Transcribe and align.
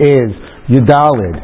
is 0.00 0.30
Yudalid. 0.66 1.36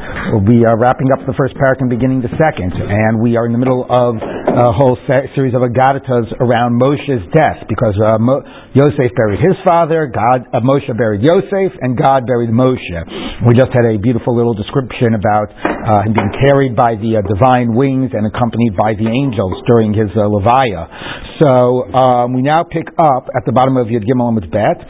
We 0.48 0.66
are 0.66 0.74
wrapping 0.74 1.14
up 1.14 1.22
the 1.30 1.34
first 1.38 1.54
parak 1.54 1.78
and 1.78 1.86
beginning 1.86 2.26
the 2.26 2.32
second, 2.34 2.74
and 2.74 3.22
we 3.22 3.36
are 3.38 3.46
in 3.46 3.52
the 3.54 3.58
middle 3.60 3.86
of 3.86 4.18
a 4.18 4.72
whole 4.74 4.98
se- 5.06 5.30
series 5.38 5.54
of 5.54 5.62
agadatas 5.62 6.26
around 6.42 6.74
Moshe's 6.80 7.22
death 7.30 7.62
because 7.70 7.94
uh, 8.02 8.18
Mo- 8.18 8.42
Yosef 8.74 9.14
buried 9.14 9.38
his 9.38 9.54
father, 9.62 10.10
God 10.10 10.42
uh, 10.50 10.58
Moshe 10.66 10.90
buried 10.98 11.22
Yosef, 11.22 11.70
and 11.80 11.94
God 11.94 12.26
buried 12.26 12.50
Moshe. 12.50 12.98
We 13.46 13.54
just 13.54 13.70
had 13.70 13.86
a 13.86 13.98
beautiful 14.02 14.34
little 14.34 14.54
description 14.54 15.14
about 15.14 15.54
uh, 15.54 16.02
him 16.02 16.18
being 16.18 16.32
carried 16.42 16.74
by 16.74 16.98
the 16.98 17.20
uh, 17.20 17.22
divine 17.22 17.74
wings 17.78 18.10
and 18.16 18.26
accompanied 18.26 18.74
by 18.74 18.98
the 18.98 19.06
angels 19.06 19.54
during 19.70 19.94
his 19.94 20.10
uh, 20.18 20.26
levaya. 20.26 20.90
So 21.38 21.86
um, 21.94 22.34
we 22.34 22.42
now 22.42 22.64
pick 22.66 22.90
up 22.98 23.30
at 23.36 23.46
the 23.46 23.52
bottom 23.52 23.76
of 23.78 23.86
Yud 23.86 24.02
Gimel 24.02 24.34
Amud 24.34 24.50
Bet. 24.50 24.82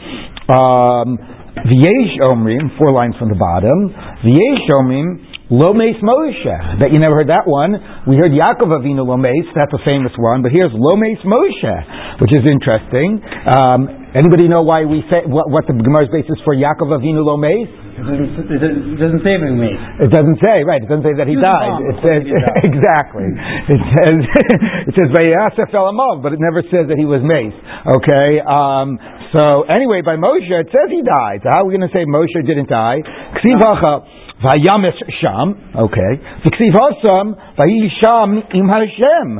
Um, 0.49 1.42
V'yesh 1.63 2.19
omrim, 2.19 2.77
four 2.77 2.91
lines 2.91 3.15
from 3.15 3.29
the 3.29 3.39
bottom. 3.39 3.87
V'yesh 4.19 4.67
omrim, 4.67 5.33
lo 5.47 5.71
meis 5.71 5.95
Moshe. 6.03 6.79
Bet 6.79 6.91
you 6.91 6.99
never 6.99 7.15
heard 7.15 7.31
that 7.31 7.47
one. 7.47 7.71
We 8.07 8.19
heard 8.19 8.35
Yaakov 8.35 8.67
Avinu 8.67 9.07
lo 9.07 9.15
meis, 9.15 9.47
that's 9.55 9.71
a 9.71 9.83
famous 9.87 10.11
one, 10.19 10.43
but 10.43 10.51
here's 10.51 10.71
lo 10.75 10.99
meis 10.99 11.19
Moshe, 11.23 11.75
which 12.19 12.35
is 12.35 12.43
interesting. 12.43 13.23
Um, 13.47 14.11
anybody 14.11 14.51
know 14.51 14.63
why 14.63 14.83
we 14.83 15.07
say, 15.07 15.23
what, 15.23 15.47
what 15.47 15.63
the 15.63 15.75
Gemara's 15.79 16.11
basis 16.11 16.35
for 16.43 16.51
Yaakov 16.51 16.99
Avinu 16.99 17.23
lo 17.23 17.39
meis? 17.39 17.71
It 17.93 18.97
doesn't 18.99 19.21
say 19.21 19.37
anything. 19.37 19.63
It 20.01 20.11
doesn't 20.11 20.39
say, 20.41 20.65
right, 20.65 20.81
it 20.81 20.89
doesn't 20.89 21.05
say 21.05 21.15
that 21.15 21.29
he 21.29 21.37
died. 21.37 21.77
It 21.85 21.97
says, 22.01 22.21
exactly. 22.73 23.29
It 23.69 23.81
says, 23.93 24.15
it 24.89 24.93
says, 24.97 25.07
Vayaseh 25.13 25.69
fell 25.69 25.87
amov, 25.93 26.25
but 26.25 26.33
it 26.33 26.41
never 26.41 26.65
says 26.73 26.89
that 26.89 26.97
he 26.97 27.05
was 27.05 27.21
maced. 27.21 27.55
Okay, 27.85 28.41
um, 28.41 28.97
so 29.33 29.63
anyway, 29.63 30.01
by 30.05 30.15
Moshe, 30.15 30.49
it 30.49 30.67
says 30.69 30.89
he 30.89 31.01
died. 31.01 31.41
So 31.43 31.49
how 31.51 31.61
are 31.61 31.65
we 31.65 31.75
going 31.75 31.89
to 31.89 31.93
say 31.93 32.05
Moshe 32.05 32.37
didn't 32.45 32.69
die? 32.69 33.01
Vayamis 34.43 34.99
sham, 35.21 35.71
okay. 35.75 36.19
Ksiv 36.43 36.73
hasam, 36.75 37.35
vayisham 37.57 38.43
im 38.53 38.67
Hashem. 38.67 39.39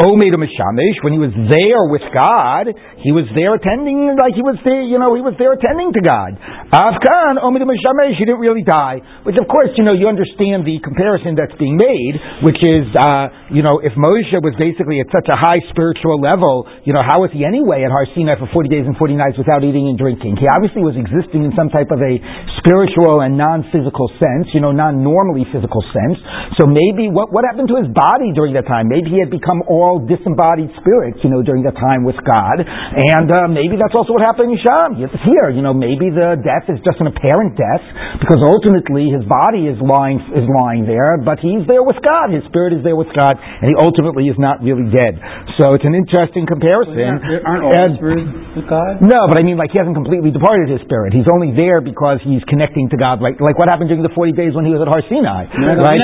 Omedu 0.00 0.34
mishamish, 0.34 0.98
when 1.06 1.14
he 1.14 1.22
was 1.22 1.30
there 1.30 1.86
with 1.86 2.02
God, 2.10 2.66
he 2.98 3.14
was 3.14 3.30
there 3.30 3.54
attending, 3.54 4.10
like 4.18 4.34
he 4.34 4.42
was 4.42 4.58
there, 4.66 4.82
you 4.82 4.98
know, 4.98 5.14
he 5.14 5.22
was 5.22 5.38
there 5.38 5.54
attending 5.54 5.94
to 5.94 6.02
God. 6.02 6.34
Afkan 6.74 7.38
omedu 7.38 7.62
mishamish, 7.62 8.18
he 8.18 8.26
didn't 8.26 8.42
really 8.42 8.66
die. 8.66 8.98
Which 9.22 9.38
of 9.38 9.46
course, 9.46 9.70
you 9.78 9.86
know, 9.86 9.94
you 9.94 10.10
understand 10.10 10.66
the 10.66 10.82
comparison 10.82 11.38
that's 11.38 11.54
being 11.62 11.78
made, 11.78 12.18
which 12.42 12.58
is, 12.58 12.90
uh, 12.98 13.54
you 13.54 13.62
know, 13.62 13.78
if 13.78 13.94
Moshe 13.94 14.34
was 14.42 14.58
basically 14.58 14.98
at 14.98 15.06
such 15.14 15.30
a 15.30 15.38
high 15.38 15.62
spiritual 15.70 16.18
level, 16.18 16.66
you 16.82 16.90
know, 16.90 17.02
how 17.06 17.22
was 17.22 17.30
he 17.30 17.46
anyway 17.46 17.86
at 17.86 17.94
Har 17.94 18.10
Sinai 18.18 18.34
for 18.34 18.50
40 18.50 18.66
days 18.66 18.84
and 18.90 18.98
40 18.98 19.14
nights 19.14 19.38
without 19.38 19.62
eating 19.62 19.86
and 19.86 19.94
drinking? 19.94 20.42
He 20.42 20.50
obviously 20.50 20.82
was 20.82 20.98
existing 20.98 21.46
in 21.46 21.54
some 21.54 21.70
type 21.70 21.94
of 21.94 22.02
a 22.02 22.18
spiritual 22.58 23.22
and 23.22 23.38
non-physical 23.38 24.10
sense, 24.18 24.50
you 24.50 24.58
know, 24.58 24.74
non-normally 24.74 25.46
physical 25.54 25.86
sense. 25.94 26.18
So 26.58 26.66
maybe 26.66 27.14
what, 27.14 27.30
what 27.30 27.46
happened 27.46 27.70
to 27.70 27.78
his 27.78 27.86
body 27.94 28.34
during 28.34 28.58
that 28.58 28.66
time? 28.66 28.90
Maybe 28.90 29.14
he 29.14 29.22
had 29.22 29.30
become 29.30 29.62
all 29.70 29.83
disembodied 30.08 30.72
spirits, 30.80 31.20
you 31.20 31.30
know, 31.30 31.44
during 31.44 31.62
that 31.68 31.76
time 31.76 32.02
with 32.08 32.16
God. 32.24 32.58
And 32.64 33.26
uh, 33.28 33.46
maybe 33.52 33.76
that's 33.76 33.92
also 33.94 34.12
what 34.16 34.22
happened 34.24 34.52
in 34.54 34.58
Sham. 34.64 34.96
Here, 34.96 35.48
you 35.52 35.60
know, 35.60 35.72
maybe 35.76 36.08
the 36.08 36.40
death 36.40 36.66
is 36.72 36.80
just 36.84 36.96
an 37.02 37.08
apparent 37.12 37.54
death 37.60 37.84
because 38.24 38.40
ultimately 38.40 39.12
his 39.12 39.22
body 39.28 39.68
is 39.68 39.76
lying 39.82 40.18
is 40.32 40.46
lying 40.48 40.88
there, 40.88 41.20
but 41.20 41.38
he's 41.44 41.66
there 41.68 41.84
with 41.84 42.00
God. 42.00 42.32
His 42.32 42.42
spirit 42.48 42.72
is 42.72 42.80
there 42.86 42.96
with 42.96 43.10
God, 43.12 43.36
and 43.36 43.66
he 43.68 43.76
ultimately 43.76 44.30
is 44.32 44.38
not 44.40 44.62
really 44.64 44.88
dead. 44.88 45.20
So 45.60 45.74
it's 45.76 45.84
an 45.84 45.92
interesting 45.94 46.46
comparison. 46.48 46.96
Aren't 47.44 47.64
all 47.66 47.74
And- 47.74 47.96
spirits 48.00 48.30
with 48.56 48.66
God? 48.70 49.02
no, 49.04 49.26
but 49.28 49.36
I 49.36 49.42
mean, 49.44 49.58
like 49.60 49.70
he 49.74 49.78
hasn't 49.82 49.94
completely 49.98 50.30
departed 50.30 50.70
his 50.70 50.80
spirit. 50.86 51.12
He's 51.12 51.28
only 51.28 51.50
there 51.52 51.82
because 51.82 52.22
he's 52.24 52.42
connecting 52.48 52.88
to 52.90 52.96
God. 52.96 53.18
Like, 53.20 53.42
like 53.42 53.58
what 53.58 53.68
happened 53.68 53.90
during 53.90 54.02
the 54.06 54.14
forty 54.14 54.32
days 54.32 54.54
when 54.54 54.64
he 54.64 54.72
was 54.72 54.80
at 54.80 54.88
Har 54.88 55.02
Sinai. 55.10 55.50
Right? 55.82 55.98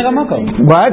What? 0.66 0.90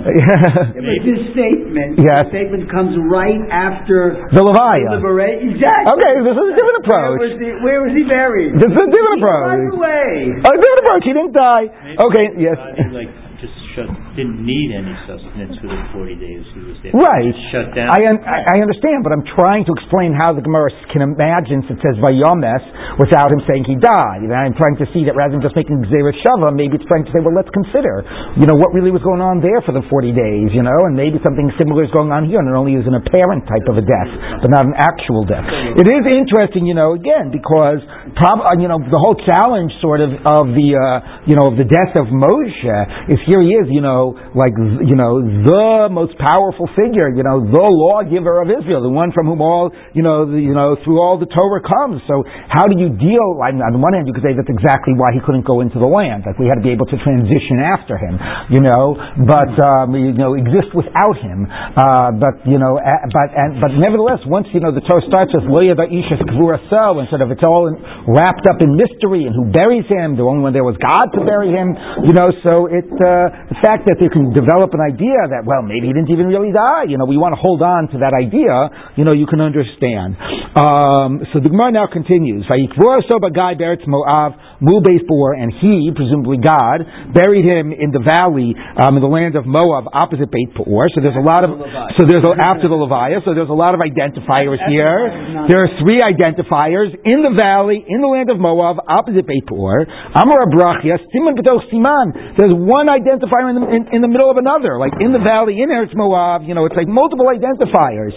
But 0.00 0.82
this 1.04 1.20
statement, 1.36 1.99
Yes. 2.00 2.26
the 2.26 2.32
statement 2.32 2.64
comes 2.72 2.96
right 3.12 3.40
after 3.52 4.24
The 4.32 4.40
Levaya. 4.42 4.96
liberation. 4.96 5.54
Exactly. 5.54 5.92
Okay, 6.00 6.14
this 6.24 6.32
is 6.36 6.46
a 6.48 6.54
different 6.56 6.80
Where 6.88 7.14
approach. 7.14 7.18
was, 7.20 7.34
he, 7.38 7.48
where 7.60 7.78
was 7.84 7.92
he 7.92 8.04
buried? 8.08 8.56
This 8.56 8.70
is 8.72 8.80
a 8.80 8.88
different 8.88 9.20
He 9.20 9.28
ran 9.28 9.68
approach. 9.68 9.76
away. 9.76 10.10
A 10.40 10.52
different 10.56 10.80
approach. 10.84 11.02
He 11.04 11.12
didn't 11.12 11.34
die. 11.36 11.64
Okay, 12.08 12.26
yes. 12.40 12.56
God, 12.56 12.92
like 12.96 13.10
just 13.12 13.29
shut, 13.76 13.88
didn't 14.18 14.40
need 14.42 14.70
any 14.74 14.92
sustenance 15.06 15.54
for 15.62 15.68
the 15.70 15.80
40 15.94 16.16
days 16.18 16.42
he 16.54 16.60
was 16.66 16.76
there. 16.82 16.92
Right. 16.94 17.32
Shut 17.54 17.72
down. 17.74 17.90
I, 17.92 18.00
un- 18.10 18.22
I 18.24 18.38
I 18.46 18.56
understand, 18.62 19.02
but 19.06 19.12
I'm 19.14 19.24
trying 19.36 19.64
to 19.68 19.72
explain 19.78 20.12
how 20.14 20.34
the 20.34 20.42
Gemara 20.44 20.70
can 20.92 21.02
imagine, 21.02 21.62
since 21.66 21.78
it 21.78 21.84
says 21.84 21.96
Vayomes, 22.02 22.62
without 22.98 23.30
him 23.30 23.40
saying 23.46 23.64
he 23.68 23.76
died. 23.78 24.26
And 24.26 24.32
I'm 24.34 24.54
trying 24.58 24.76
to 24.82 24.86
see 24.92 25.06
that 25.06 25.14
rather 25.14 25.34
than 25.36 25.42
just 25.44 25.54
making 25.54 25.78
Zera 25.88 26.10
Shava, 26.24 26.50
maybe 26.54 26.76
it's 26.78 26.86
trying 26.90 27.06
to 27.06 27.12
say, 27.14 27.20
well, 27.22 27.34
let's 27.34 27.50
consider, 27.54 28.02
you 28.36 28.46
know, 28.46 28.56
what 28.58 28.74
really 28.74 28.90
was 28.90 29.02
going 29.06 29.22
on 29.22 29.38
there 29.44 29.60
for 29.64 29.70
the 29.76 29.82
40 29.86 30.10
days, 30.14 30.48
you 30.54 30.62
know, 30.66 30.78
and 30.90 30.94
maybe 30.98 31.16
something 31.22 31.46
similar 31.60 31.82
is 31.86 31.92
going 31.94 32.10
on 32.10 32.26
here, 32.26 32.38
and 32.42 32.48
it 32.50 32.56
only 32.56 32.74
is 32.78 32.84
an 32.86 32.98
apparent 32.98 33.46
type 33.46 33.66
of 33.70 33.78
a 33.78 33.84
death, 33.84 34.10
but 34.42 34.50
not 34.50 34.66
an 34.66 34.74
actual 34.76 35.22
death. 35.28 35.46
It 35.78 35.86
is 35.86 36.02
interesting, 36.08 36.66
you 36.66 36.74
know, 36.74 36.94
again, 36.98 37.30
because, 37.30 37.78
prob- 38.18 38.42
uh, 38.44 38.58
you 38.58 38.66
know, 38.68 38.78
the 38.82 38.98
whole 39.00 39.16
challenge 39.24 39.70
sort 39.80 40.00
of 40.02 40.10
of 40.26 40.52
the, 40.52 40.68
uh, 40.76 41.24
you 41.26 41.34
know, 41.36 41.48
of 41.50 41.56
the 41.56 41.64
death 41.66 41.94
of 41.96 42.10
Moshe 42.12 42.66
is 43.08 43.18
here 43.26 43.40
he 43.40 43.52
is, 43.56 43.59
you 43.68 43.84
know, 43.84 44.16
like, 44.32 44.56
you 44.56 44.96
know, 44.96 45.20
the 45.20 45.92
most 45.92 46.16
powerful 46.16 46.70
figure, 46.72 47.12
you 47.12 47.26
know, 47.26 47.44
the 47.44 47.66
lawgiver 47.68 48.40
of 48.40 48.48
Israel, 48.48 48.80
the 48.80 48.88
one 48.88 49.12
from 49.12 49.26
whom 49.26 49.42
all, 49.42 49.68
you 49.92 50.00
know, 50.00 50.24
the, 50.24 50.40
you 50.40 50.54
know, 50.54 50.78
through 50.86 51.02
all 51.02 51.18
the 51.18 51.28
Torah 51.28 51.60
comes. 51.60 52.00
So 52.08 52.22
how 52.48 52.70
do 52.70 52.78
you 52.78 52.94
deal, 52.94 53.42
I 53.42 53.50
mean, 53.50 53.60
on 53.60 53.74
the 53.74 53.82
one 53.82 53.92
hand, 53.92 54.06
you 54.06 54.14
could 54.14 54.22
say 54.22 54.32
that's 54.32 54.48
exactly 54.48 54.94
why 54.94 55.10
he 55.10 55.20
couldn't 55.20 55.44
go 55.44 55.60
into 55.60 55.82
the 55.82 55.90
land. 55.90 56.24
Like 56.24 56.38
we 56.38 56.46
had 56.46 56.62
to 56.62 56.64
be 56.64 56.70
able 56.70 56.86
to 56.88 56.96
transition 57.02 57.58
after 57.58 57.98
him, 57.98 58.14
you 58.48 58.62
know, 58.62 58.94
but, 59.26 59.52
um, 59.58 59.92
you 59.98 60.14
know, 60.14 60.38
exist 60.38 60.70
without 60.72 61.18
him. 61.18 61.50
Uh, 61.50 62.14
but, 62.14 62.46
you 62.46 62.56
know, 62.56 62.78
but, 62.78 63.28
and, 63.34 63.58
but 63.58 63.74
nevertheless, 63.74 64.22
once, 64.30 64.46
you 64.54 64.62
know, 64.62 64.70
the 64.70 64.84
Torah 64.86 65.02
starts 65.10 65.34
with 65.34 65.50
Lo 65.50 65.60
Yada 65.66 65.90
Isha 65.90 66.22
Kvurasel, 66.30 67.02
and 67.02 67.10
sort 67.10 67.26
of 67.26 67.34
it's 67.34 67.42
all 67.42 67.66
in, 67.66 67.74
wrapped 68.06 68.46
up 68.46 68.62
in 68.62 68.78
mystery 68.78 69.26
and 69.26 69.34
who 69.34 69.50
buries 69.50 69.88
him, 69.90 70.14
the 70.14 70.22
only 70.22 70.46
one 70.46 70.52
there 70.54 70.62
was 70.62 70.78
God 70.78 71.10
to 71.18 71.24
bury 71.26 71.50
him, 71.50 71.74
you 72.06 72.14
know, 72.14 72.30
so 72.46 72.70
it, 72.70 72.86
uh, 72.86 73.49
the 73.50 73.58
fact 73.58 73.82
that 73.90 73.98
they 73.98 74.06
can 74.06 74.30
develop 74.30 74.70
an 74.78 74.82
idea 74.82 75.26
that, 75.26 75.42
well, 75.42 75.66
maybe 75.66 75.90
he 75.90 75.92
didn't 75.92 76.14
even 76.14 76.30
really 76.30 76.54
die, 76.54 76.86
you 76.86 76.94
know, 76.94 77.02
we 77.02 77.18
want 77.18 77.34
to 77.34 77.40
hold 77.42 77.66
on 77.66 77.90
to 77.90 77.98
that 77.98 78.14
idea, 78.14 78.94
you 78.94 79.02
know, 79.02 79.10
you 79.10 79.26
can 79.26 79.42
understand. 79.42 80.14
Um, 80.54 81.26
so 81.34 81.42
the 81.42 81.50
Gemara 81.50 81.74
now 81.74 81.90
continues. 81.90 82.46
Vayikvor 82.46 83.02
so 83.10 83.18
guy 83.34 83.58
Beretz 83.58 83.82
Moav, 83.90 84.38
Mu 84.62 84.78
Beis 84.86 85.02
Bor, 85.02 85.34
and 85.34 85.50
he, 85.50 85.90
presumably 85.90 86.38
God, 86.38 86.86
buried 87.10 87.42
him 87.42 87.74
in 87.74 87.90
the 87.90 87.98
valley, 87.98 88.54
um, 88.54 88.94
in 88.94 89.02
the 89.02 89.10
land 89.10 89.34
of 89.34 89.50
Moab, 89.50 89.90
opposite 89.90 90.30
Beit 90.30 90.54
Peor. 90.54 90.86
So 90.94 91.02
there's 91.02 91.18
a 91.18 91.26
lot 91.26 91.42
of, 91.42 91.50
so 91.98 92.06
there's 92.06 92.22
a, 92.22 92.30
after 92.38 92.70
the 92.70 92.78
Levaya, 92.78 93.18
so 93.26 93.34
there's 93.34 93.50
a 93.50 93.56
lot 93.56 93.74
of 93.74 93.82
identifiers 93.82 94.62
here. 94.70 95.50
There 95.50 95.66
are 95.66 95.70
three 95.82 95.98
identifiers 95.98 96.94
in 97.02 97.26
the 97.26 97.34
valley, 97.34 97.82
in 97.82 97.98
the 97.98 98.10
land 98.10 98.30
of 98.30 98.38
Moab, 98.38 98.78
opposite 98.86 99.26
Beit 99.26 99.42
Peor. 99.50 99.90
Amar 100.14 100.46
Abrachia, 100.46 101.02
Siman 101.10 101.34
B'toch 101.34 101.66
Siman. 101.66 102.38
There's 102.38 102.54
one 102.54 102.86
identifier 102.86 103.39
in 103.48 103.56
the, 103.56 103.64
in, 103.70 103.82
in 103.96 104.00
the 104.04 104.10
middle 104.10 104.28
of 104.28 104.36
another, 104.36 104.76
like 104.76 104.92
in 105.00 105.14
the 105.14 105.22
valley, 105.22 105.56
in 105.62 105.70
Eretz 105.70 105.94
Moab, 105.96 106.44
you 106.44 106.52
know, 106.52 106.66
it's 106.66 106.76
like 106.76 106.90
multiple 106.90 107.30
identifiers. 107.30 108.12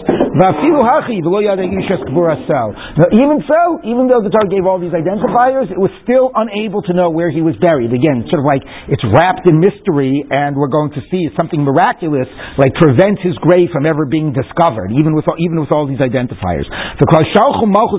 Even 3.14 3.38
so, 3.46 3.60
even 3.86 4.10
though 4.10 4.20
the 4.20 4.28
Torah 4.28 4.50
gave 4.50 4.66
all 4.66 4.82
these 4.82 4.92
identifiers, 4.92 5.70
it 5.70 5.78
was 5.78 5.94
still 6.02 6.34
unable 6.34 6.82
to 6.84 6.92
know 6.92 7.08
where 7.08 7.30
he 7.30 7.40
was 7.40 7.54
buried. 7.62 7.94
Again, 7.94 8.26
sort 8.28 8.42
of 8.42 8.48
like 8.48 8.66
it's 8.90 9.04
wrapped 9.14 9.46
in 9.46 9.62
mystery, 9.62 10.26
and 10.26 10.58
we're 10.58 10.72
going 10.72 10.90
to 10.98 11.02
see 11.08 11.30
something 11.38 11.62
miraculous, 11.62 12.26
like 12.58 12.74
prevents 12.74 13.22
his 13.22 13.38
grave 13.38 13.70
from 13.70 13.86
ever 13.86 14.04
being 14.04 14.34
discovered, 14.34 14.90
even 14.90 15.14
with 15.14 15.30
all, 15.30 15.38
even 15.38 15.62
with 15.62 15.70
all 15.70 15.86
these 15.86 16.02
identifiers. 16.02 16.66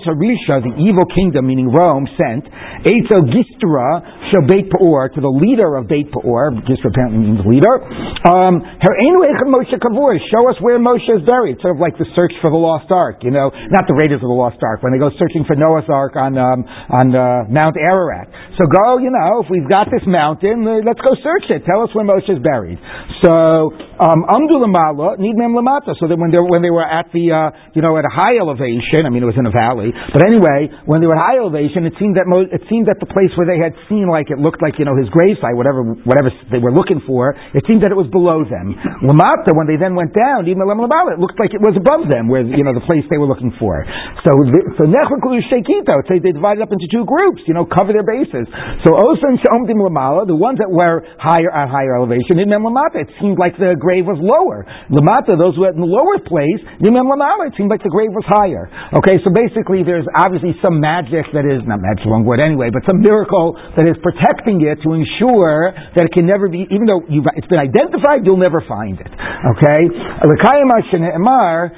Harisha, 0.05 0.61
the 0.61 0.75
evil 0.75 1.05
kingdom, 1.15 1.47
meaning 1.47 1.71
Rome, 1.71 2.07
sent 2.19 2.45
Eitzel 2.83 3.23
Gistra 3.31 4.31
Shel 4.31 4.43
Peor 4.45 5.09
to 5.09 5.21
the 5.21 5.29
leader 5.29 5.75
of 5.77 5.87
Beit 5.87 6.11
Peor. 6.11 6.51
Gistra 6.67 6.89
apparently 6.89 7.14
leader. 7.45 7.75
Um. 8.27 8.61
Show 10.35 10.43
us 10.49 10.57
where 10.59 10.79
Moshe 10.79 11.09
is 11.09 11.23
buried. 11.25 11.57
Sort 11.61 11.75
of 11.75 11.81
like 11.81 11.97
the 11.97 12.05
search 12.15 12.33
for 12.41 12.49
the 12.49 12.59
lost 12.59 12.91
ark. 12.91 13.23
You 13.23 13.31
know, 13.31 13.51
not 13.71 13.87
the 13.87 13.95
Raiders 13.95 14.19
of 14.21 14.29
the 14.29 14.35
Lost 14.35 14.59
Ark 14.61 14.83
when 14.83 14.91
they 14.91 14.99
go 14.99 15.09
searching 15.15 15.45
for 15.47 15.55
Noah's 15.55 15.87
Ark 15.87 16.15
on 16.15 16.37
um, 16.37 16.65
on 16.67 17.15
uh, 17.15 17.47
Mount 17.47 17.77
Ararat. 17.77 18.27
So 18.59 18.67
go, 18.67 18.99
you 18.99 19.11
know, 19.11 19.43
if 19.43 19.47
we've 19.47 19.67
got 19.67 19.87
this 19.91 20.03
mountain, 20.07 20.67
uh, 20.67 20.83
let's 20.83 20.99
go 21.01 21.15
search 21.23 21.47
it. 21.51 21.63
Tell 21.63 21.83
us 21.83 21.91
where 21.95 22.03
Moshe 22.03 22.27
is 22.27 22.39
buried. 22.43 22.79
So 23.23 23.71
um, 24.01 24.27
Amdu 24.27 24.59
Lamala, 24.59 25.15
Need 25.19 25.39
Mem 25.39 25.55
Lamata. 25.55 25.95
So 25.99 26.07
that 26.11 26.17
when 26.19 26.31
they 26.31 26.41
when 26.41 26.61
they 26.61 26.73
were 26.73 26.85
at 26.85 27.07
the 27.15 27.31
uh, 27.31 27.49
you 27.73 27.81
know 27.81 27.95
at 27.95 28.03
a 28.03 28.13
high 28.13 28.35
elevation, 28.37 29.07
I 29.07 29.09
mean 29.09 29.23
it 29.23 29.29
was 29.29 29.39
in 29.39 29.47
a 29.47 29.55
valley, 29.55 29.93
but 30.11 30.21
anyway, 30.25 30.67
when 30.85 30.99
they 30.99 31.07
were 31.07 31.15
at 31.15 31.23
high 31.23 31.39
elevation, 31.39 31.87
it 31.87 31.95
seemed 32.01 32.17
that 32.19 32.27
Mo- 32.27 32.49
it 32.49 32.63
seemed 32.67 32.89
that 32.91 32.99
the 32.99 33.09
place 33.09 33.31
where 33.39 33.47
they 33.47 33.61
had 33.61 33.77
seen 33.87 34.09
like 34.09 34.33
it 34.33 34.39
looked 34.41 34.59
like 34.61 34.75
you 34.81 34.85
know 34.85 34.97
his 34.97 35.07
gravesite, 35.13 35.55
whatever 35.55 35.83
whatever 36.03 36.33
they 36.51 36.59
were 36.59 36.73
looking 36.73 36.99
for, 37.05 37.37
it 37.53 37.63
seemed 37.69 37.85
that 37.85 37.93
it 37.93 37.99
was 37.99 38.09
below 38.11 38.43
them. 38.43 38.75
Lamata, 39.05 39.53
when 39.53 39.69
they 39.69 39.77
then 39.77 39.95
went 39.95 40.11
down, 40.11 40.49
even 40.49 40.61
it 40.65 41.19
looked 41.21 41.39
like 41.39 41.53
it 41.53 41.63
was 41.63 41.77
above 41.77 42.09
them, 42.09 42.27
where 42.27 42.43
you 42.43 42.65
know 42.65 42.73
the 42.73 42.83
place 42.83 43.05
they 43.07 43.17
were 43.21 43.29
looking 43.29 43.53
for. 43.57 43.85
So 44.25 44.31
so 44.77 44.83
Nechrakulu 44.89 45.39
Shekito, 45.47 46.01
they 46.09 46.33
divided 46.33 46.65
up 46.65 46.73
into 46.73 46.89
two 46.89 47.05
groups. 47.05 47.45
You 47.45 47.53
know, 47.53 47.65
cover 47.65 47.93
their 47.93 48.05
bases. 48.05 48.49
So 48.83 48.93
Osan 48.93 49.37
Shomdim 49.41 49.79
Lamala, 49.79 50.25
the 50.27 50.37
ones 50.37 50.59
that 50.59 50.69
were 50.69 51.05
higher 51.21 51.49
at 51.53 51.69
higher 51.69 51.95
elevation, 51.95 52.41
Nimem 52.41 52.65
Lamata, 52.65 53.05
it 53.05 53.11
seemed 53.21 53.37
like 53.37 53.57
the 53.57 53.77
grave 53.77 54.05
was 54.05 54.17
lower. 54.19 54.65
Lamata, 54.89 55.37
those 55.37 55.55
who 55.55 55.67
were 55.67 55.73
in 55.73 55.81
the 55.81 55.87
lower 55.87 56.17
place, 56.21 56.61
Nimem 56.81 57.07
Lamala, 57.07 57.49
it 57.49 57.55
seemed 57.57 57.69
like 57.69 57.83
the 57.83 57.93
grave 57.93 58.11
was 58.11 58.25
higher. 58.27 58.67
Okay, 58.95 59.21
so 59.23 59.31
basically 59.31 59.83
there's 59.83 60.05
obviously 60.15 60.55
some 60.61 60.79
magic 60.79 61.27
that 61.33 61.45
is, 61.45 61.61
not 61.65 61.81
magic, 61.81 62.05
wrong 62.07 62.25
word 62.25 62.41
anyway, 62.41 62.69
but 62.71 62.83
some 62.87 63.01
miracle 63.01 63.57
that 63.77 63.85
is 63.85 63.97
protecting 64.01 64.61
it 64.63 64.79
to 64.83 64.93
ensure 64.95 65.73
that 65.95 66.03
it 66.07 66.13
can 66.13 66.25
never 66.25 66.47
be, 66.47 66.67
even 66.71 66.87
though 66.87 66.94
it's 67.03 67.49
been 67.51 67.59
identified, 67.59 68.23
you'll 68.23 68.41
never 68.41 68.63
find 68.63 68.99
it. 68.99 69.11
Okay? 69.11 69.81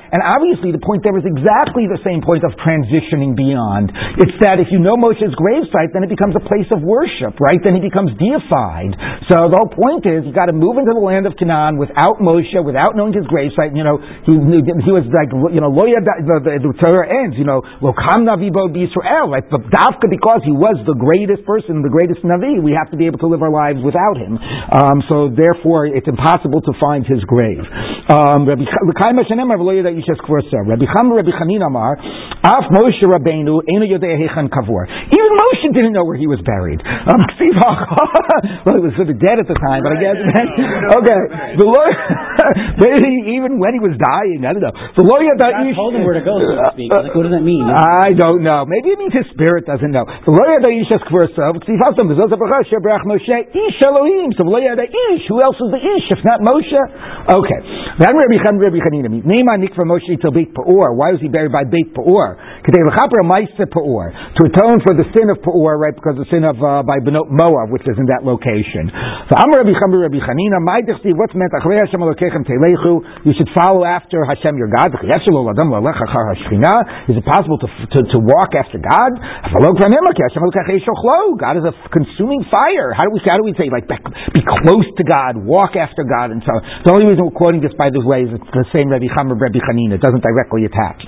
And 0.08 0.22
obviously 0.24 0.72
the 0.72 0.82
point 0.84 1.04
there 1.04 1.18
is 1.18 1.26
exactly 1.28 1.90
the 1.90 2.00
same 2.06 2.22
point 2.22 2.44
of 2.46 2.54
transitioning 2.62 3.36
beyond. 3.36 3.92
It's 4.22 4.38
that 4.46 4.62
if 4.62 4.70
you 4.72 4.80
know 4.80 4.96
Moshe's 4.96 5.34
gravesite, 5.36 5.92
then 5.94 6.04
it 6.06 6.12
becomes 6.12 6.36
a 6.38 6.44
place 6.44 6.70
of 6.72 6.82
worship, 6.82 7.40
right? 7.44 7.60
Then 7.60 7.76
he 7.76 7.84
becomes 7.84 8.16
deified. 8.16 8.96
So 9.28 9.52
the 9.52 9.58
whole 9.60 9.74
point 9.74 10.08
is 10.08 10.24
you've 10.24 10.38
got 10.38 10.48
to 10.48 10.56
move 10.56 10.78
into 10.80 10.94
the 10.94 11.04
land 11.04 11.26
of 11.26 11.36
Canaan 11.36 11.78
without 11.78 12.22
Moshe, 12.24 12.56
without 12.64 12.96
knowing 12.96 13.14
his 13.14 13.26
gravesite. 13.28 13.76
You 13.76 13.84
know, 13.84 14.00
he, 14.24 14.34
he 14.34 14.92
was 14.94 15.06
like, 15.12 15.30
you 15.34 15.62
know, 15.62 15.72
the, 15.74 16.38
the, 16.44 16.54
the 16.62 16.74
Torah 16.80 17.08
ends, 17.10 17.36
you 17.38 17.46
know, 17.46 17.62
Lokam 17.82 18.24
Navibo 18.26 18.70
Israel, 18.74 19.30
right? 19.32 19.46
But 19.46 19.70
Dafka, 19.74 20.10
because 20.10 20.42
he 20.46 20.54
was 20.54 20.78
the 20.86 20.96
greatest 20.98 21.46
person, 21.46 21.82
the 21.82 21.92
greatest 21.92 22.22
Navi, 22.24 22.62
we 22.62 22.74
have 22.78 22.90
to 22.92 22.98
be 22.98 23.06
able 23.06 23.20
to 23.20 23.30
live 23.30 23.42
our 23.42 23.54
lives 23.54 23.80
without 23.84 24.18
him. 24.18 24.38
Um, 24.38 25.04
so 25.10 25.30
therefore, 25.32 25.88
it's 25.88 26.08
impossible 26.08 26.62
to 26.62 26.74
find 26.80 27.06
his 27.06 27.24
grave. 27.24 27.64
Um, 28.08 28.48
Rabbi 28.48 28.64
Chanin 28.64 29.48
Amar, 31.66 31.98
Af 32.44 32.66
Moshe 32.72 33.04
Rabbeinu, 33.04 33.60
Enu 33.68 33.86
Yodei 33.88 34.16
Hechan 34.20 34.48
Kavur. 34.48 34.88
Even 34.88 35.32
Moshe 35.36 35.74
didn't 35.74 35.94
know 35.94 36.06
where 36.06 36.18
he 36.18 36.28
was 36.28 36.40
buried. 36.44 36.80
Um, 36.84 37.22
well, 38.68 38.76
he 38.76 38.84
was 38.84 38.94
sort 38.96 39.10
of 39.10 39.18
dead 39.20 39.40
at 39.40 39.48
the 39.48 39.58
time, 39.58 39.84
but 39.84 39.96
I 39.96 40.00
guess, 40.00 40.18
okay. 40.20 41.20
The 41.60 41.68
Lord, 41.68 41.94
maybe 42.80 43.36
even 43.40 43.60
when 43.60 43.74
he 43.74 43.82
was 43.82 43.96
dying, 43.98 44.44
I 44.44 44.54
don't 44.54 44.64
know. 44.64 44.76
The 44.96 45.06
lawyer 45.08 45.36
God 45.40 45.56
told 45.74 45.96
him 45.96 46.04
where 46.04 46.16
to 46.16 46.26
go, 46.26 46.38
so 46.40 46.56
to 46.60 46.68
speak. 46.76 46.92
Like, 46.92 47.16
what 47.16 47.24
does 47.28 47.36
that 47.36 47.46
mean? 47.46 47.66
I 47.68 48.14
don't 48.14 48.44
know. 48.44 48.68
Maybe 48.68 48.92
it 48.94 49.00
means 49.00 49.14
his 49.16 49.28
spirit 49.34 49.66
doesn't 49.66 49.92
know. 49.92 50.06
The 50.06 50.34
lawyer 50.34 50.60
that 50.62 50.72
Yishas 50.72 51.04
Kversa, 51.08 51.56
Bezos 51.58 52.32
Abracha, 52.34 52.68
Shebrach 52.70 53.04
Moshe, 53.08 53.38
Ish 53.52 53.80
Elohim. 53.84 54.34
So 54.38 54.44
the 54.44 54.54
lawyer 54.54 54.76
that 54.76 54.90
Who 55.28 55.42
else 55.42 55.60
is 55.62 55.72
the 55.72 55.82
Ish 55.82 56.12
if 56.14 56.24
not 56.26 56.42
Moshe? 56.44 56.82
Okay. 57.28 57.60
Then 57.98 58.14
Rabbi 58.14 58.38
Chan, 58.44 58.60
Rabbi 58.60 58.78
Chanina, 58.78 59.10
name 59.10 59.50
on 59.50 59.60
Nikva 59.64 59.84
Moshe 59.88 60.22
till 60.22 60.32
Beit 60.32 60.54
Peor. 60.54 60.94
Why 60.94 61.12
was 61.16 61.22
he 61.24 61.28
buried 61.28 61.52
by 61.52 61.64
Beit 61.66 61.96
Peor? 61.96 62.38
To 62.38 64.42
atone 64.44 64.80
for 64.84 64.94
the 64.94 65.06
sin 65.16 65.30
of 65.34 65.42
Peor, 65.42 65.78
right, 65.80 65.96
because 65.96 66.16
the 66.20 66.26
sin 66.30 66.44
of, 66.44 66.62
uh, 66.62 66.84
by 66.84 67.00
Benot 67.02 67.32
Moab, 67.32 67.72
which 67.74 67.88
is 67.88 67.98
in 67.98 68.06
that 68.12 68.24
location. 68.28 68.92
So 69.32 69.34
I'm 69.34 69.50
Rabbi 69.56 69.74
Chan, 69.74 69.90
Rabbi 69.90 70.20
Chanina, 70.22 70.62
my 70.62 70.82
what's 71.18 71.34
meant, 71.34 71.50
you 73.26 73.34
should 73.34 73.50
follow 73.58 73.82
after 73.84 74.24
Hashem 74.24 74.56
your 74.58 74.70
God. 74.70 74.94
Is 74.94 75.02
it 77.18 77.26
possible 77.26 77.58
to, 77.58 77.68
to, 77.68 78.04
to 78.14 78.20
walk 78.22 78.54
after 78.54 78.78
God? 78.78 79.18
God 81.38 81.58
is 81.58 81.66
a 81.66 81.74
consuming 81.90 82.46
fire. 82.52 82.94
How 82.94 83.06
do 83.08 83.14
we, 83.14 83.22
how 83.26 83.38
do 83.38 83.44
we 83.44 83.54
say, 83.58 83.70
like, 83.72 83.88
be 83.88 84.44
close 84.44 84.77
to 84.86 85.04
God, 85.04 85.42
walk 85.42 85.74
after 85.74 86.06
God, 86.06 86.30
and 86.30 86.46
so 86.46 86.54
on. 86.54 86.62
The 86.86 86.92
only 86.94 87.10
reason 87.10 87.26
we're 87.26 87.34
quoting 87.34 87.66
this, 87.66 87.74
by 87.74 87.90
the 87.90 88.04
way, 88.04 88.28
is 88.28 88.34
it's 88.36 88.52
the 88.54 88.68
same 88.70 88.94
Rabbi 88.94 89.10
Chama, 89.18 89.34
Rabbi 89.34 89.58
Chanina. 89.58 89.98
It 89.98 90.04
doesn't 90.06 90.22
directly 90.22 90.70
attach. 90.70 91.02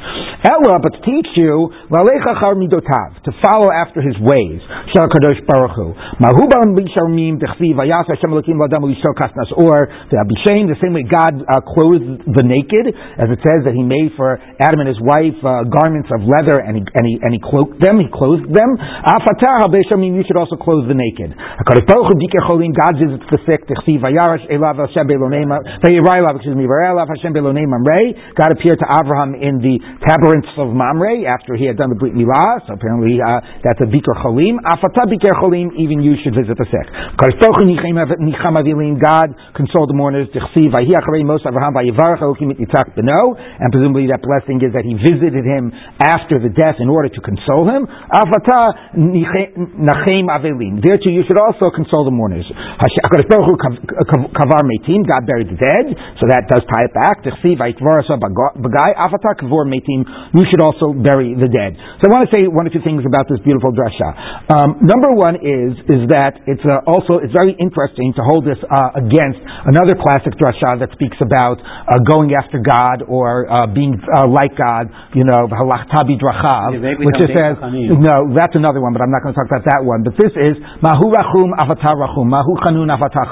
Ella, 0.47 0.79
but 0.79 0.95
to 0.95 1.01
teach 1.03 1.27
you, 1.35 1.67
to 1.91 3.31
follow 3.43 3.69
after 3.75 3.99
his 3.99 4.15
ways. 4.23 4.63
Shal 4.95 5.11
Kadosh 5.11 5.43
Baruch 5.43 5.75
Hu. 5.75 5.91
Mahuban 6.23 6.79
Bisharmim 6.79 7.37
Dechsi 7.43 7.75
Vayas 7.75 8.07
Hashem 8.07 8.31
Elokim 8.31 8.55
Ladam 8.55 8.87
Lishol 8.87 9.11
Kasnas. 9.19 9.51
Or 9.59 9.91
the 10.07 10.17
Abishain, 10.17 10.71
the 10.71 10.79
same 10.79 10.95
way 10.95 11.03
God 11.03 11.43
uh, 11.43 11.59
clothed 11.61 12.23
the 12.23 12.43
naked, 12.47 12.95
as 13.19 13.27
it 13.27 13.39
says 13.43 13.67
that 13.67 13.75
He 13.75 13.83
made 13.83 14.15
for 14.15 14.39
Adam 14.63 14.79
and 14.79 14.87
his 14.87 15.01
wife 15.03 15.35
uh, 15.43 15.67
garments 15.67 16.07
of 16.15 16.23
leather, 16.23 16.63
and 16.63 16.79
he, 16.79 16.83
and 16.87 17.03
he 17.03 17.19
and 17.19 17.35
he 17.35 17.41
cloaked 17.43 17.81
them. 17.83 17.99
He 17.99 18.07
clothed 18.07 18.47
them. 18.47 18.79
Afatah. 18.79 19.67
You 19.69 20.23
should 20.25 20.39
also 20.39 20.55
clothe 20.55 20.87
the 20.87 20.95
naked. 20.95 21.35
God 21.35 22.93
visits 22.95 23.27
the 23.27 23.39
sick. 23.43 23.58
Excuse 26.39 26.55
me. 26.55 26.63
God 26.69 28.51
appeared 28.55 28.79
to 28.79 28.87
Abraham 28.87 29.35
in 29.35 29.59
the 29.59 29.75
tabernates 30.07 30.47
of 30.57 30.71
Mamre 30.71 31.25
after 31.27 31.55
he 31.55 31.65
had 31.65 31.75
done 31.77 31.89
the 31.89 31.95
Brit 31.99 32.13
Milah. 32.13 32.61
So 32.67 32.73
apparently 32.73 33.19
uh, 33.19 33.41
that's 33.63 33.81
a 33.81 33.85
Biker 33.89 34.15
Cholim. 34.23 34.59
Afata 34.63 35.05
Biker 35.09 35.33
Cholim, 35.39 35.73
even 35.75 36.01
you 36.01 36.15
should 36.23 36.35
visit 36.35 36.57
the 36.57 36.65
sick. 36.69 36.87
God 38.99 39.35
consoled 39.55 39.89
the 39.89 39.93
mourners. 39.97 40.27
And 40.33 40.41
presumably 43.71 44.07
that 44.07 44.21
blessing 44.21 44.61
is 44.63 44.73
that 44.73 44.85
he 44.85 44.93
visited 44.95 45.45
him 45.45 45.71
after 45.99 46.39
the 46.39 46.49
death 46.49 46.75
in 46.79 46.89
order 46.89 47.09
to 47.09 47.21
console 47.21 47.67
him. 47.67 47.87
Afata 47.87 48.73
Nachem 48.95 50.27
Avelim. 50.29 50.81
There 50.83 50.97
too 50.97 51.09
you 51.09 51.23
should 51.27 51.39
also 51.39 51.71
console 51.75 52.05
the 52.05 52.11
mourners. 52.11 52.45
Kavar 53.55 54.63
Metim, 54.65 55.07
God 55.07 55.25
buried 55.25 55.49
the 55.49 55.59
dead, 55.59 55.95
so 56.19 56.27
that 56.29 56.45
does 56.49 56.61
tie 56.69 56.85
it 56.85 56.93
back. 56.93 57.23
You 60.33 60.43
should 60.49 60.61
also 60.61 60.93
bury 60.93 61.33
the 61.33 61.49
dead. 61.49 61.77
So 62.01 62.07
I 62.07 62.13
want 62.13 62.29
to 62.29 62.31
say 62.35 62.45
one 62.47 62.67
or 62.67 62.71
two 62.73 62.83
things 62.83 63.03
about 63.05 63.29
this 63.29 63.39
beautiful 63.41 63.71
drasha. 63.71 64.09
Um, 64.51 64.77
number 64.81 65.11
one 65.13 65.35
is 65.41 65.77
is 65.89 66.01
that 66.11 66.41
it's 66.45 66.63
uh, 66.65 66.83
also 66.89 67.21
it's 67.21 67.33
very 67.33 67.55
interesting 67.57 68.13
to 68.17 68.21
hold 68.25 68.45
this 68.45 68.59
uh, 68.65 68.97
against 68.99 69.39
another 69.65 69.95
classic 69.97 70.33
drasha 70.37 70.79
that 70.81 70.89
speaks 70.93 71.17
about 71.21 71.61
uh, 71.61 71.99
going 72.05 72.33
after 72.35 72.59
God 72.61 73.05
or 73.07 73.45
uh, 73.49 73.67
being 73.69 73.97
uh, 73.97 74.27
like 74.29 74.53
God. 74.57 74.89
You 75.15 75.25
know, 75.25 75.47
halachtabi 75.49 76.17
drachav, 76.19 76.75
which 77.05 77.19
it 77.21 77.31
says 77.33 77.57
no, 77.99 78.29
that's 78.33 78.55
another 78.55 78.81
one, 78.81 78.93
but 78.93 79.01
I'm 79.01 79.11
not 79.11 79.23
going 79.23 79.33
to 79.33 79.39
talk 79.39 79.49
about 79.49 79.65
that 79.69 79.81
one. 79.85 80.03
But 80.03 80.15
this 80.17 80.33
is 80.33 80.55
mahu 80.81 81.11
rachum 81.13 81.53
avatar 81.57 81.95
rachum, 81.97 82.29
mahu 82.29 82.57
chanun 82.65 82.89
avatar 82.91 83.27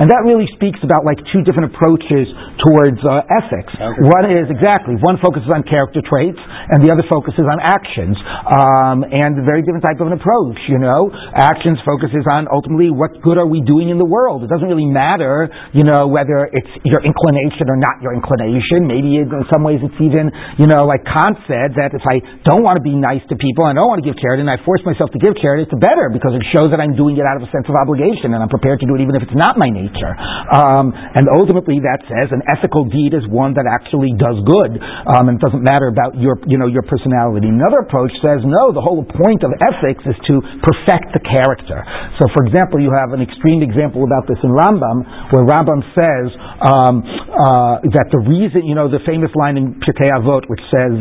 and 0.00 0.06
that 0.08 0.22
really 0.24 0.48
speaks 0.56 0.78
about 0.80 1.04
like 1.04 1.18
two 1.34 1.44
different 1.44 1.74
approaches 1.74 2.30
towards 2.62 3.00
uh, 3.04 3.26
ethics. 3.28 3.72
Okay. 3.74 4.00
One 4.06 4.30
is 4.30 4.48
exactly 4.48 4.96
one 5.02 5.20
focuses 5.20 5.50
on 5.50 5.66
character 5.66 6.00
traits, 6.00 6.40
and 6.70 6.80
the 6.80 6.88
other 6.88 7.04
focuses 7.04 7.44
on 7.44 7.58
actions, 7.60 8.16
um, 8.48 9.04
and 9.04 9.36
a 9.36 9.44
very 9.44 9.60
different 9.60 9.84
type 9.84 10.00
of 10.00 10.08
an 10.08 10.16
approach. 10.16 10.60
You 10.70 10.80
know, 10.80 11.10
actions 11.34 11.82
focuses 11.84 12.24
on 12.30 12.46
ultimately 12.48 12.88
what 12.88 13.20
good 13.20 13.36
are 13.36 13.48
we 13.48 13.60
doing 13.60 13.90
in 13.90 13.98
the 13.98 14.08
world. 14.08 14.46
It 14.46 14.50
doesn't 14.50 14.68
really 14.68 14.88
matter, 14.88 15.50
you 15.74 15.84
know, 15.84 16.08
whether 16.08 16.48
it's 16.48 16.72
your 16.86 17.04
inclination 17.04 17.68
or 17.68 17.76
not 17.76 18.00
your 18.00 18.14
inclination. 18.14 18.86
Maybe 18.86 19.20
in 19.20 19.28
some 19.52 19.66
ways 19.66 19.82
it's 19.82 19.98
even, 20.00 20.30
you 20.56 20.70
know, 20.70 20.86
like 20.86 21.04
Kant 21.04 21.38
said 21.50 21.76
that 21.76 21.92
if 21.92 22.04
I 22.06 22.22
don't 22.46 22.62
want 22.62 22.78
to 22.78 22.84
be 22.84 22.94
nice 22.94 23.22
to 23.28 23.36
people, 23.36 23.66
I 23.66 23.74
don't 23.74 23.90
want 23.90 24.00
to 24.00 24.06
give 24.06 24.16
charity, 24.20 24.46
and 24.46 24.50
I 24.50 24.58
force 24.62 24.80
myself 24.86 25.10
to 25.12 25.20
give 25.20 25.36
charity, 25.42 25.66
it's 25.66 25.76
better 25.76 26.08
because 26.08 26.32
it 26.36 26.44
shows 26.54 26.70
that 26.70 26.80
I'm 26.80 26.94
doing 26.94 27.18
it 27.18 27.26
out 27.26 27.36
of 27.36 27.44
a 27.44 27.50
sense 27.50 27.66
of 27.68 27.74
obligation, 27.74 28.32
and 28.32 28.40
I'm 28.40 28.52
prepared 28.52 28.80
to 28.80 28.86
do 28.86 28.94
it 28.94 29.02
even 29.02 29.18
if 29.18 29.22
it's 29.26 29.33
not 29.34 29.58
my 29.58 29.68
nature. 29.68 30.14
Um, 30.54 30.94
and 30.94 31.28
ultimately, 31.28 31.82
that 31.82 32.02
says 32.06 32.30
an 32.30 32.42
ethical 32.48 32.86
deed 32.88 33.12
is 33.14 33.26
one 33.28 33.54
that 33.58 33.66
actually 33.66 34.14
does 34.14 34.38
good, 34.46 34.78
um, 34.78 35.28
and 35.28 35.36
doesn't 35.42 35.62
matter 35.62 35.90
about 35.90 36.16
your, 36.16 36.38
you 36.46 36.56
know, 36.56 36.70
your 36.70 36.86
personality. 36.86 37.50
Another 37.50 37.82
approach 37.84 38.14
says, 38.22 38.42
no, 38.46 38.70
the 38.70 38.82
whole 38.82 39.02
point 39.02 39.42
of 39.42 39.50
ethics 39.58 40.02
is 40.06 40.16
to 40.30 40.40
perfect 40.62 41.12
the 41.12 41.22
character. 41.22 41.82
So, 42.22 42.30
for 42.32 42.46
example, 42.46 42.78
you 42.78 42.94
have 42.94 43.12
an 43.12 43.20
extreme 43.20 43.60
example 43.60 44.06
about 44.06 44.26
this 44.30 44.38
in 44.42 44.50
Rambam, 44.54 45.32
where 45.34 45.44
Rambam 45.44 45.82
says 45.92 46.26
um, 46.62 47.02
uh, 47.04 47.82
that 47.94 48.08
the 48.14 48.22
reason, 48.24 48.64
you 48.64 48.74
know, 48.74 48.86
the 48.86 49.02
famous 49.02 49.30
line 49.34 49.58
in 49.58 49.80
Pirkei 49.82 50.10
Avot, 50.14 50.46
which 50.46 50.62
says, 50.70 50.94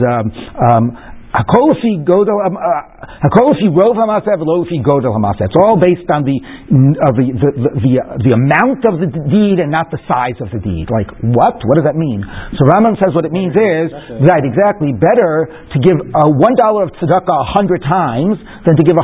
uh, 1.34 2.94
Hakolofi 3.26 3.66
Rov 3.74 3.98
Hamaseh 3.98 4.38
Velofi 4.38 4.78
Godel 4.86 5.18
Hamaseh. 5.18 5.50
It's 5.50 5.58
all 5.58 5.82
based 5.82 6.06
on 6.14 6.22
the, 6.22 6.38
uh, 6.38 7.10
the, 7.18 7.26
the, 7.34 7.50
the, 7.82 7.94
the, 8.22 8.32
amount 8.38 8.86
of 8.86 9.02
the 9.02 9.10
deed 9.10 9.58
and 9.58 9.74
not 9.74 9.90
the 9.90 9.98
size 10.06 10.38
of 10.38 10.54
the 10.54 10.62
deed. 10.62 10.94
Like, 10.94 11.10
what? 11.34 11.58
What 11.66 11.76
does 11.82 11.90
that 11.90 11.98
mean? 11.98 12.22
So 12.54 12.62
Rambam 12.70 13.02
says 13.02 13.18
what 13.18 13.26
it 13.26 13.34
means 13.34 13.58
is, 13.58 13.90
right, 14.22 14.46
exactly, 14.46 14.94
better 14.94 15.50
to 15.74 15.78
give 15.82 15.98
uh, 15.98 16.30
$1 16.30 16.86
of 16.86 16.90
tzedakah 17.02 17.34
a 17.34 17.50
hundred 17.50 17.82
times 17.82 18.38
than 18.70 18.78
to 18.78 18.84
give 18.86 18.94
$100 18.94 19.02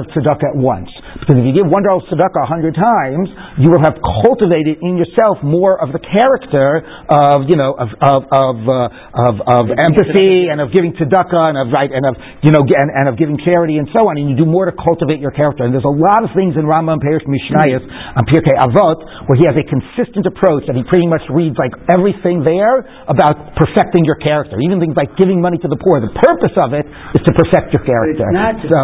of 0.00 0.04
tzedakah 0.16 0.52
at 0.52 0.56
once. 0.56 0.88
Because 1.20 1.36
if 1.40 1.44
you 1.44 1.52
give 1.52 1.68
one 1.68 1.82
dollar 1.84 2.00
tzedakah 2.08 2.40
a 2.40 2.48
hundred 2.48 2.72
times, 2.76 3.28
you 3.60 3.68
will 3.68 3.82
have 3.82 3.98
cultivated 4.24 4.78
in 4.80 4.96
yourself 4.96 5.42
more 5.42 5.76
of 5.76 5.92
the 5.92 6.00
character 6.00 6.84
of, 7.10 7.48
you 7.48 7.56
know, 7.56 7.74
of, 7.76 7.88
of, 8.00 8.20
of, 8.32 8.56
uh, 8.64 8.88
of, 9.12 9.34
of 9.44 9.64
empathy 9.74 10.48
and 10.48 10.60
of 10.60 10.72
giving 10.72 10.94
tzedakah 10.94 11.52
and 11.52 11.58
of, 11.58 11.65
right, 11.72 11.90
and 11.90 12.04
of, 12.06 12.14
you 12.42 12.50
know, 12.50 12.62
and, 12.66 12.88
and 12.92 13.06
of 13.08 13.14
giving 13.16 13.38
charity 13.42 13.78
and 13.80 13.86
so 13.94 14.06
on. 14.10 14.18
And 14.18 14.26
you 14.30 14.36
do 14.36 14.44
more 14.48 14.66
to 14.68 14.74
cultivate 14.76 15.18
your 15.22 15.32
character. 15.32 15.64
And 15.64 15.72
there's 15.74 15.86
a 15.86 15.96
lot 15.96 16.22
of 16.26 16.30
things 16.36 16.54
in 16.58 16.66
Rambam 16.68 17.00
Perish 17.02 17.24
Mishnayos 17.26 17.82
on 17.86 18.22
Pirkei 18.28 18.54
Avot 18.60 18.98
where 19.30 19.38
he 19.38 19.44
has 19.48 19.56
a 19.58 19.66
consistent 19.66 20.26
approach 20.28 20.66
that 20.70 20.76
he 20.78 20.84
pretty 20.86 21.06
much 21.10 21.22
reads 21.32 21.56
like 21.58 21.72
everything 21.90 22.42
there 22.46 22.84
about 23.10 23.54
perfecting 23.58 24.04
your 24.06 24.18
character. 24.22 24.56
Even 24.62 24.78
things 24.82 24.94
like 24.98 25.14
giving 25.18 25.40
money 25.40 25.58
to 25.58 25.68
the 25.68 25.78
poor. 25.78 25.98
The 26.04 26.12
purpose 26.14 26.54
of 26.58 26.72
it 26.76 26.86
is 27.16 27.22
to 27.26 27.32
perfect 27.34 27.74
your 27.74 27.84
character. 27.86 28.26
But 28.28 28.62
it's 28.62 28.70
not 28.70 28.70
so, 28.70 28.82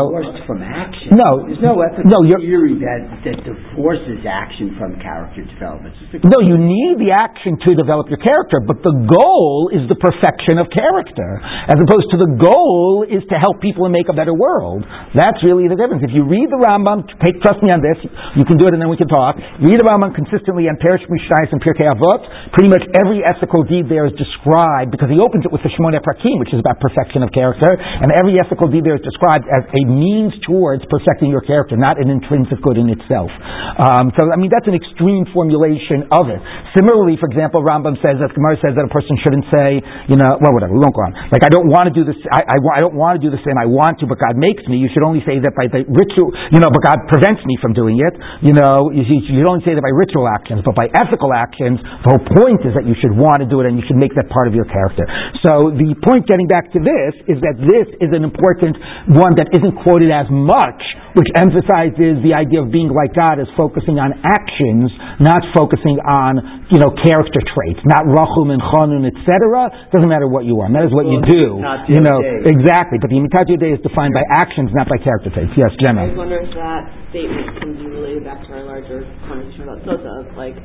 from 0.48 0.60
action. 0.64 1.14
No. 1.14 1.46
There's 1.46 1.62
no 1.62 1.78
ethical 1.82 2.08
No, 2.10 2.18
you're- 2.26 2.40
theory 2.42 2.74
that, 2.82 3.00
that 3.28 3.38
divorces 3.46 4.24
action 4.26 4.74
from 4.78 4.98
character 4.98 5.44
development. 5.46 5.94
It's 6.00 6.18
just 6.20 6.24
a- 6.24 6.30
No, 6.32 6.40
you 6.42 6.56
need 6.58 6.98
the 6.98 7.12
action 7.14 7.56
to 7.68 7.70
develop 7.78 8.08
your 8.10 8.18
character, 8.20 8.58
but 8.64 8.82
the 8.82 8.94
goal 9.06 9.70
is 9.72 9.84
the 9.88 9.98
perfection 9.98 10.58
of 10.58 10.66
character, 10.72 11.40
as 11.70 11.78
opposed 11.78 12.08
to 12.12 12.18
the 12.18 12.30
goal 12.40 12.71
is 13.08 13.22
to 13.28 13.36
help 13.36 13.60
people 13.60 13.84
and 13.86 13.92
make 13.92 14.08
a 14.08 14.16
better 14.16 14.34
world. 14.34 14.84
That's 15.14 15.38
really 15.44 15.68
the 15.68 15.76
difference. 15.76 16.02
If 16.04 16.14
you 16.14 16.24
read 16.24 16.48
the 16.48 16.60
Rambam, 16.60 17.04
take 17.20 17.38
trust 17.44 17.60
me 17.60 17.70
on 17.70 17.80
this, 17.84 17.98
you 18.38 18.44
can 18.44 18.56
do 18.56 18.66
it 18.68 18.72
and 18.72 18.80
then 18.80 18.88
we 18.88 18.96
can 18.96 19.08
talk. 19.08 19.36
Read 19.60 19.76
the 19.76 19.86
Rambam 19.86 20.16
consistently 20.16 20.66
on 20.66 20.80
Perish 20.80 21.04
Mishnayos 21.06 21.52
and 21.52 21.60
Pirkei 21.60 21.86
Avot. 21.86 22.20
Pretty 22.56 22.72
much 22.72 22.82
every 22.96 23.20
ethical 23.22 23.62
deed 23.62 23.86
there 23.88 24.08
is 24.08 24.14
described 24.16 24.90
because 24.90 25.12
he 25.12 25.20
opens 25.20 25.44
it 25.44 25.52
with 25.52 25.60
the 25.60 25.70
Shemona 25.76 26.00
Prakim, 26.00 26.40
which 26.40 26.52
is 26.54 26.60
about 26.60 26.80
perfection 26.80 27.20
of 27.20 27.30
character, 27.30 27.68
and 27.68 28.08
every 28.16 28.38
ethical 28.40 28.68
deed 28.70 28.84
there 28.86 28.96
is 28.96 29.04
described 29.04 29.44
as 29.50 29.64
a 29.68 29.82
means 29.84 30.32
towards 30.46 30.82
perfecting 30.88 31.28
your 31.28 31.44
character, 31.44 31.76
not 31.76 32.00
an 32.00 32.08
intrinsic 32.08 32.58
good 32.62 32.78
in 32.78 32.88
itself. 32.88 33.28
Um, 33.76 34.14
so, 34.16 34.28
I 34.30 34.38
mean, 34.38 34.52
that's 34.52 34.68
an 34.70 34.76
extreme 34.78 35.26
formulation 35.34 36.08
of 36.14 36.30
it. 36.30 36.40
Similarly, 36.78 37.18
for 37.18 37.28
example, 37.28 37.60
Rambam 37.60 37.98
says 38.00 38.20
that 38.22 38.32
Gemara 38.32 38.56
says 38.62 38.78
that 38.78 38.84
a 38.86 38.92
person 38.92 39.18
shouldn't 39.20 39.46
say, 39.50 39.82
you 40.08 40.16
know, 40.16 40.38
well, 40.38 40.54
whatever, 40.54 40.72
we 40.72 40.80
won't 40.80 40.94
go 40.94 41.04
on. 41.04 41.12
Like, 41.34 41.44
I 41.44 41.50
don't 41.50 41.68
want 41.68 41.90
to 41.90 41.94
do 41.94 42.06
this. 42.06 42.16
I, 42.30 42.46
I, 42.46 42.56
I 42.70 42.78
don't 42.78 42.94
want 42.94 43.18
to 43.18 43.22
do 43.22 43.34
the 43.34 43.42
same. 43.42 43.58
I 43.58 43.66
want 43.66 43.98
to, 44.00 44.06
but 44.06 44.22
God 44.22 44.38
makes 44.38 44.62
me. 44.70 44.78
You 44.78 44.86
should 44.94 45.02
only 45.02 45.24
say 45.26 45.42
that 45.42 45.54
by 45.58 45.66
the 45.66 45.82
ritual, 45.88 46.30
you 46.54 46.62
know, 46.62 46.70
but 46.70 46.82
God 46.86 46.98
prevents 47.10 47.42
me 47.42 47.58
from 47.58 47.74
doing 47.74 47.98
it. 47.98 48.14
You 48.44 48.54
know, 48.54 48.94
you, 48.94 49.02
you 49.02 49.42
should 49.42 49.48
only 49.48 49.64
say 49.66 49.74
that 49.74 49.82
by 49.82 49.90
ritual 49.90 50.30
actions, 50.30 50.62
but 50.62 50.78
by 50.78 50.86
ethical 50.94 51.34
actions, 51.34 51.82
the 52.06 52.14
whole 52.14 52.24
point 52.38 52.62
is 52.62 52.76
that 52.78 52.86
you 52.86 52.94
should 53.02 53.14
want 53.16 53.42
to 53.42 53.48
do 53.48 53.58
it 53.62 53.66
and 53.66 53.74
you 53.74 53.84
should 53.88 53.98
make 53.98 54.14
that 54.14 54.30
part 54.30 54.46
of 54.46 54.54
your 54.54 54.68
character. 54.70 55.02
So 55.42 55.74
the 55.74 55.96
point 56.06 56.28
getting 56.30 56.46
back 56.46 56.70
to 56.76 56.80
this 56.80 57.12
is 57.26 57.42
that 57.42 57.58
this 57.58 57.88
is 57.98 58.14
an 58.14 58.22
important 58.22 58.78
one 59.10 59.34
that 59.40 59.50
isn't 59.50 59.74
quoted 59.82 60.12
as 60.14 60.30
much, 60.30 60.80
which 61.18 61.28
emphasizes 61.34 62.22
the 62.22 62.32
idea 62.36 62.62
of 62.62 62.70
being 62.70 62.92
like 62.92 63.12
God 63.16 63.40
is 63.42 63.48
focusing 63.58 63.98
on 63.98 64.14
actions, 64.22 64.92
not 65.20 65.42
focusing 65.56 65.98
on, 66.04 66.66
you 66.70 66.78
know, 66.78 66.90
character 67.04 67.40
traits, 67.42 67.80
not 67.84 68.04
rachum 68.06 68.52
and 68.54 68.60
chanun, 68.62 69.04
etc. 69.08 69.68
Doesn't 69.92 70.08
matter 70.08 70.28
what 70.28 70.44
you 70.44 70.60
are. 70.60 70.68
Matters 70.68 70.92
what 70.92 71.06
you 71.06 71.20
do. 71.26 71.60
You 71.88 72.00
know. 72.02 72.18
Exactly. 72.52 73.00
But 73.00 73.08
the 73.08 73.16
imitatio 73.16 73.56
Dei 73.56 73.72
is 73.72 73.80
defined 73.80 74.12
by 74.12 74.22
actions, 74.28 74.68
not 74.76 74.86
by 74.92 75.00
character 75.00 75.32
traits. 75.32 75.56
Yes, 75.56 75.72
Gemma. 75.80 76.04
I 76.04 76.12
Gemma. 76.12 76.12
was 76.12 76.18
wondering 76.28 76.44
if 76.46 76.54
that 76.54 76.82
statement 77.10 77.46
can 77.58 77.70
be 77.80 77.86
related 77.88 78.22
back 78.28 78.44
to 78.44 78.50
our 78.52 78.64
larger 78.68 79.08
conversation 79.24 79.64
about 79.64 79.80
Sota, 79.88 80.12
of 80.20 80.36
like, 80.36 80.56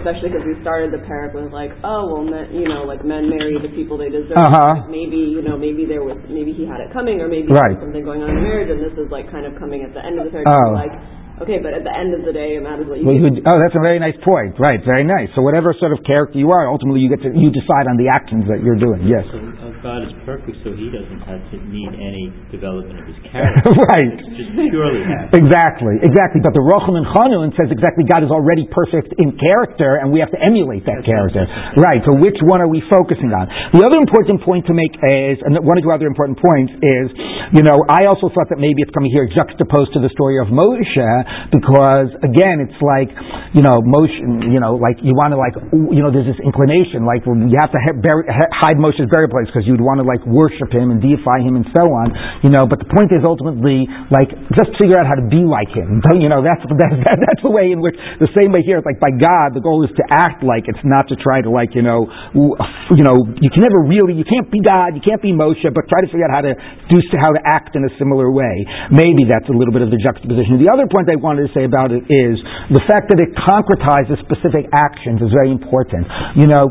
especially 0.00 0.32
because 0.32 0.46
we 0.46 0.56
started 0.64 0.88
the 0.94 1.02
parak 1.04 1.34
with 1.36 1.50
like, 1.52 1.74
oh 1.84 2.08
well, 2.14 2.24
men, 2.24 2.48
you 2.54 2.64
know, 2.70 2.86
like 2.86 3.02
men 3.04 3.28
marry 3.28 3.58
the 3.60 3.68
people 3.74 3.98
they 3.98 4.08
deserve. 4.08 4.38
Uh-huh. 4.38 4.86
Like, 4.86 4.88
maybe 4.88 5.18
you 5.20 5.42
know, 5.42 5.58
maybe 5.58 5.84
there 5.84 6.00
was, 6.06 6.16
maybe 6.30 6.54
he 6.56 6.64
had 6.64 6.80
it 6.80 6.94
coming, 6.94 7.20
or 7.20 7.28
maybe 7.28 7.50
Right. 7.50 7.74
there 7.74 7.82
was 7.82 7.84
something 7.90 8.06
going 8.06 8.22
on 8.24 8.30
in 8.32 8.40
marriage, 8.40 8.70
and 8.70 8.80
this 8.80 8.94
is 8.96 9.10
like 9.12 9.28
kind 9.34 9.44
of 9.44 9.58
coming 9.60 9.82
at 9.84 9.92
the 9.92 10.00
end 10.00 10.16
of 10.22 10.30
the 10.30 10.32
parak. 10.32 10.48
Oh. 10.48 10.72
Like, 10.72 10.94
okay, 11.44 11.58
but 11.60 11.72
at 11.76 11.84
the 11.84 11.92
end 11.92 12.12
of 12.16 12.24
the 12.24 12.32
day, 12.32 12.56
it 12.56 12.62
matters 12.64 12.88
what 12.88 13.00
you 13.00 13.04
Well, 13.08 13.16
do. 13.20 13.40
oh, 13.44 13.56
that's 13.60 13.76
a 13.76 13.84
very 13.84 14.00
nice 14.00 14.16
point. 14.24 14.56
Right, 14.60 14.80
very 14.84 15.04
nice. 15.04 15.28
So 15.36 15.40
whatever 15.44 15.72
sort 15.76 15.92
of 15.92 16.00
character 16.08 16.36
you 16.40 16.52
are, 16.52 16.68
ultimately 16.72 17.00
you 17.04 17.08
get 17.12 17.20
to 17.24 17.32
you 17.32 17.48
decide 17.52 17.84
on 17.88 17.96
the 18.00 18.08
actions 18.12 18.44
that 18.48 18.60
you're 18.64 18.80
doing. 18.80 19.04
Yes. 19.08 19.24
So 19.28 19.36
uh, 19.40 19.69
God 19.80 20.04
is 20.04 20.12
perfect, 20.28 20.60
so 20.60 20.76
He 20.76 20.92
doesn't 20.92 21.24
have 21.24 21.40
to 21.52 21.56
need 21.72 21.88
any 21.96 22.28
development 22.52 23.00
of 23.00 23.06
His 23.08 23.16
character. 23.32 23.72
right. 23.72 24.12
It's 24.12 24.36
just 24.36 24.52
purely 24.70 25.00
happy. 25.08 25.40
Exactly, 25.40 25.96
exactly. 26.04 26.40
But 26.44 26.52
the 26.52 26.60
Rochel 26.60 27.00
and 27.00 27.08
Chanun 27.16 27.48
says 27.56 27.72
exactly 27.72 28.04
God 28.04 28.20
is 28.20 28.28
already 28.28 28.68
perfect 28.68 29.16
in 29.16 29.32
character, 29.40 29.96
and 30.04 30.12
we 30.12 30.20
have 30.20 30.28
to 30.36 30.40
emulate 30.40 30.84
that 30.84 31.00
character. 31.08 31.48
Right. 31.80 32.04
So 32.04 32.12
which 32.20 32.36
one 32.44 32.60
are 32.60 32.68
we 32.68 32.84
focusing 32.92 33.32
on? 33.32 33.48
The 33.72 33.80
other 33.86 33.96
important 33.96 34.44
point 34.44 34.68
to 34.68 34.74
make 34.76 34.92
is, 35.00 35.40
and 35.48 35.56
one 35.64 35.80
of 35.80 35.82
the 35.84 35.90
other 35.92 36.06
important 36.10 36.36
points 36.36 36.76
is, 36.84 37.06
you 37.56 37.64
know, 37.64 37.80
I 37.88 38.04
also 38.04 38.28
thought 38.30 38.52
that 38.52 38.60
maybe 38.60 38.84
it's 38.84 38.92
coming 38.92 39.08
here 39.10 39.24
juxtaposed 39.32 39.96
to 39.96 40.00
the 40.04 40.12
story 40.12 40.36
of 40.44 40.52
Moshe, 40.52 41.08
because 41.56 42.12
again, 42.20 42.60
it's 42.62 42.76
like, 42.84 43.08
you 43.56 43.64
know, 43.64 43.80
Moshe, 43.80 44.18
you 44.50 44.60
know, 44.60 44.76
like 44.76 45.00
you 45.00 45.16
want 45.16 45.32
to 45.32 45.38
like, 45.40 45.56
you 45.72 46.02
know, 46.04 46.12
there's 46.12 46.28
this 46.28 46.40
inclination, 46.44 47.08
like 47.08 47.24
you 47.24 47.56
have 47.58 47.72
to 47.72 47.80
he- 47.80 47.96
bury, 47.98 48.28
he- 48.28 48.52
hide 48.60 48.76
Moshe's 48.76 49.08
burial 49.10 49.30
place 49.32 49.48
because 49.48 49.66
you'd 49.70 49.82
want 49.82 50.02
to 50.02 50.06
like 50.06 50.26
worship 50.26 50.74
him 50.74 50.90
and 50.90 50.98
deify 50.98 51.38
him 51.38 51.54
and 51.54 51.62
so 51.70 51.86
on, 51.86 52.10
you 52.42 52.50
know. 52.50 52.66
But 52.66 52.82
the 52.82 52.90
point 52.90 53.14
is 53.14 53.22
ultimately 53.22 53.86
like 54.10 54.34
just 54.58 54.74
figure 54.82 54.98
out 54.98 55.06
how 55.06 55.14
to 55.14 55.26
be 55.30 55.46
like 55.46 55.70
him. 55.70 56.02
You 56.20 56.28
know, 56.28 56.44
that's 56.44 56.60
that, 56.60 56.92
that, 57.00 57.16
that's 57.16 57.40
the 57.40 57.48
way 57.48 57.72
in 57.72 57.80
which 57.80 57.96
the 58.20 58.28
same 58.36 58.52
way 58.52 58.60
here. 58.60 58.82
Like 58.84 59.00
by 59.00 59.08
God, 59.14 59.56
the 59.56 59.62
goal 59.64 59.86
is 59.86 59.92
to 59.96 60.04
act 60.12 60.44
like 60.44 60.68
it's 60.68 60.82
not 60.84 61.08
to 61.08 61.16
try 61.16 61.40
to 61.40 61.48
like 61.48 61.72
you 61.72 61.80
know, 61.80 62.04
you 62.34 63.04
know, 63.06 63.16
you 63.40 63.48
can 63.48 63.64
never 63.64 63.80
really, 63.80 64.12
you 64.12 64.26
can't 64.26 64.50
be 64.52 64.60
God, 64.60 64.92
you 64.92 65.00
can't 65.00 65.22
be 65.22 65.32
Moshe, 65.32 65.64
but 65.72 65.88
try 65.88 66.04
to 66.04 66.10
figure 66.12 66.28
out 66.28 66.34
how 66.34 66.44
to 66.44 66.52
do 66.92 67.00
how 67.16 67.32
to 67.32 67.42
act 67.42 67.74
in 67.74 67.82
a 67.84 67.92
similar 67.98 68.30
way. 68.30 68.66
Maybe 68.92 69.26
that's 69.26 69.48
a 69.48 69.56
little 69.56 69.72
bit 69.72 69.82
of 69.82 69.90
the 69.90 69.98
juxtaposition. 69.98 70.60
The 70.60 70.70
other 70.70 70.86
point 70.86 71.08
I 71.08 71.16
wanted 71.18 71.48
to 71.48 71.52
say 71.56 71.64
about 71.64 71.90
it 71.90 72.04
is 72.06 72.36
the 72.70 72.82
fact 72.84 73.10
that 73.10 73.18
it 73.18 73.32
concretizes 73.36 74.20
specific 74.22 74.68
actions 74.74 75.24
is 75.24 75.32
very 75.32 75.50
important. 75.50 76.06
You 76.36 76.46
know, 76.46 76.68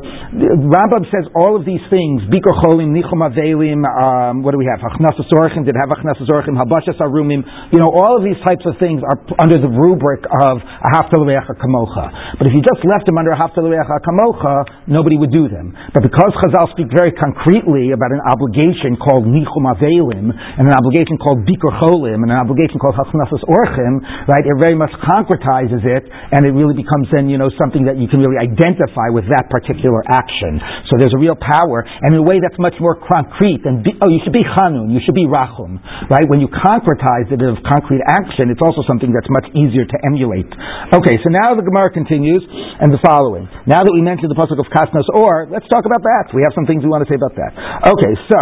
Rambam 0.69 1.05
says 1.09 1.27
all 1.33 1.57
of 1.57 1.65
these 1.65 1.81
things, 1.89 2.23
Bikor 2.29 2.53
Cholim, 2.61 2.88
Nichum 2.91 3.21
Avelim, 3.21 3.85
um, 3.85 4.41
what 4.41 4.51
do 4.51 4.59
we 4.59 4.65
have? 4.65 4.81
Achnasas 4.81 5.29
Orchim, 5.29 5.63
did 5.63 5.77
have 5.77 5.93
Achnasas 5.93 6.25
Orchim, 6.25 6.57
Habashas 6.57 6.97
Arumim, 6.97 7.45
you 7.71 7.79
know, 7.79 7.93
all 7.93 8.17
of 8.17 8.23
these 8.25 8.39
types 8.41 8.65
of 8.65 8.73
things 8.81 9.05
are 9.05 9.17
under 9.37 9.61
the 9.61 9.69
rubric 9.69 10.25
of 10.25 10.57
Ahavta 10.59 11.21
L'Reacha 11.21 11.53
Kamocha. 11.61 12.35
But 12.41 12.49
if 12.49 12.57
you 12.57 12.61
just 12.65 12.81
left 12.89 13.05
them 13.05 13.21
under 13.21 13.29
Ahavta 13.29 13.61
L'Reacha 13.61 14.01
Kamocha, 14.01 14.89
nobody 14.89 15.15
would 15.21 15.29
do 15.29 15.45
them. 15.45 15.75
But 15.93 16.01
because 16.01 16.33
Chazal 16.41 16.71
speak 16.73 16.89
very 16.89 17.13
concretely 17.13 17.93
about 17.93 18.09
an 18.09 18.25
obligation 18.25 18.97
called 18.97 19.29
Nichum 19.29 19.69
Avelim, 19.69 20.33
and 20.33 20.63
an 20.65 20.73
obligation 20.73 21.21
called 21.21 21.45
Bikor 21.45 21.75
Cholim, 21.77 22.25
and 22.25 22.31
an 22.33 22.39
obligation 22.41 22.81
called 22.81 22.97
Achnasas 22.97 23.45
Orchim, 23.45 24.01
right, 24.25 24.41
it 24.41 24.57
very 24.57 24.73
much 24.73 24.91
concretizes 25.05 25.85
it, 25.85 26.09
and 26.09 26.47
it 26.47 26.55
really 26.57 26.73
becomes 26.73 27.05
then, 27.13 27.29
you 27.29 27.37
know, 27.37 27.51
something 27.61 27.85
that 27.85 28.01
you 28.01 28.07
can 28.07 28.23
really 28.23 28.39
identify 28.39 29.13
with 29.13 29.27
that 29.29 29.51
particular 29.53 30.01
action. 30.09 30.57
So 30.89 30.97
there's 30.97 31.13
a 31.13 31.21
real 31.21 31.37
power, 31.37 31.83
and 31.83 32.15
in 32.15 32.19
a 32.19 32.25
way 32.25 32.41
that's 32.41 32.57
much 32.57 32.78
more 32.79 32.97
concrete 32.99 33.61
than, 33.63 33.83
be, 33.83 33.95
oh, 34.01 34.09
you 34.09 34.19
should 34.23 34.35
be 34.35 34.43
Chanun, 34.43 34.91
you 34.91 34.99
should 35.03 35.15
be 35.15 35.27
Rachum, 35.27 35.79
right? 36.09 36.27
When 36.27 36.39
you 36.39 36.49
concretize 36.49 37.29
it 37.29 37.39
of 37.43 37.59
concrete 37.63 38.01
action, 38.03 38.49
it's 38.49 38.63
also 38.63 38.81
something 38.87 39.11
that's 39.11 39.29
much 39.29 39.47
easier 39.55 39.83
to 39.85 39.97
emulate. 40.07 40.49
Okay, 40.91 41.15
so 41.21 41.27
now 41.29 41.53
the 41.55 41.63
Gemara 41.63 41.91
continues, 41.91 42.41
and 42.79 42.91
the 42.91 43.01
following. 43.03 43.45
Now 43.67 43.83
that 43.83 43.93
we 43.93 44.01
mentioned 44.01 44.31
the 44.31 44.39
pasuk 44.39 44.57
of 44.57 44.67
Kasnos 44.71 45.07
Or, 45.11 45.47
let's 45.51 45.67
talk 45.67 45.83
about 45.83 46.01
that. 46.01 46.31
We 46.31 46.41
have 46.47 46.55
some 46.55 46.65
things 46.65 46.81
we 46.81 46.89
want 46.89 47.03
to 47.03 47.09
say 47.11 47.19
about 47.19 47.35
that. 47.35 47.51
Okay, 47.91 48.13
so, 48.31 48.39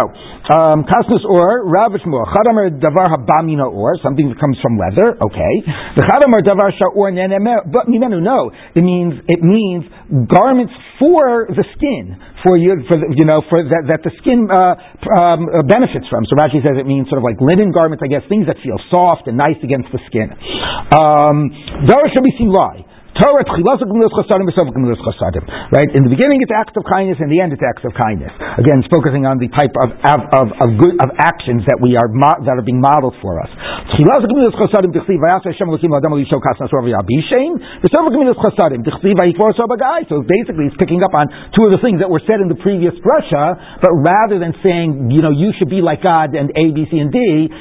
um, 0.54 0.86
Kasnos 0.86 1.26
Or, 1.26 1.66
Rav 1.66 1.92
Shmuel, 1.98 2.24
Chadamer 2.30 2.70
Davar 2.78 3.10
Habamina 3.10 3.66
Or, 3.66 3.98
something 4.02 4.30
that 4.30 4.38
comes 4.38 4.56
from 4.62 4.78
leather, 4.78 5.18
okay. 5.18 5.54
The 5.98 6.06
Chadamer 6.06 6.40
Davar 6.46 6.70
Sha'or 6.74 7.10
Neneme, 7.10 7.70
but 7.70 7.90
Mimenu, 7.90 8.22
no. 8.22 8.50
It 8.74 8.82
means, 8.86 9.18
it 9.26 9.42
means 9.42 9.84
garments 10.30 10.72
for 10.98 11.46
the 11.48 11.64
skin, 11.78 12.18
for 12.42 12.58
you, 12.58 12.74
for 12.90 12.98
the, 12.98 13.06
you 13.14 13.24
know, 13.24 13.42
for 13.46 13.62
that, 13.62 13.86
that 13.86 14.02
the 14.02 14.10
skin 14.18 14.50
uh, 14.50 14.74
um, 15.14 15.46
uh, 15.46 15.62
benefits 15.62 16.06
from. 16.10 16.26
So 16.26 16.34
Rashi 16.34 16.58
says 16.58 16.74
it 16.74 16.86
means 16.86 17.06
sort 17.06 17.22
of 17.22 17.26
like 17.26 17.38
linen 17.38 17.70
garments, 17.70 18.02
I 18.02 18.10
guess, 18.10 18.26
things 18.28 18.50
that 18.50 18.58
feel 18.62 18.78
soft 18.90 19.30
and 19.30 19.38
nice 19.38 19.58
against 19.62 19.94
the 19.94 20.02
skin. 20.10 20.34
Um, 20.90 21.50
Davar 21.86 22.10
Shabi 22.10 22.34
Silai. 22.34 22.97
Torah. 23.18 23.42
Right? 25.74 25.90
In 25.92 26.02
the 26.06 26.12
beginning 26.12 26.38
it's 26.42 26.54
acts 26.54 26.74
of 26.78 26.86
kindness, 26.86 27.18
in 27.18 27.28
the 27.28 27.42
end 27.42 27.50
it's 27.52 27.62
acts 27.62 27.82
of 27.82 27.92
kindness. 27.98 28.30
Again, 28.58 28.78
it's 28.82 28.90
focusing 28.90 29.26
on 29.26 29.42
the 29.42 29.50
type 29.50 29.74
of 29.82 29.90
of, 30.06 30.20
of, 30.38 30.46
of 30.62 30.68
good 30.78 30.94
of 31.02 31.10
actions 31.18 31.66
that 31.66 31.78
we 31.82 31.98
are 31.98 32.06
mo- 32.06 32.38
that 32.46 32.54
are 32.54 32.66
being 32.66 32.78
modeled 32.78 33.18
for 33.18 33.42
us. 33.42 33.50
So. 33.98 34.04
Basically, 40.28 40.66
it's 40.68 40.76
picking 40.78 41.02
up 41.02 41.14
on 41.14 41.26
two 41.56 41.64
of 41.66 41.72
the 41.72 41.80
things 41.82 41.98
that 42.00 42.10
were 42.10 42.20
said 42.28 42.38
in 42.40 42.48
the 42.48 42.58
previous 42.60 42.94
brusha, 43.02 43.80
but 43.80 43.92
rather 44.04 44.38
than 44.38 44.52
saying 44.62 45.10
you 45.10 45.22
know 45.24 45.32
you 45.32 45.52
should 45.58 45.70
be 45.72 45.80
like 45.80 46.02
God 46.04 46.36
and 46.36 46.52
A, 46.52 46.64
B, 46.70 46.86
C, 46.90 46.98
and 47.00 47.10
D, 47.10 47.18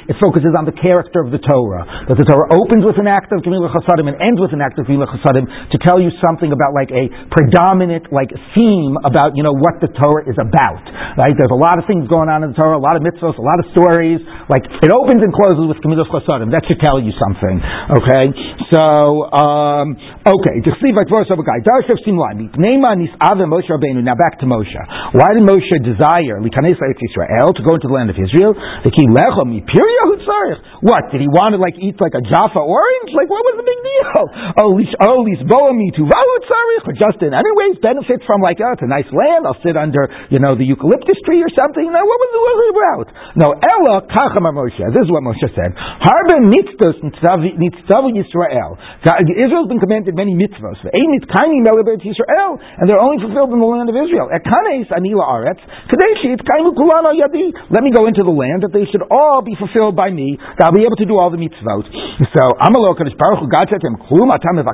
it 0.07 0.15
focuses 0.21 0.51
on 0.57 0.65
the 0.67 0.75
character 0.75 1.23
of 1.23 1.31
the 1.31 1.39
Torah. 1.39 2.05
That 2.11 2.17
the 2.19 2.27
Torah 2.27 2.51
opens 2.59 2.83
with 2.83 2.99
an 2.99 3.07
act 3.07 3.31
of 3.31 3.41
gemilas 3.41 3.71
chasadim 3.73 4.11
and 4.11 4.17
ends 4.21 4.39
with 4.39 4.53
an 4.53 4.61
act 4.61 4.77
of 4.77 4.85
gemilas 4.85 5.09
chasadim, 5.15 5.46
to 5.47 5.77
tell 5.83 5.99
you 5.99 6.11
something 6.21 6.51
about 6.51 6.75
like 6.75 6.91
a 6.91 7.09
predominant 7.31 8.11
like 8.11 8.31
theme 8.55 8.95
about 9.03 9.33
you 9.35 9.43
know 9.43 9.55
what 9.55 9.79
the 9.79 9.89
Torah 9.93 10.27
is 10.27 10.37
about. 10.37 10.83
Right? 11.17 11.33
There's 11.33 11.53
a 11.53 11.59
lot 11.59 11.79
of 11.79 11.85
things 11.89 12.05
going 12.07 12.29
on 12.29 12.43
in 12.43 12.53
the 12.53 12.57
Torah, 12.57 12.77
a 12.77 12.83
lot 12.83 12.95
of 12.95 13.03
mitzvahs, 13.03 13.37
a 13.37 13.43
lot 13.43 13.59
of 13.61 13.65
stories. 13.73 14.21
Like 14.47 14.63
it 14.65 14.91
opens 14.93 15.19
and 15.23 15.31
closes 15.33 15.67
with 15.67 15.79
Gemilas 15.83 16.07
Chasadim. 16.11 16.51
That 16.51 16.63
should 16.67 16.79
tell 16.79 17.01
you 17.01 17.11
something. 17.17 17.55
Okay. 18.01 18.25
So 18.71 19.27
um, 19.31 19.95
okay. 20.23 20.55
Now 23.97 24.15
back 24.15 24.39
to 24.39 24.45
Moshe. 24.45 24.81
Why 25.13 25.29
did 25.33 25.43
Moshe 25.43 25.75
desire 25.83 26.37
Israel 26.37 27.53
to 27.53 27.63
go 27.63 27.75
into 27.75 27.87
the 27.87 27.95
land 27.95 28.09
of 28.09 28.17
Israel? 28.17 28.53
What 30.81 31.03
did 31.11 31.21
he 31.21 31.27
want 31.27 31.53
to 31.55 31.59
like 31.59 31.75
eat 31.79 31.99
like 31.99 32.13
a 32.13 32.21
Jaffa 32.21 32.59
orange? 32.59 33.09
Like 33.15 33.29
what 33.29 33.43
was 33.43 33.55
the 33.57 33.65
big 33.65 33.79
deal? 33.83 34.21
Oh, 35.27 35.43
oh, 35.43 35.51
boami 35.51 35.91
to 35.99 36.03
or 36.07 36.95
just 36.95 37.19
in 37.19 37.35
any 37.35 37.51
ways 37.59 37.75
benefit 37.83 38.23
from 38.23 38.39
like 38.39 38.63
oh, 38.63 38.71
it's 38.71 38.83
a 38.83 38.87
nice 38.87 39.07
land. 39.11 39.43
I'll 39.43 39.59
sit 39.59 39.75
under 39.75 40.07
you 40.31 40.39
know 40.39 40.55
the 40.55 40.63
eucalyptus 40.63 41.19
tree 41.27 41.43
or 41.43 41.51
something. 41.51 41.83
No, 41.83 41.99
what 41.99 42.17
was, 42.23 42.29
was 42.31 42.59
it 42.63 42.71
about? 42.71 43.07
No, 43.35 43.47
Ella 43.59 44.07
kachamar 44.07 44.55
Moshe. 44.55 44.79
This 44.79 45.03
is 45.03 45.11
what 45.11 45.27
Moshe 45.27 45.43
said. 45.51 45.75
Harbe 45.75 46.47
mitzvos 46.47 47.03
nitzav 47.03 47.43
Yisrael. 48.07 48.71
Israel's 49.35 49.67
been 49.67 49.83
commanded 49.83 50.15
many 50.15 50.31
mitzvos. 50.31 50.79
Ein 50.87 51.09
mitzkayim 51.19 51.67
melebet 51.67 51.99
Yisrael, 52.07 52.55
and 52.79 52.87
they're 52.87 53.03
only 53.03 53.19
fulfilled 53.19 53.51
in 53.51 53.59
the 53.59 53.67
land 53.67 53.91
of 53.91 53.97
Israel. 53.99 54.31
Ekanes 54.31 54.87
anila 54.95 55.27
aretz 55.27 55.59
kadeshi 55.91 56.39
itkaymu 56.39 56.71
kulano 56.71 57.11
yadi. 57.11 57.51
Let 57.67 57.83
me 57.83 57.91
go 57.91 58.07
into 58.07 58.23
the 58.23 58.31
land 58.31 58.63
that 58.63 58.71
they 58.71 58.87
should 58.87 59.03
all 59.11 59.43
be 59.43 59.59
fulfilled 59.59 59.99
by 59.99 60.07
me. 60.07 60.39
That 60.39 60.71
I'll 60.71 60.77
be 60.77 60.87
able 60.87 60.99
to 61.03 61.07
do 61.07 61.19
all 61.19 61.31
the 61.31 61.41
mitzvot. 61.41 61.83
So 62.17 62.41
Amalok 62.57 62.97
Kadosh 62.97 63.13
Baruch 63.13 63.37
Hu 63.41 63.45
God 63.45 63.69
said 63.69 63.77
to 63.77 63.87
him, 63.93 63.97
Klum 64.09 64.33
atam 64.33 64.57
What? 64.57 64.73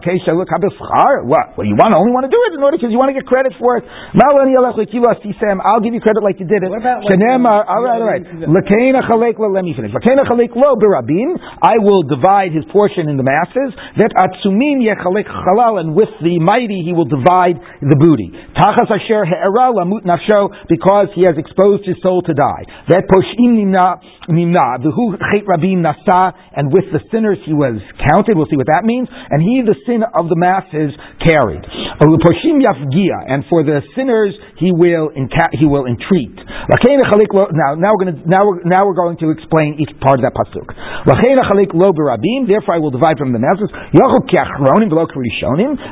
Well, 1.60 1.68
you 1.68 1.76
want 1.76 1.92
only 1.92 2.16
want 2.16 2.24
to 2.24 2.32
do 2.32 2.40
it 2.48 2.56
in 2.56 2.64
order 2.64 2.80
because 2.80 2.88
you 2.88 2.96
want 2.96 3.12
to 3.12 3.18
get 3.20 3.28
credit 3.28 3.52
for 3.60 3.76
it. 3.76 3.84
I'll 3.84 5.84
give 5.84 5.92
you 5.92 6.00
credit 6.00 6.24
like 6.24 6.40
you 6.40 6.48
did 6.48 6.64
it. 6.64 6.72
What 6.72 6.80
about 6.80 7.04
like, 7.04 7.20
um, 7.20 7.44
all 7.44 7.84
right, 7.84 8.00
all 8.00 8.08
right. 8.08 8.24
Lekena 8.24 9.04
chalek 9.04 9.36
lo. 9.36 9.52
Let 9.52 9.68
me 9.68 9.76
finish. 9.76 9.92
Lekena 9.92 10.24
chalek 10.24 10.56
lo 10.56 10.80
berabim. 10.80 11.36
I 11.60 11.84
will 11.84 12.08
divide 12.08 12.56
his 12.56 12.64
portion 12.72 13.12
in 13.12 13.20
the 13.20 13.28
masses. 13.28 13.76
That 14.00 14.16
atzumim 14.16 14.80
yechalek 14.80 15.28
chalal, 15.28 15.84
and 15.84 16.00
with 16.00 16.16
the 16.24 16.40
mighty 16.40 16.88
he 16.88 16.96
will 16.96 17.12
divide 17.12 17.60
the 17.84 18.00
booty. 18.00 18.32
Tachas 18.56 18.88
asher 18.88 19.28
he'era 19.28 19.76
lamut 19.76 20.08
nafsho, 20.08 20.48
because 20.72 21.12
he 21.12 21.28
has 21.28 21.36
exposed 21.36 21.84
his 21.84 22.00
soul 22.00 22.24
to 22.24 22.32
die. 22.32 22.88
That 22.88 23.04
poshim 23.12 23.60
nimna 23.60 24.00
nimna. 24.32 24.80
V'hu 24.80 25.20
chet 25.20 25.44
rabim 25.44 25.84
nasa, 25.84 26.32
and 26.56 26.72
with 26.72 26.88
the 26.96 27.04
he 27.46 27.54
was 27.54 27.82
counted. 28.12 28.38
We'll 28.38 28.50
see 28.50 28.58
what 28.58 28.68
that 28.68 28.86
means. 28.86 29.10
And 29.10 29.42
he, 29.42 29.62
the 29.66 29.76
sin 29.86 30.04
of 30.04 30.30
the 30.30 30.38
masses, 30.38 30.94
carried. 31.24 31.66
And 31.94 33.46
for 33.50 33.64
the 33.64 33.82
sinners 33.96 34.34
he 34.58 34.72
will 34.72 35.10
he 35.54 35.66
will 35.66 35.86
entreat. 35.86 36.36
Now, 36.38 37.76
now 37.76 37.92
we're 37.92 38.04
going 38.06 38.16
to 38.16 38.22
now 38.24 38.48
we're, 38.48 38.64
now 38.64 38.88
we're 38.88 38.96
going 38.96 39.18
to 39.20 39.30
explain 39.32 39.76
each 39.80 39.92
part 40.00 40.20
of 40.20 40.24
that 40.24 40.34
pasuk. 40.34 40.72
Therefore, 41.04 42.76
I 42.76 42.80
will 42.80 42.92
divide 42.92 43.18
from 43.18 43.34
the 43.34 43.40
masses. 43.40 43.70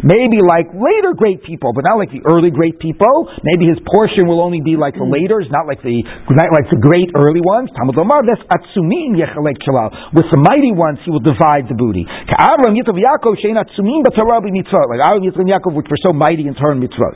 Maybe 0.04 0.38
like 0.42 0.68
later 0.74 1.14
great 1.14 1.44
people, 1.44 1.74
but 1.74 1.84
not 1.84 1.98
like 2.00 2.12
the 2.12 2.24
early 2.32 2.52
great 2.52 2.80
people. 2.80 3.28
Maybe 3.44 3.68
his 3.68 3.78
portion 3.84 4.28
will 4.28 4.42
only 4.42 4.62
be 4.62 4.76
like 4.76 4.96
the 4.96 5.04
later, 5.04 5.44
not 5.52 5.68
like 5.68 5.82
the 5.84 6.04
not 6.32 6.50
like 6.56 6.70
the 6.72 6.80
great 6.80 7.12
early 7.16 7.42
ones. 7.42 7.70
With 10.12 10.28
the 10.32 10.40
mighty 10.40 10.72
ones, 10.72 11.00
he 11.04 11.12
will 11.12 11.20
divide 11.32 11.72
the 11.72 11.80
booty. 11.80 12.04
Like 12.04 12.36
Avram, 12.36 12.76
Yitzchak, 12.76 12.92
Yaakov, 12.92 13.40
which 15.74 15.88
were 15.88 16.02
so 16.04 16.12
mighty 16.12 16.44
in 16.48 16.54
Torah 16.56 16.74
and 16.76 16.84
mitzvot. 16.84 17.16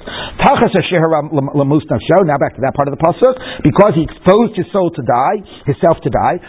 Now 2.25 2.37
back 2.39 2.55
to 2.55 2.61
that 2.63 2.73
part 2.75 2.87
of 2.87 2.95
the 2.95 3.01
pasuk. 3.03 3.35
Because 3.63 3.91
he 3.95 4.03
exposed 4.07 4.55
his 4.55 4.65
soul 4.71 4.91
to 4.95 5.01
die, 5.03 5.43
his 5.65 5.75
self 5.83 5.99
to 6.03 6.09
die. 6.09 6.39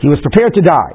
He 0.00 0.08
was 0.08 0.20
prepared 0.22 0.54
to 0.54 0.62
die. 0.62 0.92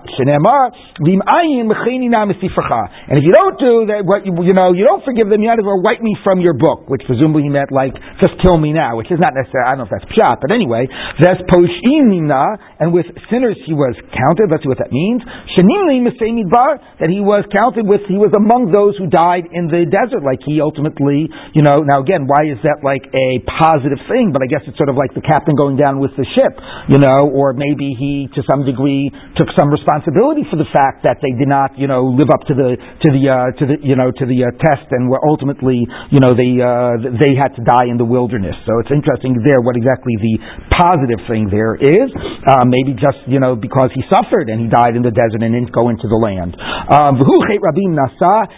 And 3.05 3.17
if 3.19 3.25
you 3.25 3.33
don't 3.33 3.59
do 3.59 3.85
that, 3.91 4.05
what 4.05 4.25
you, 4.25 4.33
you 4.41 4.53
know, 4.53 4.71
you 4.73 4.85
don't 4.87 5.03
forgive 5.03 5.27
them, 5.29 5.41
you 5.43 5.49
have 5.49 5.59
to 5.59 5.65
wipe 5.65 6.01
me 6.01 6.15
from 6.23 6.39
your 6.39 6.53
book, 6.55 6.87
which 6.87 7.03
presumably 7.05 7.43
he 7.43 7.49
meant 7.49 7.69
like 7.71 7.93
just 8.23 8.39
kill 8.41 8.57
me 8.57 8.71
now, 8.71 8.95
which 8.95 9.11
is 9.11 9.19
not 9.19 9.33
necessarily. 9.35 9.67
I 9.67 9.71
don't 9.75 9.83
know 9.83 9.89
if 9.91 9.93
that's 9.93 10.07
pshat, 10.15 10.39
but 10.39 10.53
anyway, 10.55 10.87
that's 11.19 11.41
poshimina, 11.51 12.55
and 12.79 12.93
with 12.95 13.05
sinners 13.29 13.59
he 13.67 13.73
was 13.75 13.99
counted. 14.15 14.47
Let's 14.49 14.63
see 14.63 14.69
what 14.71 14.79
that 14.79 14.94
means. 14.95 15.19
Shenimli 15.51 15.99
midbar 15.99 16.79
that 17.03 17.11
he 17.11 17.19
was 17.19 17.43
counted 17.51 17.83
with, 17.83 18.07
he 18.07 18.15
was 18.15 18.31
among 18.31 18.71
those 18.71 18.95
who 18.95 19.11
died 19.11 19.51
in 19.51 19.67
the 19.67 19.83
desert, 19.83 20.23
like 20.23 20.39
he 20.47 20.63
ultimately, 20.63 21.27
you 21.51 21.59
know. 21.59 21.83
Now 21.83 21.99
again, 21.99 22.23
why 22.23 22.47
is 22.47 22.59
that 22.63 22.79
like 22.79 23.03
a 23.11 23.43
positive 23.43 23.99
thing? 24.07 24.31
But 24.31 24.39
I 24.39 24.47
guess 24.47 24.63
it's 24.63 24.79
sort 24.79 24.87
of 24.87 24.95
like 24.95 25.11
the 25.11 25.25
captain 25.25 25.59
going 25.59 25.75
down 25.75 25.99
with 25.99 26.15
the 26.15 26.23
ship, 26.31 26.55
you 26.87 26.97
know, 27.03 27.27
or 27.27 27.51
maybe 27.51 27.91
he 27.99 28.31
to 28.39 28.41
some 28.47 28.63
degree 28.63 29.11
took 29.35 29.51
some 29.59 29.67
responsibility 29.67 30.47
for 30.47 30.55
the 30.55 30.69
fact 30.71 31.03
that 31.03 31.19
they 31.19 31.35
did 31.35 31.51
not, 31.51 31.75
you 31.75 31.91
know, 31.91 32.07
live 32.15 32.31
up 32.31 32.47
to 32.47 32.55
the 32.55 32.79
to 32.79 33.07
the 33.11 33.23
uh, 33.27 33.35
to 33.59 33.63
the 33.67 33.77
you 33.83 33.99
know 33.99 34.13
to 34.15 34.23
the 34.23 34.47
uh, 34.47 34.55
test 34.63 34.87
and 34.95 35.11
were 35.11 35.21
ultimately, 35.27 35.83
you 36.13 36.23
know, 36.23 36.31
they 36.31 36.55
uh, 36.61 36.95
they 37.19 37.35
had 37.35 37.51
to 37.59 37.61
die 37.65 37.91
in 37.91 37.99
the 37.99 38.07
wilderness. 38.07 38.55
So 38.63 38.79
it's 38.79 38.93
interesting 38.93 39.41
there 39.43 39.59
what 39.59 39.75
exactly 39.75 40.15
the 40.21 40.35
positive 40.71 41.19
thing 41.27 41.49
there 41.51 41.75
is. 41.75 42.07
Uh, 42.45 42.63
maybe 42.63 42.93
just 42.95 43.19
you 43.27 43.41
know 43.41 43.57
because 43.57 43.89
he 43.91 44.01
suffered 44.07 44.47
and 44.47 44.61
he 44.61 44.69
died 44.75 44.99
in 44.99 45.03
the 45.07 45.15
desert 45.15 45.39
and 45.39 45.55
didn't 45.55 45.71
go 45.71 45.87
into 45.87 46.11
the 46.11 46.19
land. 46.19 46.59
Um, 46.59 47.15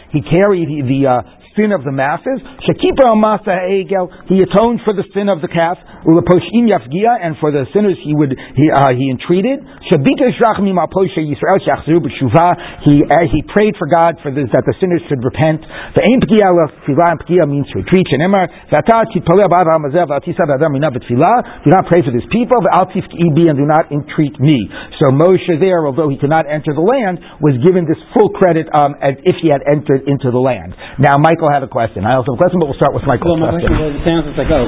he 0.10 0.22
carried 0.26 0.66
the 0.90 1.02
uh, 1.06 1.37
sin 1.58 1.74
of 1.74 1.82
the 1.82 1.92
masses. 1.92 2.38
Shekipra 2.64 3.18
Masa 3.18 3.58
Egel, 3.66 4.14
he 4.30 4.46
atoned 4.46 4.86
for 4.86 4.94
the 4.94 5.04
sin 5.12 5.28
of 5.28 5.42
the 5.42 5.50
calf. 5.50 5.82
Uleposhim 6.06 6.70
Yafgia, 6.70 7.18
and 7.20 7.36
for 7.42 7.52
the 7.52 7.66
sinners 7.74 7.98
he 8.06 8.14
would 8.14 8.32
he 8.32 8.66
uh, 8.70 8.94
he 8.94 9.10
entreated. 9.10 9.60
Shabita 9.90 10.30
Shrachmi 10.38 10.72
Maposhe 10.72 11.20
Yisrael 11.20 11.60
Shachzru 11.66 12.00
B'Shuva. 12.00 12.86
He 12.86 13.02
uh, 13.04 13.26
he 13.28 13.42
prayed 13.50 13.76
for 13.76 13.90
God 13.90 14.16
for 14.22 14.30
this, 14.30 14.48
that 14.54 14.64
the 14.64 14.78
sinners 14.80 15.02
should 15.10 15.20
repent. 15.20 15.66
The 15.98 16.06
Ein 16.06 16.22
Pgia 16.22 16.48
Tefillah 16.86 17.18
Pgia 17.26 17.44
means 17.50 17.68
to 17.74 17.82
retreat. 17.82 18.08
Shenemar 18.08 18.48
Zata 18.72 19.10
Titpaleh 19.12 19.50
Bad 19.50 19.68
Hamazev 19.68 20.08
Atisad 20.14 20.48
Adam 20.48 20.72
Mina 20.78 20.94
B'Tefillah. 20.94 21.66
Do 21.66 21.74
not 21.74 21.90
pray 21.90 22.06
for 22.06 22.14
this 22.14 22.24
people. 22.30 22.62
V'Altif 22.62 23.04
Ibi 23.10 23.50
and 23.50 23.58
do 23.58 23.66
not 23.66 23.92
entreat 23.92 24.38
me. 24.40 24.70
So 25.02 25.10
Moshe 25.12 25.60
there, 25.60 25.84
although 25.84 26.08
he 26.08 26.16
could 26.22 26.32
not 26.32 26.46
enter 26.46 26.72
the 26.72 26.86
land, 26.86 27.20
was 27.42 27.58
given 27.66 27.90
this 27.90 28.00
full 28.14 28.30
credit 28.32 28.70
um, 28.78 28.96
as 29.02 29.18
if 29.26 29.42
he 29.42 29.50
had 29.50 29.66
entered 29.66 30.06
into 30.08 30.32
the 30.32 30.40
land. 30.40 30.78
Now 31.00 31.18
Michael 31.18 31.47
Michael 31.48 31.64
had 31.64 31.64
a 31.64 31.72
question. 31.72 32.04
I 32.04 32.20
also 32.20 32.36
have 32.36 32.40
a 32.40 32.44
question, 32.44 32.60
but 32.60 32.68
we'll 32.68 32.80
start 32.80 32.92
with 32.92 33.08
Michael's 33.08 33.40
well, 33.40 33.48
my 33.48 33.56
question. 33.56 33.72
was, 33.72 33.96
it 33.96 34.04
sounds 34.04 34.28
like, 34.36 34.52
oh, 34.52 34.68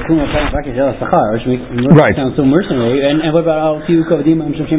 right. 1.91 2.15
sounds 2.15 2.39
so 2.39 2.47
mercenary. 2.47 3.03
And, 3.03 3.19
and 3.19 3.31
what 3.35 3.43
about 3.43 3.83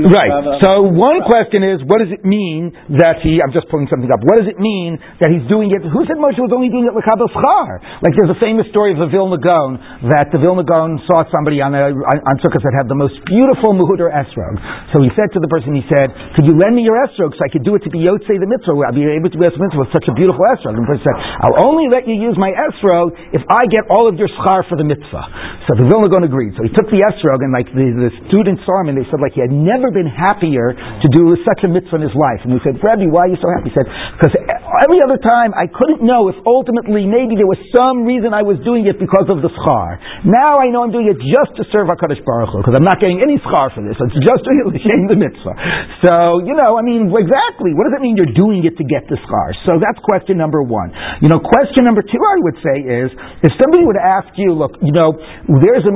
Right. 0.09 0.33
So 0.65 0.89
one 0.89 1.21
question 1.29 1.61
is, 1.61 1.85
what 1.85 2.01
does 2.01 2.09
it 2.09 2.25
mean 2.25 2.73
that 2.97 3.21
he, 3.21 3.45
I'm 3.45 3.53
just 3.53 3.69
pulling 3.69 3.85
something 3.93 4.09
up, 4.09 4.25
what 4.25 4.41
does 4.41 4.49
it 4.49 4.57
mean 4.57 4.97
that 5.21 5.29
he's 5.29 5.45
doing 5.53 5.69
it, 5.77 5.85
who 5.85 6.01
said 6.09 6.17
Moshe 6.17 6.41
was 6.41 6.53
only 6.57 6.73
doing 6.73 6.89
it 6.89 6.97
l'kabel 6.97 7.29
schar? 7.29 7.85
Like 8.01 8.17
there's 8.17 8.33
a 8.33 8.41
famous 8.41 8.65
story 8.73 8.97
of 8.97 9.05
the 9.05 9.13
Vilna 9.13 9.37
Gaon, 9.37 9.77
that 10.09 10.33
the 10.33 10.41
Vilna 10.41 10.65
Gaon 10.65 11.05
saw 11.05 11.29
somebody 11.29 11.61
on, 11.61 11.77
a, 11.77 11.93
on 11.93 12.35
Sukkot 12.41 12.65
that 12.65 12.75
had 12.81 12.89
the 12.89 12.97
most 12.97 13.21
beautiful 13.29 13.77
mehudar 13.77 14.09
esrog. 14.09 14.57
So 14.97 15.05
he 15.05 15.13
said 15.13 15.29
to 15.37 15.41
the 15.43 15.51
person, 15.53 15.77
he 15.77 15.85
said, 15.93 16.09
could 16.33 16.49
you 16.49 16.57
lend 16.57 16.73
me 16.73 16.83
your 16.83 16.97
esrog 17.05 17.37
so 17.37 17.41
I 17.45 17.53
could 17.53 17.67
do 17.67 17.77
it 17.77 17.85
to 17.85 17.93
be 17.93 18.01
Yotzei 18.01 18.41
the 18.41 18.49
mitzvah? 18.49 18.73
I'll 18.89 18.97
be 18.97 19.05
able 19.05 19.29
to 19.29 19.37
be 19.37 19.45
the 19.45 19.61
mitzvah 19.61 19.85
with 19.85 19.93
such 19.93 20.09
a 20.09 20.15
beautiful 20.17 20.41
esrog. 20.57 20.79
And 20.79 20.87
the 20.87 20.89
person 20.89 21.05
said, 21.05 21.19
I'll 21.43 21.59
only 21.67 21.90
let 21.91 22.07
you 22.07 22.15
use 22.15 22.39
my 22.39 22.55
esrog 22.55 23.13
if 23.35 23.43
I 23.51 23.67
get 23.69 23.91
all 23.91 24.07
of 24.07 24.15
your 24.17 24.31
schar 24.39 24.63
for 24.71 24.79
the 24.79 24.87
mitzvah. 24.87 25.27
So 25.67 25.77
the 25.77 25.87
Vilna 25.91 26.09
Gaon 26.09 26.25
agreed. 26.25 26.55
So 26.55 26.63
he 26.63 26.73
took 26.73 26.87
the 26.89 27.03
esrog, 27.03 27.43
and 27.43 27.51
like 27.51 27.67
the, 27.75 28.09
the 28.09 28.11
students 28.31 28.63
saw 28.63 28.81
him, 28.81 28.95
and 28.95 28.97
they 28.97 29.07
said 29.11 29.19
like 29.19 29.35
he 29.35 29.43
had 29.43 29.53
never 29.53 29.91
been 29.91 30.09
happier 30.09 30.73
to 30.75 31.07
do 31.11 31.35
such 31.43 31.67
a 31.67 31.69
mitzvah 31.69 31.99
in 31.99 32.05
his 32.07 32.17
life. 32.17 32.41
And 32.47 32.55
he 32.55 32.63
said, 32.63 32.79
Rabbi, 32.79 33.11
why 33.11 33.27
are 33.27 33.33
you 33.35 33.41
so 33.43 33.51
happy? 33.51 33.71
He 33.71 33.77
said, 33.77 33.91
because 34.17 34.35
every 34.79 35.03
other 35.03 35.19
time 35.19 35.51
I 35.57 35.67
couldn't 35.67 36.05
know 36.07 36.31
if 36.31 36.39
ultimately 36.47 37.03
maybe 37.09 37.35
there 37.35 37.49
was 37.49 37.59
some 37.75 38.07
reason 38.07 38.31
I 38.31 38.47
was 38.47 38.63
doing 38.63 38.87
it 38.87 39.03
because 39.03 39.27
of 39.27 39.43
the 39.43 39.51
schar. 39.51 39.99
Now 40.23 40.63
I 40.63 40.71
know 40.71 40.87
I'm 40.87 40.95
doing 40.95 41.11
it 41.11 41.19
just 41.19 41.59
to 41.59 41.67
serve 41.75 41.91
HaKadosh 41.91 42.23
Baruch 42.23 42.55
Hu, 42.55 42.63
because 42.63 42.77
I'm 42.79 42.87
not 42.87 43.03
getting 43.03 43.19
any 43.19 43.41
schar 43.43 43.73
for 43.75 43.83
this. 43.83 43.99
It's 43.99 44.19
just 44.23 44.43
to 44.47 44.51
shame 44.87 45.11
the 45.11 45.19
mitzvah. 45.19 45.55
So, 46.07 46.47
you 46.47 46.55
know, 46.55 46.79
I 46.79 46.83
mean, 46.87 47.11
exactly, 47.11 47.75
what 47.75 47.91
does 47.91 47.99
it 47.99 48.03
mean 48.03 48.15
you're 48.15 48.37
doing 48.37 48.63
it 48.63 48.79
to 48.79 48.85
get 48.87 49.11
the 49.11 49.19
schar? 49.27 49.49
So 49.67 49.83
that's 49.83 49.99
question 50.07 50.39
number 50.39 50.63
one. 50.63 50.95
You 51.19 51.29
know, 51.33 51.43
question 51.43 51.83
number 51.83 52.07
two 52.07 52.23
I 52.23 52.37
would 52.45 52.59
say 52.63 52.77
is, 52.87 53.09
if 53.43 53.53
somebody 53.59 53.83
would 53.83 53.99
ask 53.99 54.31
you, 54.39 54.55
look, 54.55 54.79
you 54.79 54.95
know, 54.95 55.17
there's 55.49 55.83
a, 55.83 55.95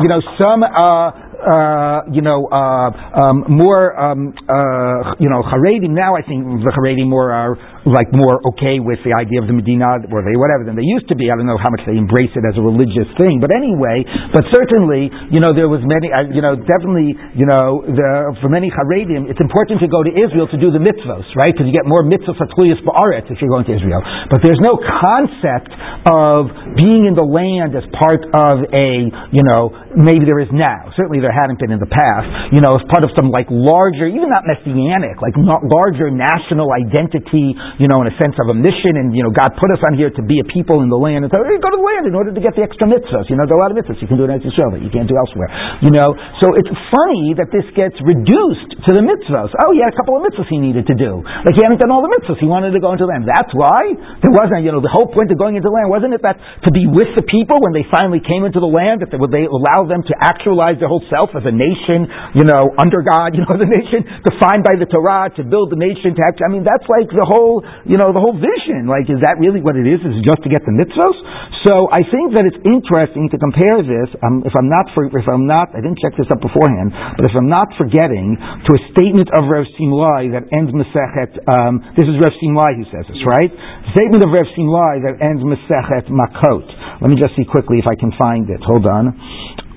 you 0.00 0.08
know, 0.08 0.20
some, 0.40 0.64
uh, 0.64 1.34
uh, 1.44 2.08
you 2.08 2.22
know, 2.22 2.46
uh, 2.48 2.90
um, 3.20 3.44
more, 3.48 3.92
um, 3.98 4.32
uh, 4.48 5.18
you 5.20 5.28
know, 5.28 5.42
Haredi. 5.42 5.90
Now 5.90 6.16
I 6.16 6.22
think 6.22 6.44
the 6.64 6.72
Haredi 6.72 7.06
more 7.06 7.32
are 7.32 7.58
like 7.84 8.08
more 8.16 8.40
okay 8.54 8.80
with 8.80 9.00
the 9.04 9.12
idea 9.12 9.40
of 9.40 9.46
the 9.46 9.56
Medina, 9.56 10.00
or 10.08 10.24
they 10.24 10.36
whatever 10.36 10.64
than 10.64 10.76
they 10.76 10.86
used 10.86 11.08
to 11.12 11.16
be. 11.16 11.28
I 11.28 11.36
don't 11.36 11.48
know 11.48 11.60
how 11.60 11.68
much 11.68 11.84
they 11.84 11.96
embrace 11.96 12.32
it 12.32 12.44
as 12.44 12.56
a 12.56 12.64
religious 12.64 13.08
thing, 13.20 13.40
but 13.44 13.52
anyway, 13.52 14.04
but 14.32 14.48
certainly, 14.52 15.12
you 15.28 15.40
know, 15.40 15.52
there 15.52 15.68
was 15.68 15.84
many, 15.84 16.08
uh, 16.08 16.28
you 16.32 16.40
know, 16.40 16.56
definitely, 16.56 17.12
you 17.36 17.44
know, 17.44 17.84
the, 17.84 18.36
for 18.40 18.48
many 18.48 18.72
Haredim, 18.72 19.28
it's 19.28 19.40
important 19.40 19.84
to 19.84 19.88
go 19.88 20.00
to 20.00 20.12
Israel 20.12 20.48
to 20.48 20.58
do 20.58 20.72
the 20.72 20.80
mitzvahs, 20.80 21.28
right? 21.36 21.52
Because 21.52 21.68
you 21.68 21.76
get 21.76 21.84
more 21.84 22.02
mitzvahs 22.02 22.40
atluyas 22.40 22.80
ba'aretz 22.82 23.28
if 23.28 23.38
you're 23.40 23.52
going 23.52 23.68
to 23.68 23.74
Israel. 23.76 24.00
But 24.32 24.40
there's 24.40 24.60
no 24.64 24.80
concept 24.80 25.72
of 26.08 26.48
being 26.80 27.04
in 27.04 27.14
the 27.14 27.24
land 27.24 27.76
as 27.76 27.84
part 27.92 28.24
of 28.24 28.64
a, 28.72 28.88
you 29.30 29.44
know, 29.44 29.72
maybe 29.92 30.24
there 30.24 30.40
is 30.40 30.48
now. 30.50 30.88
Certainly 30.96 31.20
there 31.20 31.34
hadn't 31.34 31.60
been 31.60 31.70
in 31.70 31.80
the 31.80 31.90
past. 31.90 32.52
You 32.52 32.64
know, 32.64 32.74
as 32.74 32.84
part 32.88 33.04
of 33.04 33.12
some 33.14 33.28
like 33.28 33.46
larger, 33.52 34.08
even 34.08 34.28
not 34.32 34.48
messianic, 34.48 35.20
like 35.20 35.36
larger 35.36 36.08
national 36.10 36.72
identity. 36.72 37.52
You 37.82 37.90
know, 37.90 37.98
in 38.02 38.08
a 38.08 38.16
sense 38.22 38.38
of 38.38 38.46
a 38.50 38.56
mission, 38.56 38.94
and 38.96 39.10
you 39.10 39.26
know, 39.26 39.34
God 39.34 39.54
put 39.58 39.70
us 39.74 39.82
on 39.86 39.98
here 39.98 40.10
to 40.10 40.22
be 40.22 40.38
a 40.38 40.46
people 40.46 40.80
in 40.80 40.88
the 40.88 40.98
land. 40.98 41.26
And 41.26 41.30
so, 41.32 41.42
hey, 41.42 41.58
go 41.58 41.70
to 41.70 41.78
the 41.78 41.82
land 41.82 42.06
in 42.06 42.14
order 42.14 42.30
to 42.30 42.42
get 42.42 42.54
the 42.54 42.62
extra 42.62 42.86
mitzvahs. 42.86 43.26
You 43.26 43.34
know, 43.34 43.44
there 43.50 43.58
are 43.58 43.62
a 43.62 43.64
lot 43.66 43.72
of 43.74 43.76
mitzvahs 43.76 43.98
you 43.98 44.06
can 44.06 44.16
do 44.20 44.30
in 44.30 44.32
Israel 44.38 44.70
that 44.70 44.82
you 44.82 44.92
can't 44.94 45.10
do 45.10 45.18
elsewhere. 45.18 45.50
You 45.82 45.90
know, 45.90 46.14
so 46.38 46.54
it's 46.54 46.70
funny 46.94 47.34
that 47.36 47.50
this 47.50 47.66
gets 47.74 47.98
reduced 48.04 48.78
to 48.86 48.90
the 48.94 49.02
mitzvahs. 49.02 49.50
Oh, 49.66 49.74
he 49.74 49.82
had 49.82 49.90
a 49.90 49.98
couple 49.98 50.14
of 50.14 50.22
mitzvahs 50.22 50.46
he 50.46 50.62
needed 50.62 50.86
to 50.86 50.96
do. 50.96 51.24
Like 51.24 51.58
he 51.58 51.62
hadn't 51.66 51.82
done 51.82 51.90
all 51.90 52.04
the 52.04 52.12
mitzvahs. 52.14 52.38
He 52.38 52.46
wanted 52.46 52.70
to 52.76 52.80
go 52.80 52.94
into 52.94 53.08
the 53.08 53.10
land. 53.10 53.26
That's 53.26 53.50
why 53.50 53.90
there 54.22 54.30
wasn't. 54.30 54.62
You 54.62 54.70
know, 54.70 54.80
the 54.80 54.92
whole 54.92 55.10
point 55.10 55.34
of 55.34 55.36
going 55.40 55.58
into 55.58 55.66
the 55.66 55.74
land 55.74 55.90
wasn't 55.90 56.14
it 56.14 56.22
that 56.22 56.38
to 56.38 56.70
be 56.70 56.86
with 56.86 57.10
the 57.18 57.26
people 57.26 57.58
when 57.58 57.74
they 57.74 57.84
finally 57.90 58.22
came 58.22 58.46
into 58.46 58.62
the 58.62 58.70
land 58.70 59.02
that 59.02 59.10
they, 59.10 59.18
would 59.18 59.34
they 59.34 59.50
allow 59.50 59.84
them 59.84 60.06
to 60.06 60.14
actualize 60.22 60.78
their 60.78 60.88
whole 60.88 61.02
self 61.10 61.34
as 61.34 61.42
a 61.42 61.54
nation. 61.54 62.06
You 62.38 62.46
know, 62.46 62.70
under 62.78 63.02
God. 63.02 63.26
You 63.34 63.42
know, 63.42 63.58
the 63.58 63.66
nation 63.66 64.06
defined 64.22 64.62
by 64.62 64.78
the 64.78 64.86
Torah 64.86 65.26
to 65.34 65.42
build 65.42 65.74
the 65.74 65.80
nation. 65.80 66.14
To 66.14 66.22
act, 66.22 66.38
I 66.38 66.48
mean, 66.48 66.62
that's 66.62 66.86
like 66.86 67.10
the 67.10 67.26
whole. 67.26 67.63
You 67.84 67.96
know, 67.96 68.12
the 68.12 68.22
whole 68.22 68.36
vision. 68.36 68.86
Like, 68.88 69.08
is 69.08 69.20
that 69.24 69.40
really 69.40 69.60
what 69.60 69.76
it 69.76 69.84
is? 69.88 70.00
Is 70.02 70.20
it 70.20 70.24
just 70.24 70.40
to 70.44 70.50
get 70.50 70.64
the 70.64 70.74
mitzvahs? 70.74 71.18
So 71.64 71.88
I 71.88 72.04
think 72.04 72.36
that 72.36 72.44
it's 72.44 72.60
interesting 72.64 73.28
to 73.32 73.36
compare 73.40 73.80
this. 73.80 74.08
Um, 74.20 74.44
if 74.44 74.52
I'm 74.52 74.68
not, 74.68 74.92
for, 74.92 75.08
if 75.08 75.28
I'm 75.28 75.48
not, 75.48 75.72
I 75.72 75.80
didn't 75.80 76.00
check 76.00 76.16
this 76.16 76.28
up 76.28 76.40
beforehand, 76.40 76.92
but 77.16 77.24
if 77.24 77.32
I'm 77.32 77.48
not 77.48 77.72
forgetting 77.80 78.36
to 78.36 78.70
a 78.76 78.80
statement 78.92 79.32
of 79.32 79.48
Rev 79.48 79.64
Simlai 79.76 80.32
that 80.36 80.44
ends 80.52 80.70
Masechet. 80.74 81.40
Um, 81.48 81.80
this 81.96 82.04
is 82.04 82.14
Rev 82.20 82.34
Simlai 82.40 82.76
who 82.76 82.84
says 82.92 83.08
this, 83.08 83.20
right? 83.24 83.50
Statement 83.96 84.22
of 84.24 84.30
Rev 84.30 84.48
Simlai 84.52 85.00
that 85.08 85.20
ends 85.24 85.40
Masechet 85.40 86.12
Makot. 86.12 86.66
Let 87.00 87.08
me 87.10 87.16
just 87.16 87.36
see 87.36 87.44
quickly 87.44 87.78
if 87.78 87.86
I 87.88 87.96
can 87.96 88.12
find 88.18 88.48
it. 88.50 88.60
Hold 88.62 88.86
on. 88.86 89.04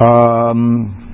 Um, 0.03 1.06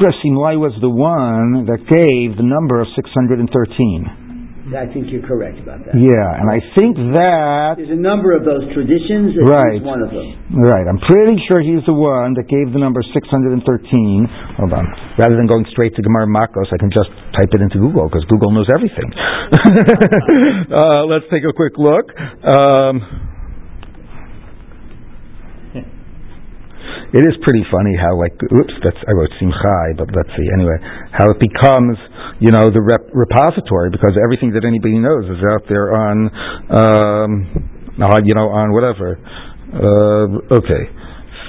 Simlai 0.00 0.56
was 0.56 0.72
the 0.80 0.88
one 0.90 1.66
that 1.66 1.84
gave 1.90 2.36
the 2.36 2.46
number 2.46 2.80
of 2.80 2.88
613. 2.96 4.22
I 4.72 4.86
think 4.88 5.10
you're 5.12 5.26
correct 5.26 5.58
about 5.58 5.84
that. 5.84 5.92
Yeah, 5.92 6.38
and 6.38 6.46
I 6.48 6.62
think 6.78 6.94
that. 7.18 7.76
There's 7.76 7.92
a 7.92 7.98
number 7.98 8.32
of 8.32 8.46
those 8.46 8.62
traditions, 8.72 9.36
and 9.36 9.44
Right. 9.44 9.82
one 9.82 10.00
of 10.00 10.08
them. 10.14 10.32
Right, 10.54 10.86
I'm 10.88 11.02
pretty 11.02 11.36
sure 11.50 11.60
he's 11.60 11.84
the 11.84 11.92
one 11.92 12.32
that 12.40 12.46
gave 12.48 12.72
the 12.72 12.78
number 12.78 13.02
613. 13.12 14.24
Hold 14.56 14.72
on. 14.72 14.86
Rather 15.18 15.36
than 15.36 15.44
going 15.50 15.66
straight 15.74 15.92
to 15.96 16.02
Gemara 16.02 16.30
Makos, 16.30 16.72
I 16.72 16.78
can 16.78 16.88
just 16.94 17.10
type 17.36 17.50
it 17.52 17.60
into 17.60 17.78
Google 17.84 18.08
because 18.08 18.24
Google 18.30 18.52
knows 18.54 18.70
everything. 18.72 19.10
uh, 20.72 21.04
let's 21.10 21.26
take 21.28 21.44
a 21.44 21.52
quick 21.52 21.76
look. 21.76 22.08
Um, 22.46 23.02
it 27.12 27.22
is 27.28 27.36
pretty 27.44 27.64
funny 27.68 27.92
how, 27.96 28.16
like, 28.16 28.32
oops, 28.40 28.72
that's 28.80 28.96
I 29.04 29.12
wrote 29.12 29.30
Simchai, 29.36 29.96
but 30.00 30.08
let's 30.16 30.32
see. 30.32 30.46
Anyway, 30.56 30.78
how 31.12 31.28
it 31.28 31.38
becomes, 31.38 31.96
you 32.40 32.50
know, 32.50 32.72
the 32.72 32.80
rep- 32.80 33.12
repository 33.12 33.90
because 33.92 34.16
everything 34.16 34.52
that 34.56 34.64
anybody 34.64 34.96
knows 34.96 35.28
is 35.28 35.40
out 35.44 35.64
there 35.68 35.92
on, 35.92 36.16
um, 36.72 37.30
uh, 38.00 38.20
you 38.24 38.34
know, 38.34 38.48
on 38.48 38.72
whatever. 38.72 39.20
Uh, 39.72 40.56
okay, 40.56 40.84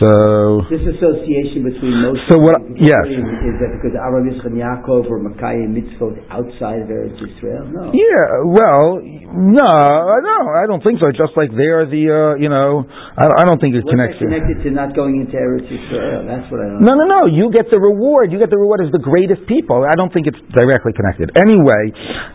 so 0.03 0.67
This 0.67 0.83
association 0.99 1.63
between 1.63 1.95
Moshe 2.03 2.19
So 2.27 2.35
what- 2.43 2.59
and 2.59 2.75
yes. 2.75 3.05
is, 3.07 3.55
that 3.63 3.71
because 3.79 3.95
Aram 3.95 4.27
Yisrael 4.27 4.51
and 4.51 4.59
Yaakov 4.59 5.07
were 5.07 5.19
Makkah 5.23 5.63
mitzvot 5.71 6.19
outside 6.27 6.83
of 6.83 6.87
Eretz 6.91 7.15
Israel? 7.23 7.63
No. 7.71 7.91
Yeah, 7.95 8.23
well, 8.51 8.99
no, 9.03 9.71
no, 10.19 10.37
I 10.59 10.67
don't 10.67 10.83
think 10.83 10.99
so. 10.99 11.07
Just 11.15 11.33
like 11.39 11.49
they 11.55 11.69
are 11.71 11.87
the, 11.87 12.03
uh, 12.11 12.41
you 12.43 12.49
know, 12.51 12.83
I, 13.17 13.25
I 13.39 13.43
don't 13.47 13.59
think 13.63 13.75
it 13.75 13.83
What's 13.87 13.93
connects. 13.95 14.19
connected 14.19 14.63
to 14.63 14.69
not 14.71 14.91
going 14.95 15.23
into 15.23 15.35
Eretz 15.39 15.65
Israel? 15.71 16.27
That's 16.27 16.47
what 16.51 16.59
I 16.59 16.67
don't 16.75 16.83
No, 16.83 16.93
no, 16.99 17.05
no. 17.07 17.21
You 17.31 17.49
get 17.49 17.71
the 17.71 17.79
reward. 17.79 18.31
You 18.31 18.39
get 18.39 18.49
the 18.51 18.59
reward 18.59 18.81
as 18.83 18.91
the 18.91 18.99
greatest 19.01 19.47
people. 19.47 19.85
I 19.87 19.95
don't 19.95 20.11
think 20.11 20.27
it's 20.27 20.39
directly 20.53 20.91
connected. 20.93 21.31
Anyway, 21.39 21.83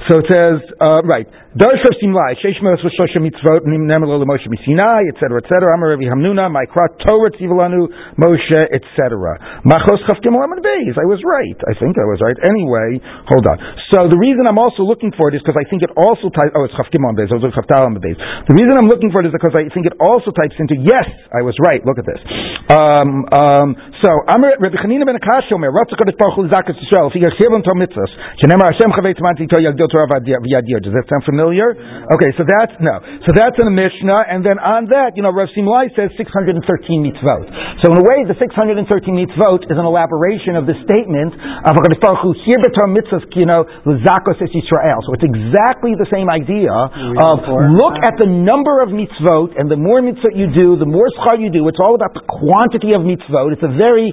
so 0.08 0.18
it 0.24 0.26
says, 0.30 0.58
uh, 0.80 1.02
right. 1.04 1.28
Simlai, 1.58 2.38
Sheish 2.38 2.60
Melos 2.62 2.78
V'Shosha 2.86 3.18
Mitzvot, 3.18 3.66
Nemelo 3.66 4.22
Moshe 4.22 4.46
Misinai, 4.46 5.08
etc., 5.10 5.42
etc. 5.42 5.74
Amar 5.74 5.96
Revi 5.96 6.06
Hamnuna, 6.06 6.46
Maikra 6.46 6.86
Torah 7.04 7.30
Tzivalanu, 7.58 7.90
Moshe, 8.14 8.62
etc. 8.70 9.34
Machos 9.66 9.98
Chafkim. 10.06 10.38
I 10.38 11.06
was 11.06 11.20
right. 11.26 11.58
I 11.66 11.74
think 11.74 11.98
I 11.98 12.06
was 12.06 12.22
right. 12.22 12.38
Anyway, 12.46 13.02
hold 13.26 13.44
on. 13.50 13.58
So 13.90 14.06
the 14.06 14.18
reason 14.18 14.46
I'm 14.46 14.58
also 14.58 14.86
looking 14.86 15.10
for 15.18 15.28
it 15.28 15.34
is 15.34 15.42
because 15.42 15.58
I 15.58 15.66
think 15.66 15.82
it 15.82 15.90
also 15.98 16.30
types, 16.30 16.54
oh, 16.54 16.64
it's 16.64 16.74
Chafkim 16.78 17.02
Laman 17.02 17.18
Beis. 17.18 17.34
Was 17.34 17.42
Chaftal 17.50 17.90
Laman 17.90 17.98
Beis. 17.98 18.18
The 18.46 18.54
reason 18.54 18.78
I'm 18.78 18.86
looking 18.86 19.10
for 19.10 19.26
it 19.26 19.30
is 19.30 19.34
because 19.34 19.54
I 19.58 19.66
think 19.74 19.90
it 19.90 19.96
also 19.98 20.30
types 20.30 20.54
into, 20.62 20.78
yes, 20.78 21.06
I 21.34 21.42
was 21.42 21.58
right. 21.66 21.82
Look 21.82 21.98
at 21.98 22.06
this. 22.06 22.20
Um, 22.68 23.24
um, 23.32 23.68
so, 24.04 24.10
Amar 24.30 24.60
Rabbi 24.60 24.78
Chananya 24.78 25.08
ben 25.08 25.18
Akashya 25.18 25.56
Omer, 25.56 25.72
Ratz 25.72 25.90
HaKadosh 25.90 26.18
Baruch 26.20 26.36
Hu 26.36 26.42
Zakas 26.52 26.78
Yisrael, 26.78 27.10
Fi 27.10 27.24
Yachirvan 27.24 27.64
Tor 27.64 27.74
Mitzvos, 27.74 28.12
Shenemar 28.38 28.70
Hashem 28.70 28.92
Chavetz 28.94 29.18
Manti 29.24 29.48
Tor 29.48 29.58
Yagdil 29.64 29.88
Torah 29.90 30.06
V'Yadir. 30.20 30.84
Does 30.84 30.94
that 30.94 31.08
sound 31.10 31.24
familiar? 31.24 31.74
Okay, 32.14 32.30
so 32.36 32.44
that's, 32.44 32.76
no. 32.78 33.00
So 33.26 33.34
that's 33.34 33.56
in 33.58 33.66
the 33.66 33.74
Mishnah, 33.74 34.28
and 34.28 34.44
then 34.44 34.60
on 34.60 34.86
that, 34.92 35.16
you 35.16 35.22
know, 35.24 35.32
Rav 35.32 35.48
Simlai 35.56 35.88
says 35.96 36.12
613 36.20 36.60
mitzvot. 37.02 37.37
So 37.84 37.94
in 37.94 37.98
a 38.00 38.04
way, 38.04 38.24
the 38.26 38.36
613 38.38 38.82
mitzvot 39.14 39.70
is 39.70 39.76
an 39.78 39.86
elaboration 39.86 40.58
of 40.58 40.66
the 40.66 40.74
statement 40.82 41.34
of 41.64 41.78
HaKadosh 41.78 42.00
Baruch 42.02 42.22
Hu, 42.22 42.30
Here 42.46 42.58
B'Tor 42.58 42.90
Mitzvos, 42.90 43.24
you 43.38 43.46
know, 43.46 43.66
L'Zakos 43.86 44.40
Es 44.42 44.50
Yisrael. 44.50 44.98
So 45.06 45.14
it's 45.14 45.26
exactly 45.26 45.94
the 45.94 46.08
same 46.10 46.26
idea 46.26 46.72
of 46.72 47.36
look 47.74 47.96
at 48.02 48.18
the 48.18 48.26
number 48.26 48.82
of 48.82 48.90
mitzvot, 48.90 49.54
and 49.58 49.70
the 49.70 49.78
more 49.78 50.02
mitzvot 50.02 50.34
you 50.34 50.50
do, 50.50 50.74
the 50.80 50.88
more 50.88 51.06
schar 51.22 51.38
you 51.38 51.50
do. 51.50 51.66
It's 51.68 51.80
all 51.82 51.94
about 51.94 52.14
the 52.14 52.24
quantity 52.26 52.96
of 52.96 53.02
mitzvot. 53.06 53.54
It's 53.54 53.64
a 53.64 53.74
very 53.76 54.10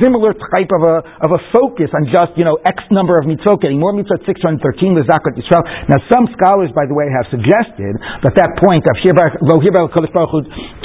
similar 0.00 0.32
type 0.52 0.70
of 0.72 0.82
a 0.84 0.96
of 1.24 1.30
a 1.32 1.40
focus 1.52 1.90
on 1.96 2.08
just 2.08 2.36
you 2.36 2.44
know 2.44 2.60
X 2.64 2.84
number 2.92 3.16
of 3.16 3.24
mitzvot, 3.28 3.60
getting 3.60 3.80
more 3.80 3.92
mitzvot, 3.92 4.24
613 4.24 4.60
the 4.96 5.04
Zakat 5.08 5.36
Yisrael. 5.36 5.64
Now, 5.88 6.00
some 6.12 6.28
scholars, 6.36 6.72
by 6.72 6.88
the 6.88 6.94
way, 6.96 7.08
have 7.08 7.28
suggested 7.32 7.96
that 8.24 8.34
that 8.36 8.56
point 8.60 8.84
of 8.84 8.94
Shir 9.00 9.12
Rohir 9.16 9.72
Kodesh 9.92 10.12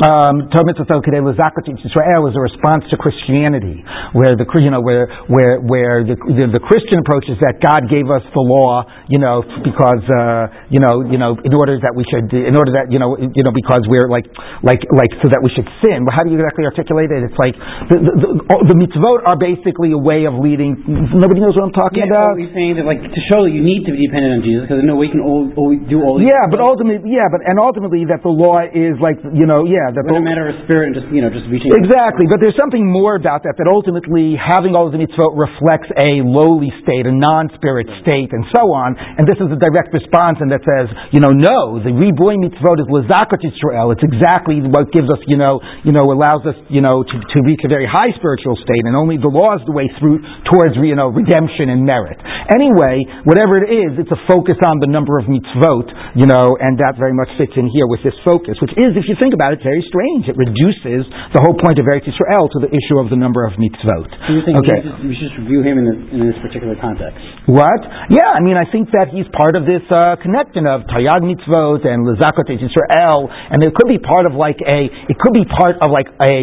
um, 0.02 0.48
Mitzvot 0.52 0.88
Yisrael 0.90 2.22
was 2.24 2.34
a 2.36 2.44
response 2.44 2.88
to 2.92 2.96
Christianity, 2.98 3.84
where 4.14 4.36
the 4.36 4.46
you 4.60 4.72
know 4.72 4.82
where 4.82 5.08
where 5.28 5.60
where 5.60 6.04
the, 6.04 6.16
the, 6.16 6.60
the 6.60 6.64
Christian 6.64 7.00
approach 7.00 7.28
is 7.28 7.38
that 7.42 7.60
God 7.64 7.88
gave 7.88 8.08
us 8.12 8.24
the 8.34 8.44
law, 8.44 8.84
you 9.08 9.20
know, 9.20 9.44
because 9.64 10.04
uh, 10.08 10.52
you 10.70 10.80
know 10.80 11.04
you 11.08 11.18
know 11.18 11.36
in 11.40 11.54
order 11.56 11.78
that 11.80 11.94
we 11.96 12.04
should 12.08 12.32
in 12.32 12.56
order 12.56 12.76
that 12.76 12.92
you 12.92 13.00
know 13.00 13.18
you 13.18 13.44
know 13.44 13.54
because 13.54 13.84
we're 13.88 14.10
like 14.10 14.28
like 14.64 14.84
like 14.92 15.12
so 15.20 15.32
that 15.32 15.42
we 15.44 15.50
should 15.54 15.68
sin. 15.84 16.04
But 16.06 16.16
how 16.16 16.24
do 16.24 16.32
you 16.32 16.40
exactly 16.40 16.66
articulate 16.66 17.12
it? 17.12 17.28
It's 17.28 17.40
like 17.40 17.56
the 17.90 17.98
the, 18.00 18.14
the, 18.16 18.28
the 18.72 18.78
mitzvot 19.02 19.26
are 19.26 19.38
basically 19.38 19.92
a 19.92 19.98
way 19.98 20.30
of 20.30 20.38
leading. 20.38 20.78
Nobody 21.18 21.42
knows 21.42 21.58
what 21.58 21.66
I'm 21.66 21.76
talking 21.76 22.06
Yeah, 22.06 22.14
about. 22.14 22.38
are 22.38 22.54
saying 22.54 22.78
that 22.78 22.86
like 22.86 23.02
to 23.02 23.22
show 23.34 23.44
that 23.44 23.54
you 23.54 23.66
need 23.66 23.84
to 23.90 23.92
be 23.98 24.06
dependent 24.06 24.40
on 24.40 24.42
Jesus 24.46 24.70
because 24.70 24.86
no, 24.86 24.96
we 24.96 25.10
can 25.10 25.22
all, 25.26 25.50
all 25.58 25.74
do 25.74 26.06
all. 26.06 26.22
these 26.22 26.30
Yeah, 26.30 26.46
but 26.48 26.62
ultimately, 26.62 27.10
yeah, 27.10 27.26
but 27.34 27.42
and 27.42 27.58
ultimately 27.58 28.06
that 28.06 28.22
the 28.22 28.32
law 28.32 28.62
is 28.62 28.96
like 29.02 29.18
you 29.34 29.50
know, 29.50 29.66
yeah, 29.66 29.90
that 29.90 30.06
the, 30.06 30.14
a 30.14 30.22
matter 30.22 30.46
of 30.46 30.62
spirit 30.70 30.94
and 30.94 30.96
just 30.96 31.10
you 31.10 31.26
know 31.26 31.34
just 31.34 31.50
reaching. 31.50 31.74
Exactly, 31.74 32.30
but 32.30 32.38
there's 32.38 32.58
something 32.62 32.86
more 32.86 33.18
about 33.18 33.42
that, 33.44 33.58
that 33.58 33.66
ultimately 33.66 34.38
having 34.38 34.78
all 34.78 34.86
of 34.86 34.94
the 34.94 35.02
mitzvot 35.02 35.34
reflects 35.34 35.90
a 35.98 36.22
lowly 36.22 36.70
state, 36.86 37.10
a 37.10 37.14
non-spirit 37.14 37.90
state, 38.06 38.30
and 38.32 38.46
so 38.54 38.70
on, 38.72 38.94
and 38.96 39.26
this 39.26 39.40
is 39.42 39.50
a 39.50 39.58
direct 39.58 39.90
response, 39.94 40.38
and 40.44 40.52
that 40.54 40.62
says, 40.62 40.92
you 41.16 41.20
know, 41.24 41.34
no, 41.34 41.82
the 41.82 41.90
reboy 41.90 42.38
mitzvot 42.38 42.78
is 42.78 42.88
lazakot 42.92 43.42
Yisrael, 43.42 43.94
it's 43.96 44.04
exactly 44.06 44.62
what 44.62 44.92
gives 44.92 45.10
us, 45.10 45.20
you 45.26 45.38
know, 45.38 45.60
you 45.84 45.92
know, 45.92 46.06
allows 46.12 46.46
us, 46.46 46.56
you 46.70 46.82
know, 46.82 47.02
to, 47.04 47.16
to 47.34 47.38
reach 47.48 47.62
a 47.66 47.70
very 47.72 47.88
high 47.88 48.12
spiritual 48.20 48.56
state, 48.62 48.84
and 48.92 49.00
only 49.00 49.16
the 49.16 49.32
law 49.32 49.56
is 49.56 49.64
the 49.64 49.72
way 49.72 49.88
through 50.04 50.20
towards 50.52 50.76
you 50.76 51.00
know 51.00 51.08
redemption 51.08 51.72
and 51.72 51.88
merit. 51.88 52.20
Anyway, 52.50 53.06
whatever 53.28 53.62
it 53.62 53.70
is, 53.70 54.02
it's 54.02 54.10
a 54.10 54.22
focus 54.26 54.58
on 54.66 54.82
the 54.82 54.90
number 54.90 55.22
of 55.22 55.30
mitzvot, 55.30 55.88
you 56.18 56.26
know, 56.26 56.58
and 56.58 56.80
that 56.82 56.98
very 56.98 57.14
much 57.14 57.30
fits 57.38 57.54
in 57.54 57.70
here 57.70 57.86
with 57.86 58.02
this 58.02 58.16
focus, 58.26 58.58
which 58.58 58.74
is, 58.80 58.98
if 58.98 59.06
you 59.06 59.14
think 59.22 59.38
about 59.38 59.54
it, 59.54 59.62
very 59.62 59.84
strange. 59.86 60.26
It 60.26 60.38
reduces 60.40 61.06
the 61.36 61.42
whole 61.46 61.54
point 61.60 61.78
of 61.78 61.86
Eretz 61.86 62.10
Yisrael 62.10 62.50
to 62.58 62.60
the 62.66 62.72
issue 62.74 62.98
of 62.98 63.14
the 63.14 63.20
number 63.20 63.46
of 63.46 63.54
mitzvot. 63.62 64.10
So 64.26 64.30
you 64.34 64.42
think 64.42 64.58
Okay. 64.66 64.82
we, 65.06 65.14
should, 65.14 65.30
just 65.30 65.38
review 65.38 65.62
him 65.62 65.78
in, 65.78 65.86
the, 65.86 65.96
in 66.18 66.22
this 66.26 66.40
particular 66.42 66.74
context? 66.80 67.20
What? 67.46 67.82
Yeah, 68.10 68.34
I 68.34 68.42
mean, 68.42 68.58
I 68.58 68.66
think 68.70 68.90
that 68.96 69.14
he's 69.14 69.30
part 69.38 69.54
of 69.54 69.70
this 69.70 69.84
uh, 69.94 70.18
connection 70.22 70.66
of 70.66 70.88
Taryag 70.90 71.22
mitzvot 71.22 71.86
and 71.86 72.08
Lezakot 72.08 72.50
Yisrael, 72.50 73.30
and 73.30 73.62
it 73.62 73.74
could 73.78 73.90
be 73.90 74.00
part 74.02 74.26
of 74.26 74.34
like 74.34 74.58
a, 74.66 74.90
it 75.10 75.18
could 75.20 75.34
be 75.34 75.46
part 75.46 75.78
of 75.82 75.92
like 75.92 76.10
a, 76.22 76.34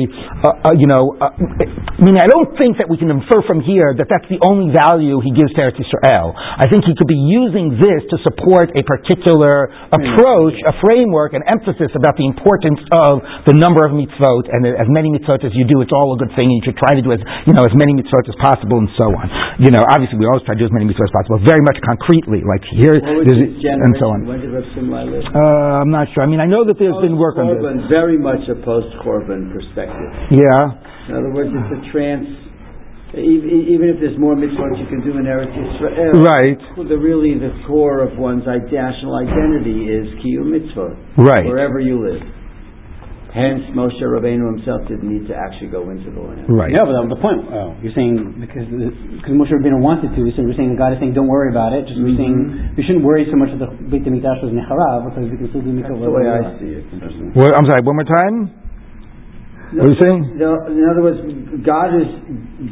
uh, 0.45 0.71
uh, 0.71 0.75
you 0.79 0.87
know, 0.87 1.17
uh, 1.19 1.35
I 1.35 2.03
mean, 2.05 2.19
I 2.19 2.27
don't 2.31 2.55
think 2.59 2.79
that 2.79 2.87
we 2.87 2.97
can 2.99 3.11
infer 3.11 3.43
from 3.47 3.61
here 3.61 3.95
that 3.99 4.07
that's 4.07 4.27
the 4.31 4.39
only 4.47 4.71
value 4.71 5.19
he 5.21 5.35
gives 5.35 5.51
to 5.55 5.61
Eretz 5.65 5.81
Yisrael. 5.89 6.37
I 6.37 6.69
think 6.69 6.85
he 6.85 6.93
could 6.93 7.09
be 7.09 7.17
using 7.17 7.81
this 7.81 8.05
to 8.13 8.17
support 8.29 8.69
a 8.77 8.83
particular 8.85 9.73
approach, 9.89 10.55
a 10.69 10.75
framework, 10.85 11.33
an 11.33 11.41
emphasis 11.49 11.89
about 11.97 12.21
the 12.21 12.29
importance 12.29 12.79
of 12.93 13.25
the 13.49 13.57
number 13.57 13.89
of 13.89 13.97
mitzvot, 13.97 14.53
and 14.53 14.69
as 14.69 14.87
many 14.93 15.09
mitzvot 15.09 15.41
as 15.45 15.53
you 15.57 15.65
do, 15.65 15.81
it's 15.81 15.93
all 15.97 16.13
a 16.13 16.19
good 16.21 16.31
thing, 16.37 16.53
and 16.53 16.57
you 16.61 16.65
should 16.69 16.77
try 16.77 16.93
to 16.93 17.01
do 17.01 17.13
as, 17.17 17.21
you 17.49 17.57
know, 17.57 17.65
as 17.65 17.73
many 17.73 17.97
mitzvot 17.97 18.29
as 18.29 18.37
possible, 18.37 18.77
and 18.79 18.91
so 19.01 19.09
on. 19.09 19.27
You 19.65 19.73
know, 19.73 19.81
obviously 19.89 20.21
we 20.21 20.29
always 20.29 20.45
try 20.45 20.53
to 20.55 20.61
do 20.61 20.69
as 20.69 20.75
many 20.77 20.85
mitzvot 20.85 21.09
as 21.09 21.15
possible, 21.17 21.41
very 21.49 21.65
much 21.65 21.81
concretely, 21.81 22.45
like 22.45 22.63
here, 22.69 23.01
What 23.01 23.25
was 23.25 23.27
there's- 23.33 23.57
and 23.81 23.97
so 23.97 24.13
on. 24.13 24.27
generation? 24.27 24.29
When 24.29 24.41
did 24.45 24.51
Rav 24.53 24.67
Simlai 24.77 25.05
live? 25.09 25.25
Uh, 25.33 25.81
I'm 25.83 25.91
not 25.91 26.09
sure. 26.13 26.23
I 26.23 26.29
mean, 26.29 26.41
I 26.41 26.47
know 26.47 26.65
that 26.69 26.77
there's 26.79 26.99
been 27.01 27.17
work 27.17 27.39
on 27.39 27.49
this. 27.49 27.63
Very 27.89 28.19
much 28.19 28.45
a 28.49 28.55
post-Korban 28.61 29.53
perspective. 29.53 30.11
Yeah. 30.31 31.09
In 31.09 31.17
other 31.17 31.31
words, 31.33 31.49
it's 31.55 31.73
a 31.73 31.91
trans. 31.91 32.48
Even 33.17 33.89
if 33.89 34.01
there's 34.01 34.19
more 34.21 34.37
mitzvot 34.37 34.77
you 34.77 34.85
can 34.85 35.01
do 35.01 35.17
in 35.17 35.25
Eretz 35.25 35.49
Yisrael, 35.57 36.13
Right. 36.21 36.61
the 36.77 36.99
really 36.99 37.39
the 37.39 37.53
core 37.67 38.01
of 38.01 38.19
one's 38.19 38.45
national 38.45 39.17
identity 39.17 39.89
is 39.89 40.13
kiyum 40.21 40.53
mitzvot, 40.53 40.97
Right. 41.17 41.47
wherever 41.47 41.81
you 41.81 42.05
live. 42.05 42.23
Hence, 43.33 43.65
Moshe 43.77 44.01
Rabbeinu 44.01 44.57
himself 44.57 44.89
didn't 44.89 45.09
need 45.09 45.29
to 45.29 45.37
actually 45.37 45.69
go 45.69 45.89
into 45.91 46.11
the 46.11 46.21
land. 46.21 46.49
Right. 46.49 46.73
No, 46.73 46.89
but 46.89 46.97
that 46.97 47.05
was 47.05 47.13
the 47.13 47.21
point. 47.21 47.45
Oh, 47.53 47.77
you're 47.85 47.93
saying 47.93 48.41
because 48.41 48.65
because 48.69 49.35
Moshe 49.37 49.53
Rabbeinu 49.53 49.81
wanted 49.81 50.17
to. 50.17 50.21
So 50.33 50.41
you're 50.45 50.57
saying 50.57 50.77
God 50.77 50.97
is 50.97 50.99
saying 50.99 51.13
don't 51.13 51.29
worry 51.29 51.53
about 51.53 51.77
it. 51.77 51.85
Just 51.85 52.01
we're 52.01 52.17
mm-hmm. 52.17 52.73
saying 52.73 52.77
we 52.77 52.83
shouldn't 52.89 53.05
worry 53.05 53.29
so 53.29 53.37
much 53.37 53.53
that 53.53 53.61
the 53.61 53.69
Beit 53.89 54.05
Hamikdash 54.05 54.41
was 54.41 54.53
necharav 54.53 55.13
because 55.13 55.29
we 55.29 55.37
can 55.37 55.49
still 55.53 55.61
do 55.61 55.77
That's 55.77 55.93
mikvah. 55.93 56.09
the 56.09 56.13
way 56.13 56.25
I 56.25 56.41
see 56.57 56.73
it. 56.81 56.85
Well, 57.37 57.53
I'm 57.53 57.69
sorry. 57.69 57.85
One 57.85 58.01
more 58.01 58.09
time. 58.09 58.68
What 59.69 59.85
are 59.85 59.93
you 59.93 60.01
saying? 60.01 60.21
No, 60.41 60.65
In 60.65 60.81
other 60.89 61.05
words, 61.05 61.21
God 61.61 61.93
is 61.93 62.09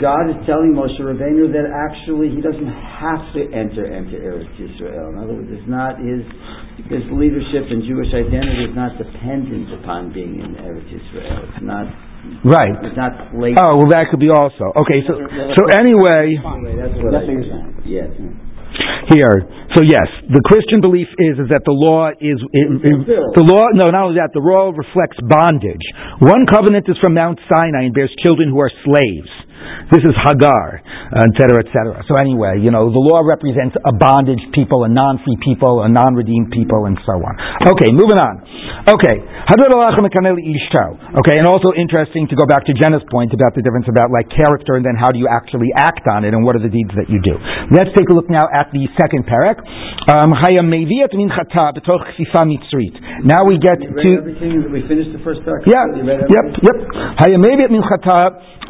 God 0.00 0.32
is 0.32 0.38
telling 0.48 0.72
Moshe 0.72 0.96
Rabbeinu 0.96 1.52
that 1.52 1.68
actually 1.68 2.32
he 2.32 2.40
doesn't 2.40 2.72
have 2.72 3.20
to 3.36 3.42
enter 3.52 3.84
into 3.84 4.16
Eretz 4.16 4.48
Yisrael. 4.56 5.12
In 5.12 5.18
other 5.20 5.36
words, 5.36 5.52
it's 5.52 5.68
not 5.68 6.00
his 6.00 6.24
his 6.88 7.04
leadership 7.12 7.68
and 7.68 7.84
Jewish 7.84 8.08
identity 8.16 8.72
is 8.72 8.74
not 8.74 8.96
dependent 8.96 9.76
upon 9.76 10.12
being 10.16 10.40
in 10.40 10.56
Eretz 10.56 10.88
Yisrael. 10.88 11.52
It's 11.52 11.64
not 11.64 11.86
Right. 12.42 12.74
it's 12.82 12.96
not 12.96 13.30
placed. 13.30 13.60
Oh, 13.62 13.76
well, 13.76 13.90
that 13.92 14.08
could 14.10 14.18
be 14.18 14.30
also. 14.30 14.72
Okay, 14.74 15.04
so 15.06 15.14
so 15.20 15.62
anyway, 15.78 16.34
That's 16.40 16.96
what 16.98 17.12
That's 17.12 17.28
I 17.28 17.36
what 17.36 18.45
you're 18.78 19.08
think. 19.08 19.10
saying. 19.10 19.12
Yes. 19.12 19.16
here. 19.16 19.36
So 19.76 19.80
yes, 19.84 20.08
the 20.32 20.40
Christian 20.46 20.80
belief 20.80 21.08
is 21.18 21.36
is 21.38 21.48
that 21.52 21.62
the 21.66 21.74
law 21.74 22.08
is 22.16 22.38
it, 22.52 22.66
it- 22.80 23.06
the 23.36 23.44
law. 23.44 23.68
No, 23.74 23.90
not 23.90 24.08
only 24.10 24.18
that, 24.22 24.32
the 24.32 24.40
law 24.44 24.72
reflects 24.72 25.18
bondage. 25.20 25.84
One 26.22 26.46
covenant 26.48 26.88
is 26.88 26.96
from 27.02 27.14
Mount 27.14 27.38
Sinai 27.50 27.84
and 27.90 27.94
bears 27.94 28.12
children 28.24 28.48
who 28.48 28.60
are 28.60 28.72
slaves. 28.84 29.28
This 29.90 30.02
is 30.02 30.14
Hagar, 30.26 30.82
etc., 31.14 31.32
cetera, 31.38 31.58
et 31.62 31.70
cetera. 31.70 31.96
So 32.10 32.18
anyway, 32.18 32.58
you 32.58 32.74
know, 32.74 32.90
the 32.90 32.98
law 32.98 33.22
represents 33.22 33.78
a 33.78 33.94
bondage 33.94 34.42
people, 34.50 34.82
a 34.82 34.90
non-free 34.90 35.38
people, 35.42 35.86
a 35.86 35.88
non-redeemed 35.88 36.50
people, 36.50 36.90
and 36.90 36.98
so 37.06 37.14
on. 37.22 37.34
Okay, 37.70 37.90
moving 37.94 38.18
on. 38.18 38.42
Okay, 38.86 39.16
Hadar 39.46 39.70
alachem 39.70 40.02
mekanel 40.02 40.38
ishto. 40.42 41.18
Okay, 41.22 41.38
and 41.38 41.46
also 41.46 41.70
interesting 41.74 42.26
to 42.26 42.34
go 42.34 42.46
back 42.46 42.66
to 42.66 42.74
Jenna's 42.74 43.06
point 43.10 43.30
about 43.30 43.54
the 43.54 43.62
difference 43.62 43.86
about 43.86 44.10
like 44.10 44.26
character 44.30 44.74
and 44.74 44.84
then 44.84 44.98
how 44.98 45.14
do 45.14 45.18
you 45.18 45.30
actually 45.30 45.70
act 45.74 46.02
on 46.10 46.26
it 46.26 46.34
and 46.34 46.42
what 46.42 46.58
are 46.58 46.62
the 46.62 46.70
deeds 46.70 46.90
that 46.98 47.06
you 47.06 47.22
do. 47.22 47.38
Let's 47.70 47.90
take 47.94 48.10
a 48.10 48.14
look 48.14 48.26
now 48.26 48.46
at 48.50 48.74
the 48.74 48.86
second 48.98 49.26
parak. 49.26 49.62
Um, 50.10 50.34
Hayam 50.34 50.66
meviat 50.66 51.14
minchata 51.14 51.78
b'toch 51.78 52.02
chsifa 52.18 52.42
mitzrit. 52.42 52.94
Now 53.22 53.46
we 53.46 53.58
get 53.62 53.78
to? 53.78 54.10
We 54.70 54.82
finished 54.90 55.14
the 55.14 55.22
first 55.22 55.46
parak. 55.46 55.62
yeah, 55.66 55.86
yep, 56.30 56.46
yep. 56.62 56.76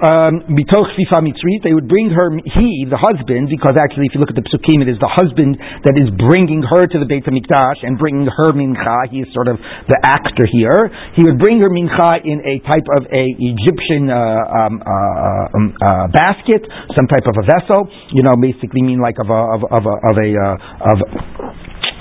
Minchata 0.02 1.16
um, 1.16 1.24
mitzrit. 1.24 1.64
They 1.64 1.72
would 1.72 1.88
bring 1.88 2.12
her, 2.12 2.28
he, 2.36 2.84
the 2.84 3.00
husband, 3.00 3.48
because 3.48 3.80
actually, 3.80 4.06
if 4.08 4.12
you 4.12 4.20
look 4.20 4.28
at 4.28 4.36
the 4.36 4.44
psukim, 4.44 4.84
it 4.84 4.88
is 4.92 5.00
the 5.00 5.08
husband 5.08 5.56
that 5.88 5.96
is 5.96 6.12
bringing 6.20 6.60
her 6.60 6.84
to 6.84 6.96
the 7.00 7.08
Beit 7.08 7.24
Hamikdash 7.24 7.80
and 7.80 7.96
bringing 7.96 8.28
her 8.28 8.52
mincha. 8.52 9.08
He 9.08 9.24
is 9.24 9.28
sort 9.32 9.48
of 9.48 9.56
the 9.88 9.98
actor 10.04 10.44
here. 10.44 10.92
He 11.16 11.24
would 11.24 11.40
bring 11.40 11.64
her 11.64 11.72
mincha 11.72 12.20
in 12.24 12.44
a 12.44 12.60
type 12.68 12.84
of 13.00 13.08
a 13.08 13.24
Egyptian 13.40 14.12
uh, 14.12 14.16
um, 14.16 14.84
uh, 14.84 15.56
um, 15.56 15.66
uh, 15.80 16.06
basket, 16.12 16.60
some 16.92 17.08
type 17.08 17.24
of 17.24 17.34
a 17.40 17.44
vessel. 17.48 17.88
You 18.12 18.22
know, 18.22 18.36
basically 18.36 18.84
mean 18.84 19.00
like 19.00 19.16
of 19.16 19.32
a 19.32 19.40
of, 19.56 19.60
of 19.64 19.82
a 19.88 19.94
of 19.96 20.16
a 20.20 20.30
uh, 20.36 20.92
of 20.92 20.96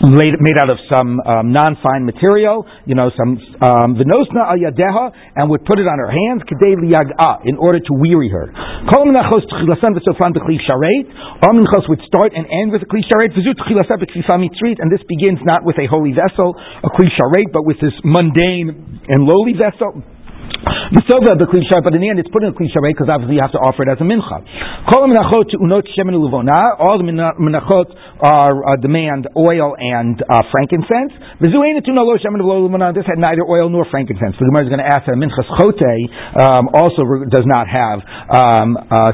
made, 0.09 0.37
made 0.39 0.57
out 0.57 0.69
of 0.69 0.77
some 0.91 1.19
um, 1.21 1.51
non-fine 1.51 2.05
material, 2.05 2.65
you 2.85 2.95
know, 2.95 3.09
some 3.17 3.37
um, 3.61 3.95
vinosna 3.97 4.45
al 4.45 4.57
yadeha, 4.57 5.11
and 5.35 5.49
would 5.49 5.65
put 5.65 5.79
it 5.79 5.87
on 5.87 5.97
her 5.99 6.11
hands, 6.11 6.43
kedei 6.45 6.77
liyag'a, 6.77 7.45
in 7.45 7.57
order 7.57 7.79
to 7.79 7.93
weary 7.97 8.29
her. 8.29 8.51
Kol 8.91 9.05
would 11.89 12.01
start 12.07 12.31
and 12.35 12.45
end 12.49 12.71
with 12.71 12.81
a 12.81 12.89
kli 12.89 13.01
sharet. 13.05 13.33
And 14.79 14.91
this 14.91 15.01
begins 15.07 15.39
not 15.43 15.63
with 15.63 15.77
a 15.77 15.87
holy 15.89 16.13
vessel, 16.13 16.55
a 16.83 16.89
kli 16.89 17.07
sharet, 17.17 17.51
but 17.51 17.65
with 17.65 17.77
this 17.81 17.93
mundane 18.03 19.01
and 19.09 19.23
lowly 19.23 19.53
vessel. 19.53 20.03
V'sova 20.95 21.35
b'kli 21.35 21.61
sharet, 21.67 21.83
but 21.83 21.93
in 21.93 22.01
the 22.01 22.09
end 22.09 22.19
it's 22.19 22.29
put 22.29 22.43
in 22.43 22.49
a 22.49 22.55
kli 22.55 22.69
sharet 22.71 22.93
because 22.95 23.09
obviously 23.09 23.35
you 23.35 23.43
have 23.43 23.51
to 23.51 23.59
offer 23.59 23.83
it 23.83 23.89
as 23.89 23.99
a 23.99 24.07
mincha. 24.07 24.39
All 24.89 25.01
the 26.97 27.03
mena- 27.03 27.33
menachot 27.41 27.87
are 28.21 28.55
uh, 28.63 28.75
demand 28.77 29.27
oil 29.35 29.75
and 29.77 30.21
uh, 30.21 30.41
frankincense. 30.51 31.11
This 31.41 31.51
had 31.51 33.19
neither 33.19 33.43
oil 33.43 33.69
nor 33.69 33.85
frankincense. 33.91 34.35
The 34.39 34.45
Gemara 34.45 34.63
is 34.63 34.69
going 34.69 34.83
to 34.83 34.87
ask 34.87 35.05
that 35.05 35.17
minchas 35.17 35.49
chote 35.57 35.81
um, 36.37 36.69
also 36.73 37.03
does 37.29 37.45
not 37.45 37.67
have 37.67 37.99
um, 38.29 38.77
uh, 38.77 39.11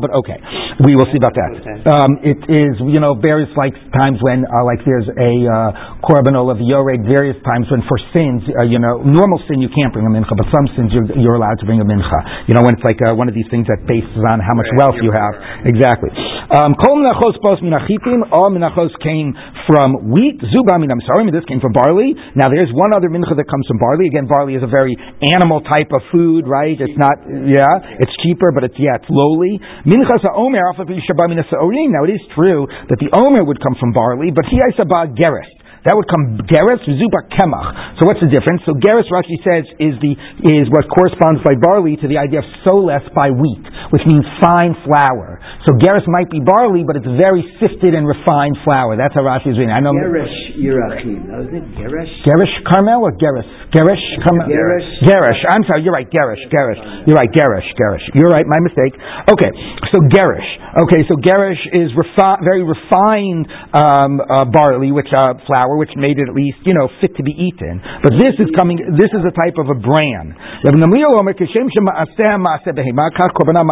but 0.00 0.10
okay, 0.22 0.38
we 0.80 0.96
will 0.96 1.08
see 1.12 1.20
about 1.20 1.36
that. 1.36 1.52
Um, 1.84 2.24
it 2.24 2.40
is 2.48 2.80
you 2.80 3.00
know 3.00 3.12
various 3.12 3.52
like 3.56 3.76
times 3.92 4.16
when 4.24 4.48
uh, 4.48 4.64
like 4.64 4.80
there's 4.88 5.04
a 5.12 5.32
uh, 5.44 6.00
korban 6.00 6.32
of 6.32 6.56
yored, 6.58 7.04
various 7.04 7.36
times 7.44 7.68
when 7.68 7.84
for 7.84 8.00
sins 8.16 8.40
uh, 8.56 8.64
you 8.64 8.80
know 8.80 9.04
normal 9.04 9.36
sin 9.44 9.60
you 9.60 9.68
can't 9.68 9.92
bring 9.92 10.08
a 10.08 10.12
mincha, 10.12 10.32
but 10.32 10.48
some 10.48 10.66
sins 10.72 10.88
you're, 10.96 11.08
you're 11.20 11.36
allowed 11.36 11.60
to 11.60 11.66
bring 11.68 11.84
a 11.84 11.86
mincha. 11.86 12.48
You 12.48 12.56
know 12.56 12.64
when 12.64 12.80
it's 12.80 12.86
like 12.86 12.98
uh, 13.04 13.12
one 13.12 13.28
of 13.28 13.36
these 13.36 13.48
things 13.52 13.68
that 13.68 13.84
bases 13.84 14.24
on 14.24 14.40
how 14.40 14.56
much 14.56 14.68
wealth 14.80 14.96
you 15.04 15.12
have. 15.12 15.36
Exactly. 15.68 16.10
Um, 16.50 16.72
Kol 16.80 16.96
menachos 16.96 17.36
pos 17.44 17.60
minachitim. 17.60 18.32
All 18.32 18.48
menachos 18.48 18.94
came 19.04 19.36
from 19.68 20.10
wheat. 20.10 20.40
I'm 20.40 21.04
sorry, 21.06 21.28
This 21.30 21.44
came 21.44 21.60
from 21.60 21.76
barley. 21.76 22.16
Now 22.34 22.48
there's 22.48 22.72
one 22.72 22.96
other 22.96 23.12
mincha 23.12 23.36
that 23.36 23.46
comes 23.46 23.66
from 23.68 23.78
barley. 23.78 24.08
Again, 24.08 24.26
barley 24.26 24.56
is 24.56 24.64
a 24.64 24.70
very 24.70 24.96
animal 25.36 25.60
type 25.60 25.92
of 25.92 26.00
food, 26.10 26.48
right? 26.48 26.74
It's 26.74 26.96
not, 26.96 27.20
yeah, 27.26 28.00
it's 28.00 28.12
cheaper, 28.24 28.50
but 28.50 28.64
it's 28.64 28.78
yeah, 28.78 28.96
it's 28.96 29.10
lowly. 29.10 29.60
Minchas 29.84 30.24
ha'omer 30.24 30.69
Now 30.76 32.04
it 32.04 32.12
is 32.14 32.20
true 32.34 32.66
that 32.88 32.98
the 32.98 33.10
omer 33.12 33.44
would 33.44 33.60
come 33.62 33.76
from 33.78 33.92
barley, 33.92 34.30
but 34.30 34.44
he 34.50 34.58
isabah 34.58 35.14
geres. 35.14 35.59
That 35.88 35.96
would 35.96 36.08
come 36.12 36.36
geres 36.44 36.80
zuba 36.84 37.20
kemach. 37.32 37.96
So 37.96 38.04
what's 38.04 38.20
the 38.20 38.28
difference? 38.28 38.60
So 38.68 38.76
geres 38.76 39.08
Rashi 39.08 39.36
says 39.40 39.64
is 39.80 39.96
the 40.00 40.12
is 40.52 40.68
what 40.68 40.84
corresponds 40.92 41.40
by 41.40 41.56
barley 41.56 41.96
to 42.00 42.06
the 42.08 42.20
idea 42.20 42.44
of 42.44 42.48
soles 42.68 43.04
by 43.16 43.32
wheat, 43.32 43.64
which 43.92 44.04
means 44.04 44.24
fine 44.44 44.76
flour. 44.84 45.40
So 45.64 45.76
geres 45.80 46.04
might 46.08 46.28
be 46.28 46.40
barley, 46.44 46.84
but 46.84 47.00
it's 47.00 47.08
very 47.20 47.44
sifted 47.60 47.96
and 47.96 48.04
refined 48.04 48.60
flour. 48.64 48.96
That's 49.00 49.16
how 49.16 49.24
Rashi 49.24 49.52
is 49.52 49.56
reading. 49.56 49.72
I 49.72 49.80
know 49.80 49.96
Geresh 49.96 50.60
Yerachim. 50.60 51.28
Isn't 51.28 51.56
it 51.56 51.66
Geresh? 51.80 52.12
Gerish 52.28 52.54
Carmel 52.68 53.04
or 53.08 53.12
Geras? 53.16 53.48
Gerish 53.72 54.04
Carmel? 54.26 54.52
Gerish. 54.52 54.88
Gerish. 55.06 55.40
I'm 55.48 55.64
sorry. 55.64 55.80
You're 55.80 55.96
right. 55.96 56.08
Gerish. 56.10 56.42
Gerish. 56.52 56.80
You're 57.08 57.16
right. 57.16 57.30
Gerish. 57.32 57.68
Gerish. 57.78 58.04
You're 58.12 58.28
right. 58.32 58.44
My 58.44 58.60
mistake. 58.60 58.94
Okay. 59.32 59.50
So 59.96 60.04
Gerish. 60.12 60.48
Okay. 60.84 61.08
So 61.08 61.16
Gerish 61.16 61.62
is 61.72 61.88
refi- 61.96 62.40
very 62.44 62.64
refined 62.66 63.46
um, 63.72 64.20
uh, 64.20 64.44
barley, 64.50 64.92
which 64.92 65.08
uh, 65.14 65.34
flour, 65.46 65.69
which 65.78 65.92
made 65.94 66.18
it 66.18 66.26
at 66.30 66.34
least 66.34 66.58
you 66.64 66.74
know 66.74 66.88
fit 67.00 67.14
to 67.16 67.22
be 67.22 67.34
eaten. 67.34 67.82
But 68.02 68.16
this 68.18 68.34
is 68.38 68.48
coming. 68.56 68.80
This 68.96 69.12
is 69.12 69.22
a 69.22 69.34
type 69.34 69.60
of 69.60 69.68
a 69.70 69.76
bran. 69.76 70.34
Rabbi 70.64 70.78
Gamliel 70.78 71.18
Omer, 71.20 71.34
"Kishem 71.34 71.68
shema'aseh 71.70 72.34
ma'aseh 72.40 72.72
behema, 72.74 73.12
kach 73.14 73.30
korbanah 73.36 73.66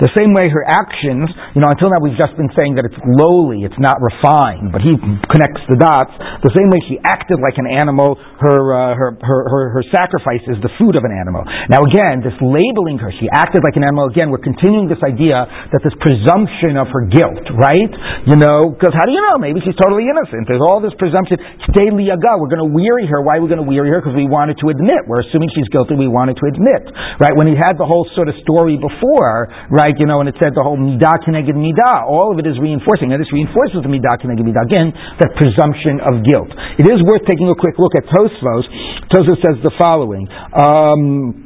The 0.00 0.10
same 0.16 0.34
way 0.34 0.48
her 0.50 0.64
actions, 0.66 1.30
you 1.54 1.60
know, 1.60 1.70
until 1.70 1.90
now 1.92 2.00
we've 2.02 2.18
just 2.18 2.36
been 2.36 2.50
saying 2.58 2.76
that 2.76 2.84
it's 2.88 2.98
lowly, 3.04 3.62
it's 3.62 3.78
not 3.78 4.00
refined, 4.00 4.72
but 4.72 4.82
he 4.82 4.96
connects 5.30 5.62
the 5.68 5.78
dots. 5.78 6.12
The 6.42 6.52
same 6.56 6.68
way 6.72 6.80
she 6.88 6.96
acted 7.04 7.38
like 7.38 7.58
an 7.60 7.68
animal, 7.68 8.16
her, 8.16 8.58
uh, 8.72 8.96
her, 8.96 9.10
her, 9.20 9.40
her, 9.48 9.62
her 9.80 9.84
sacrifice 9.92 10.42
is 10.48 10.58
the 10.64 10.72
food 10.80 10.96
of 10.96 11.04
an 11.04 11.12
animal. 11.12 11.44
Now 11.68 11.84
again, 11.84 12.24
this 12.24 12.36
labeling 12.40 12.98
her, 13.04 13.12
she 13.20 13.28
acted 13.32 13.60
like 13.62 13.76
an 13.76 13.84
animal, 13.84 14.08
again, 14.08 14.32
we're 14.32 14.42
continuing 14.42 14.88
this 14.88 15.00
idea 15.04 15.44
that 15.72 15.80
this 15.84 15.94
presumption 16.00 16.80
of 16.80 16.88
her 16.90 17.04
guilt, 17.12 17.44
right? 17.56 17.92
You 18.24 18.36
know, 18.40 18.72
because 18.72 18.96
how 18.96 19.04
do 19.04 19.12
you 19.12 19.22
know? 19.22 19.36
Maybe 19.36 19.60
she's 19.60 19.76
totally 19.76 20.08
innocent. 20.08 20.48
There's 20.48 20.64
all 20.64 20.80
this 20.80 20.95
presumption. 20.98 21.38
Stay 21.72 21.88
liaga. 21.92 22.40
We're 22.40 22.50
going 22.50 22.64
to 22.64 22.72
weary 22.72 23.06
her. 23.06 23.22
Why 23.22 23.38
are 23.38 23.42
we 23.44 23.48
going 23.48 23.62
to 23.62 23.68
weary 23.68 23.92
her? 23.92 24.00
Because 24.02 24.16
we 24.16 24.26
wanted 24.26 24.58
to 24.64 24.72
admit. 24.72 25.06
We're 25.06 25.22
assuming 25.24 25.52
she's 25.54 25.68
guilty. 25.72 25.94
We 25.94 26.10
wanted 26.10 26.36
to 26.40 26.44
admit, 26.50 26.90
right? 27.22 27.32
When 27.36 27.46
he 27.46 27.54
had 27.54 27.78
the 27.78 27.86
whole 27.86 28.04
sort 28.18 28.28
of 28.28 28.36
story 28.42 28.76
before, 28.80 29.48
right? 29.70 29.94
You 29.94 30.08
know, 30.10 30.20
and 30.20 30.28
it 30.28 30.36
said 30.42 30.56
the 30.56 30.64
whole 30.64 30.76
midah 30.76 31.22
keneged 31.22 31.54
midah. 31.54 32.08
All 32.08 32.34
of 32.34 32.40
it 32.42 32.46
is 32.48 32.58
reinforcing, 32.58 33.14
and 33.14 33.22
this 33.22 33.30
reinforces 33.30 33.80
the 33.84 33.90
midah 33.92 34.18
keneged 34.18 34.42
midah. 34.42 34.64
Again, 34.66 34.90
that 35.22 35.32
presumption 35.38 36.02
of 36.02 36.26
guilt. 36.26 36.50
It 36.80 36.90
is 36.90 36.98
worth 37.06 37.22
taking 37.28 37.46
a 37.46 37.56
quick 37.56 37.78
look 37.78 37.94
at 37.94 38.04
Tosfos. 38.10 38.64
Tosfos 39.12 39.38
says 39.44 39.56
the 39.62 39.72
following. 39.78 40.26
Um, 40.52 41.45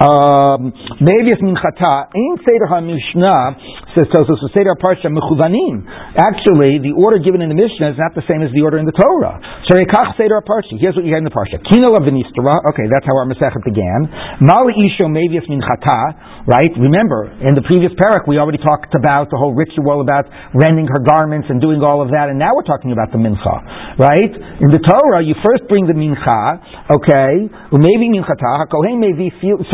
um, 0.00 0.72
Mevius 1.04 1.40
minchata 1.44 2.08
in 2.16 2.32
Seder 2.42 2.68
HaMishnah 2.70 3.92
says 3.92 4.08
so. 4.08 4.24
So 4.24 4.48
Seder 4.56 4.72
Parsha 4.80 5.12
mechuvanim. 5.12 5.84
Actually, 6.16 6.80
the 6.80 6.96
order 6.96 7.20
given 7.20 7.44
in 7.44 7.52
the 7.52 7.58
Mishnah 7.58 7.92
is 7.92 7.98
not 8.00 8.16
the 8.16 8.24
same 8.24 8.40
as 8.40 8.48
the 8.56 8.64
order 8.64 8.80
in 8.80 8.88
the 8.88 8.96
Torah. 8.96 9.36
So 9.68 9.76
Rekach 9.76 10.16
Seder 10.16 10.40
Parsha. 10.42 10.80
Here's 10.80 10.96
what 10.96 11.04
you 11.04 11.12
had 11.12 11.20
in 11.20 11.28
the 11.28 11.36
Parsha. 11.36 11.60
Kino 11.68 11.92
Lavinistara. 11.92 12.72
Okay, 12.72 12.88
that's 12.88 13.04
how 13.04 13.20
our 13.20 13.28
Masechet 13.28 13.60
began. 13.62 14.08
Mal 14.40 14.64
Isho 14.72 15.06
Mevius 15.12 15.44
minchata. 15.46 16.32
Right. 16.42 16.74
Remember, 16.74 17.30
in 17.38 17.54
the 17.54 17.62
previous 17.62 17.94
parak, 17.94 18.26
we 18.26 18.34
already 18.42 18.58
talked 18.58 18.98
about 18.98 19.30
the 19.30 19.38
whole 19.38 19.54
ritual 19.54 20.02
about 20.02 20.26
rending 20.58 20.90
her 20.90 20.98
garments 20.98 21.46
and 21.46 21.62
doing 21.62 21.78
all 21.86 22.02
of 22.02 22.10
that, 22.10 22.34
and 22.34 22.38
now 22.38 22.50
we're 22.50 22.66
talking 22.66 22.90
about 22.90 23.14
the 23.14 23.20
mincha. 23.22 23.54
Right. 23.94 24.32
In 24.58 24.74
the 24.74 24.82
Torah, 24.82 25.22
you 25.22 25.38
first 25.38 25.70
bring 25.70 25.86
the 25.86 25.94
mincha. 25.94 26.58
Okay. 26.90 27.46
Maybe 27.70 28.10
minchata. 28.10 28.66
Hakohen 28.66 28.98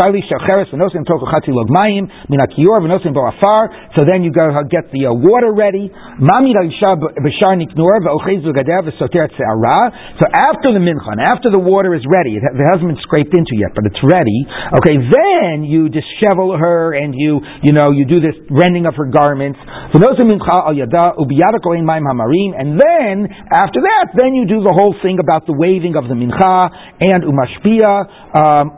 maybe 0.09 0.25
so 3.97 4.05
then 4.07 4.23
you 4.25 4.33
go 4.33 4.49
get 4.71 4.91
the 4.93 5.07
uh, 5.07 5.13
water 5.13 5.53
ready. 5.53 5.89
So 5.89 5.95
after 10.33 10.73
the 10.73 10.81
mincha, 10.81 11.29
after 11.29 11.51
the 11.51 11.59
water 11.59 11.95
is 11.95 12.07
ready, 12.09 12.37
it 12.37 12.43
hasn't 12.43 12.89
been 12.89 12.97
scraped 13.03 13.37
into 13.37 13.57
yet, 13.57 13.75
but 13.75 13.85
it's 13.87 14.03
ready. 14.03 14.47
Okay, 14.79 14.97
then 14.99 15.65
you 15.65 15.89
dishevel 15.89 16.59
her 16.59 16.95
and 16.95 17.15
you, 17.15 17.41
you 17.63 17.73
know, 17.73 17.91
you 17.93 18.05
do 18.05 18.21
this 18.21 18.35
rending 18.51 18.85
of 18.87 18.95
her 18.97 19.07
garments. 19.07 19.59
And 19.59 20.03
then 20.03 20.19
after 23.53 23.81
that, 23.81 24.07
then 24.17 24.35
you 24.35 24.47
do 24.47 24.63
the 24.63 24.73
whole 24.75 24.95
thing 25.03 25.19
about 25.21 25.47
the 25.47 25.53
waving 25.53 25.97
of 25.97 26.09
the 26.09 26.15
mincha 26.15 26.71
and 27.01 27.25
umashpia, 27.25 28.07
um. 28.35 28.73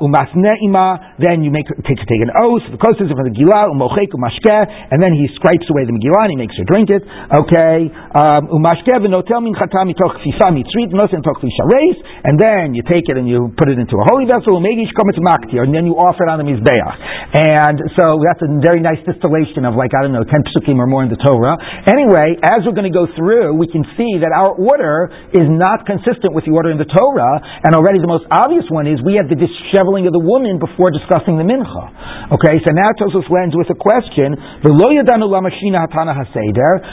Then 1.21 1.45
you 1.45 1.53
make 1.53 1.69
take, 1.85 2.01
take 2.01 2.23
an 2.25 2.33
oath, 2.33 2.65
because 2.73 2.97
it's 2.97 3.13
from 3.13 3.29
the 3.29 3.37
Gila, 3.37 3.69
umochek, 3.77 4.09
umashkeh, 4.17 4.63
and 4.89 4.99
then 5.05 5.13
he 5.13 5.29
scrapes 5.37 5.69
away 5.69 5.85
the 5.85 5.93
Megillah 5.93 6.33
and 6.33 6.33
he 6.33 6.41
makes 6.41 6.57
her 6.57 6.65
drink 6.65 6.89
it. 6.89 7.05
Okay, 7.05 7.93
um, 8.17 8.49
umashkeh 8.49 8.97
v'notel 9.05 9.45
min 9.45 9.53
chata 9.53 9.85
mitoch 9.85 10.17
fifa 10.25 10.49
mitzrit 10.49 10.89
nosen 10.97 11.21
toch 11.21 11.45
reis, 11.45 11.99
and 12.25 12.41
then 12.41 12.73
you 12.73 12.81
take 12.89 13.05
it 13.13 13.21
and 13.21 13.29
you 13.29 13.53
put 13.61 13.69
it 13.69 13.77
into 13.77 14.01
a 14.01 14.05
holy 14.09 14.25
vessel, 14.25 14.57
umegish 14.57 14.89
kometz 14.97 15.21
maktir, 15.21 15.61
and 15.61 15.77
then 15.77 15.85
you 15.85 15.93
offer 15.93 16.25
it 16.25 16.31
on 16.33 16.41
the 16.41 16.47
mizbeach. 16.49 16.97
And 17.37 17.77
so 18.01 18.17
that's 18.25 18.41
a 18.41 18.49
very 18.65 18.81
nice 18.81 19.05
distillation 19.05 19.69
of 19.69 19.77
like 19.77 19.93
I 19.93 20.01
don't 20.01 20.17
know 20.17 20.25
ten 20.25 20.41
psukim 20.49 20.81
or 20.81 20.89
more 20.89 21.05
in 21.05 21.13
the 21.13 21.21
Torah. 21.21 21.61
Anyway, 21.85 22.41
as 22.49 22.65
we're 22.65 22.73
going 22.73 22.89
to 22.89 22.97
go 22.97 23.05
through, 23.13 23.61
we 23.61 23.69
can 23.69 23.85
see 23.93 24.25
that 24.25 24.33
our 24.33 24.57
order 24.57 25.13
is 25.37 25.45
not 25.45 25.85
consistent 25.85 26.33
with 26.33 26.49
the 26.49 26.55
order 26.57 26.73
in 26.73 26.81
the 26.81 26.89
Torah, 26.89 27.37
and 27.69 27.77
already 27.77 28.01
the 28.01 28.09
most 28.09 28.25
obvious 28.33 28.65
one 28.73 28.89
is 28.89 28.99
we 29.05 29.21
have 29.21 29.29
the 29.29 29.37
disheveling 29.37 30.09
of 30.09 30.17
the 30.17 30.23
woman 30.23 30.57
before 30.57 30.89
discussing 31.11 31.35
the 31.35 31.43
mincha. 31.43 32.31
Okay, 32.31 32.63
so 32.63 32.71
now 32.71 32.95
Tosfos 32.95 33.27
lands 33.27 33.59
with 33.59 33.67
a 33.75 33.79
question. 33.79 34.39
The 34.63 34.71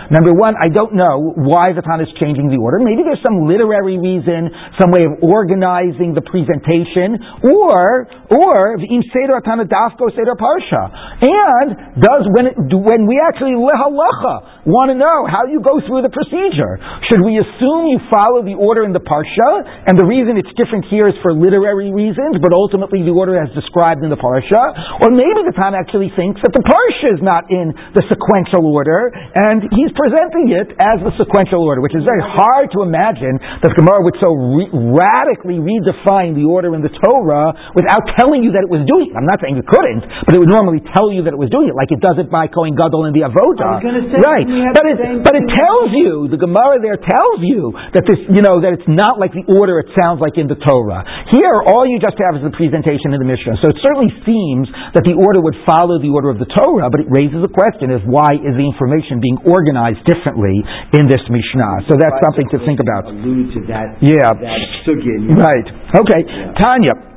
Number 0.10 0.34
one, 0.34 0.54
I 0.58 0.68
don't 0.74 0.98
know 0.98 1.38
why 1.38 1.78
the 1.78 1.86
Tana 1.86 2.10
is 2.10 2.14
changing 2.18 2.50
the 2.50 2.58
order. 2.58 2.82
Maybe 2.82 3.06
there's 3.06 3.22
some 3.22 3.46
literary 3.46 4.02
reason, 4.02 4.50
some 4.82 4.90
way 4.90 5.06
of 5.06 5.22
organizing 5.22 6.18
the 6.18 6.26
presentation, 6.26 7.22
or 7.46 8.10
or 8.34 8.82
im 8.82 9.04
seder 9.14 9.38
Tana 9.46 9.70
dafko 9.70 10.10
seder 10.18 10.34
parsha. 10.34 10.90
And 11.22 12.02
does 12.02 12.26
when 12.34 12.50
it, 12.50 12.58
when 12.58 13.06
we 13.06 13.22
actually 13.22 13.54
lehalacha 13.54 14.66
want 14.66 14.90
to 14.90 14.98
know 14.98 15.30
how 15.30 15.46
you 15.46 15.62
go 15.62 15.78
through 15.86 16.02
the 16.02 16.10
procedure, 16.10 16.82
should 17.06 17.22
we 17.22 17.38
assume 17.38 17.94
you 17.94 18.02
follow 18.10 18.42
the 18.42 18.58
order 18.58 18.82
in 18.82 18.98
the 18.98 19.04
parsha, 19.04 19.86
and 19.86 19.94
the 19.94 20.10
reason 20.10 20.42
it's 20.42 20.52
different 20.58 20.90
here 20.90 21.06
is 21.06 21.16
for 21.22 21.38
literary 21.38 21.94
reasons, 21.94 22.42
but 22.42 22.50
ultimately 22.58 23.06
the 23.06 23.14
order 23.14 23.38
as 23.38 23.54
described 23.54 24.07
in 24.08 24.12
the 24.12 24.20
parsha? 24.20 24.64
or 25.04 25.12
maybe 25.12 25.44
the 25.44 25.54
Tan 25.54 25.76
actually 25.76 26.10
thinks 26.16 26.40
that 26.42 26.56
the 26.56 26.64
parsha 26.64 27.12
is 27.14 27.22
not 27.22 27.52
in 27.52 27.76
the 27.94 28.04
sequential 28.08 28.64
order, 28.66 29.12
and 29.12 29.68
he's 29.76 29.92
presenting 29.94 30.56
it 30.56 30.72
as 30.80 31.04
the 31.04 31.12
sequential 31.20 31.62
order, 31.62 31.84
which 31.84 31.94
is 31.94 32.08
very 32.08 32.24
hard 32.24 32.72
to 32.72 32.84
imagine 32.86 33.36
that 33.64 33.74
Gemara 33.76 34.04
would 34.06 34.16
so 34.22 34.30
re- 34.32 34.72
radically 34.72 35.58
redefine 35.58 36.38
the 36.38 36.46
order 36.46 36.76
in 36.78 36.86
the 36.86 36.94
Torah 37.04 37.52
without 37.74 38.04
telling 38.22 38.46
you 38.46 38.54
that 38.54 38.64
it 38.64 38.72
was 38.72 38.86
doing 38.86 39.12
it. 39.12 39.16
I'm 39.18 39.28
not 39.28 39.42
saying 39.42 39.58
it 39.58 39.68
couldn't, 39.68 40.06
but 40.24 40.38
it 40.38 40.40
would 40.40 40.52
normally 40.54 40.80
tell 40.94 41.10
you 41.10 41.26
that 41.26 41.34
it 41.34 41.42
was 41.42 41.50
doing 41.50 41.68
it, 41.72 41.76
like 41.76 41.90
it 41.90 42.00
does 42.00 42.22
it 42.22 42.30
by 42.30 42.48
Kohen 42.48 42.78
Gadol 42.78 43.10
and 43.10 43.14
the 43.18 43.26
Avodah. 43.26 43.82
right, 44.22 44.46
but 44.78 44.86
it, 44.86 44.98
but 45.26 45.34
it 45.34 45.46
tells 45.50 45.90
you 45.98 46.30
the 46.30 46.38
Gemara 46.38 46.78
there 46.78 47.02
tells 47.02 47.40
you 47.42 47.74
that 47.98 48.06
this, 48.06 48.22
you 48.30 48.46
know, 48.46 48.62
that 48.62 48.78
it's 48.78 48.86
not 48.86 49.18
like 49.18 49.34
the 49.34 49.46
order 49.50 49.82
it 49.82 49.90
sounds 49.98 50.22
like 50.22 50.38
in 50.38 50.46
the 50.46 50.60
Torah. 50.62 51.02
Here, 51.34 51.58
all 51.66 51.90
you 51.90 51.98
just 51.98 52.22
have 52.22 52.38
is 52.38 52.46
the 52.46 52.54
presentation 52.54 53.18
in 53.18 53.20
the 53.20 53.26
Mishnah. 53.26 53.58
So 53.66 53.74
it 53.74 53.78
certainly 53.82 53.97
seems 54.22 54.70
that 54.94 55.02
the 55.02 55.18
order 55.18 55.42
would 55.42 55.58
follow 55.66 55.98
the 55.98 56.14
order 56.14 56.30
of 56.30 56.38
the 56.38 56.46
Torah, 56.46 56.94
but 56.94 57.02
it 57.02 57.10
raises 57.10 57.42
a 57.42 57.50
question 57.50 57.90
of 57.90 58.06
why 58.06 58.38
is 58.38 58.54
the 58.54 58.66
information 58.66 59.18
being 59.18 59.42
organized 59.42 60.06
differently 60.06 60.62
in 60.94 61.10
this 61.10 61.22
Mishnah? 61.26 61.90
So 61.90 61.98
that's 61.98 62.22
something 62.22 62.46
to 62.54 62.62
think 62.62 62.78
about. 62.78 63.10
Allude 63.10 63.58
to 63.58 63.62
that. 63.74 63.98
Yeah. 64.06 64.30
That 64.38 64.62
sugin. 64.86 65.34
Right. 65.34 65.68
Okay. 65.98 66.22
Tanya. 66.62 67.17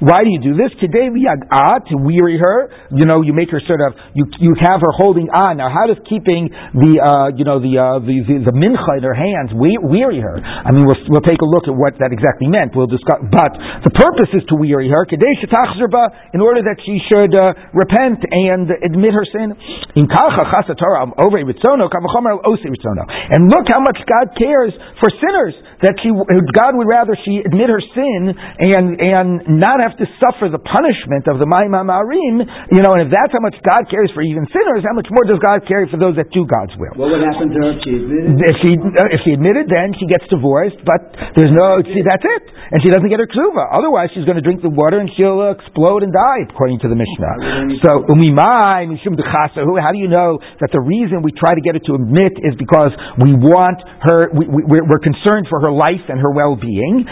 Why 0.00 0.24
do 0.24 0.32
you 0.32 0.40
do 0.40 0.56
this? 0.56 0.72
Today 0.80 1.12
we 1.12 1.28
to 1.92 2.00
weary 2.00 2.40
her. 2.40 2.72
You 2.88 3.04
know, 3.04 3.20
you 3.20 3.36
make 3.36 3.52
her 3.52 3.60
sort 3.68 3.84
of, 3.84 3.92
you, 4.16 4.24
you 4.40 4.56
have 4.64 4.80
her 4.80 4.96
holding 4.96 5.28
on. 5.28 5.60
Now, 5.60 5.68
how 5.68 5.84
does 5.84 6.00
keeping 6.08 6.48
the, 6.48 7.04
uh, 7.04 7.36
you 7.36 7.44
know, 7.44 7.60
the, 7.60 7.76
uh, 7.76 8.00
the, 8.00 8.24
the, 8.24 8.48
the, 8.48 8.54
mincha 8.56 8.96
in 8.96 9.04
her 9.04 9.12
hands 9.12 9.52
weary 9.52 10.24
her? 10.24 10.40
I 10.40 10.72
mean, 10.72 10.88
we'll, 10.88 10.96
we'll 11.12 11.26
take 11.28 11.44
a 11.44 11.48
look 11.52 11.68
at 11.68 11.76
what 11.76 12.00
that 12.00 12.08
exactly 12.08 12.48
meant. 12.48 12.72
We'll 12.72 12.88
discuss, 12.88 13.28
but 13.28 13.52
the 13.84 13.92
purpose 13.92 14.32
is 14.32 14.40
to 14.48 14.56
weary 14.56 14.88
her, 14.88 15.04
in 15.04 16.40
order 16.40 16.64
that 16.64 16.80
she 16.88 17.04
should 17.12 17.36
uh, 17.36 17.52
repent 17.76 18.24
and 18.24 18.72
admit 18.88 19.12
her 19.12 19.28
sin. 19.36 19.52
In 20.00 20.08
And 23.36 23.52
look 23.52 23.68
how 23.68 23.84
much 23.84 24.00
God 24.08 24.32
cares 24.32 24.72
for 24.96 25.12
sinners, 25.20 25.52
that 25.84 26.00
she, 26.00 26.08
God 26.08 26.72
would 26.72 26.88
rather 26.88 27.12
she 27.20 27.44
admit 27.44 27.68
her 27.68 27.84
sin 27.84 27.97
sin 27.98 28.30
and 28.30 28.94
and 29.02 29.28
not 29.58 29.82
have 29.82 29.98
to 29.98 30.06
suffer 30.22 30.46
the 30.46 30.62
punishment 30.62 31.26
of 31.26 31.42
the 31.42 31.48
Ma'imam 31.50 31.90
Arim, 31.90 32.46
you 32.70 32.80
know, 32.86 32.94
and 32.94 33.02
if 33.02 33.10
that's 33.10 33.34
how 33.34 33.42
much 33.42 33.58
God 33.66 33.90
cares 33.90 34.14
for 34.14 34.22
even 34.22 34.46
sinners, 34.54 34.86
how 34.86 34.94
much 34.94 35.10
more 35.10 35.26
does 35.26 35.42
God 35.42 35.66
care 35.66 35.82
for 35.90 35.98
those 35.98 36.14
that 36.14 36.30
do 36.30 36.46
God's 36.46 36.78
will? 36.78 36.94
What 36.94 37.10
would 37.10 37.24
happen 37.26 37.50
to 37.50 37.58
her 37.58 37.70
if 37.74 37.82
she 37.82 37.98
admitted? 37.98 38.38
If 38.38 38.56
she, 38.62 38.70
uh, 38.78 39.14
if 39.16 39.20
she 39.26 39.30
admitted, 39.34 39.66
then 39.66 39.98
she 39.98 40.06
gets 40.06 40.24
divorced, 40.30 40.78
but 40.86 41.00
there's 41.34 41.50
no, 41.50 41.82
see, 41.82 42.06
that's 42.06 42.22
it. 42.22 42.42
And 42.70 42.78
she 42.84 42.92
doesn't 42.92 43.08
get 43.08 43.18
her 43.18 43.26
ksuva. 43.26 43.72
Otherwise, 43.72 44.12
she's 44.12 44.28
going 44.28 44.36
to 44.36 44.44
drink 44.44 44.60
the 44.60 44.70
water 44.70 45.00
and 45.00 45.08
she'll 45.16 45.50
explode 45.50 46.04
and 46.04 46.12
die, 46.12 46.44
according 46.46 46.78
to 46.84 46.88
the 46.92 46.98
Mishnah. 46.98 47.80
So, 47.82 48.04
umimai, 48.12 48.86
mishum 48.92 49.16
how 49.18 49.90
do 49.92 49.98
you 49.98 50.08
know 50.08 50.38
that 50.60 50.70
the 50.70 50.80
reason 50.80 51.24
we 51.24 51.32
try 51.32 51.56
to 51.56 51.62
get 51.64 51.74
her 51.74 51.82
to 51.88 51.94
admit 51.96 52.36
is 52.44 52.54
because 52.60 52.92
we 53.16 53.32
want 53.34 53.80
her, 54.04 54.28
we, 54.36 54.46
we, 54.46 54.62
we're 54.84 55.02
concerned 55.02 55.48
for 55.48 55.60
her 55.64 55.72
life 55.72 56.04
and 56.12 56.20
her 56.20 56.30
well-being? 56.30 57.08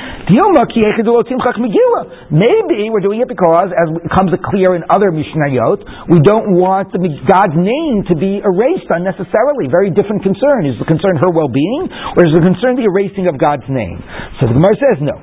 Maybe 2.29 2.93
we're 2.93 3.01
doing 3.01 3.25
it 3.25 3.29
because, 3.33 3.73
as 3.73 3.89
comes 4.13 4.37
clear 4.53 4.77
in 4.77 4.85
other 4.93 5.09
Mishnayot, 5.09 5.81
we 6.13 6.21
don't 6.21 6.53
want 6.53 6.93
the, 6.93 7.01
God's 7.25 7.57
name 7.57 8.05
to 8.13 8.15
be 8.15 8.45
erased 8.45 8.93
unnecessarily. 8.93 9.73
Very 9.73 9.89
different 9.89 10.21
concern. 10.21 10.69
Is 10.69 10.77
the 10.77 10.85
concern 10.85 11.17
her 11.17 11.33
well-being, 11.33 11.89
or 12.17 12.29
is 12.29 12.33
the 12.37 12.45
concern 12.45 12.77
the 12.77 12.85
erasing 12.85 13.25
of 13.25 13.41
God's 13.41 13.65
name? 13.73 14.05
So 14.37 14.53
the 14.53 14.55
Gemara 14.57 14.77
says 14.77 15.01
no. 15.01 15.17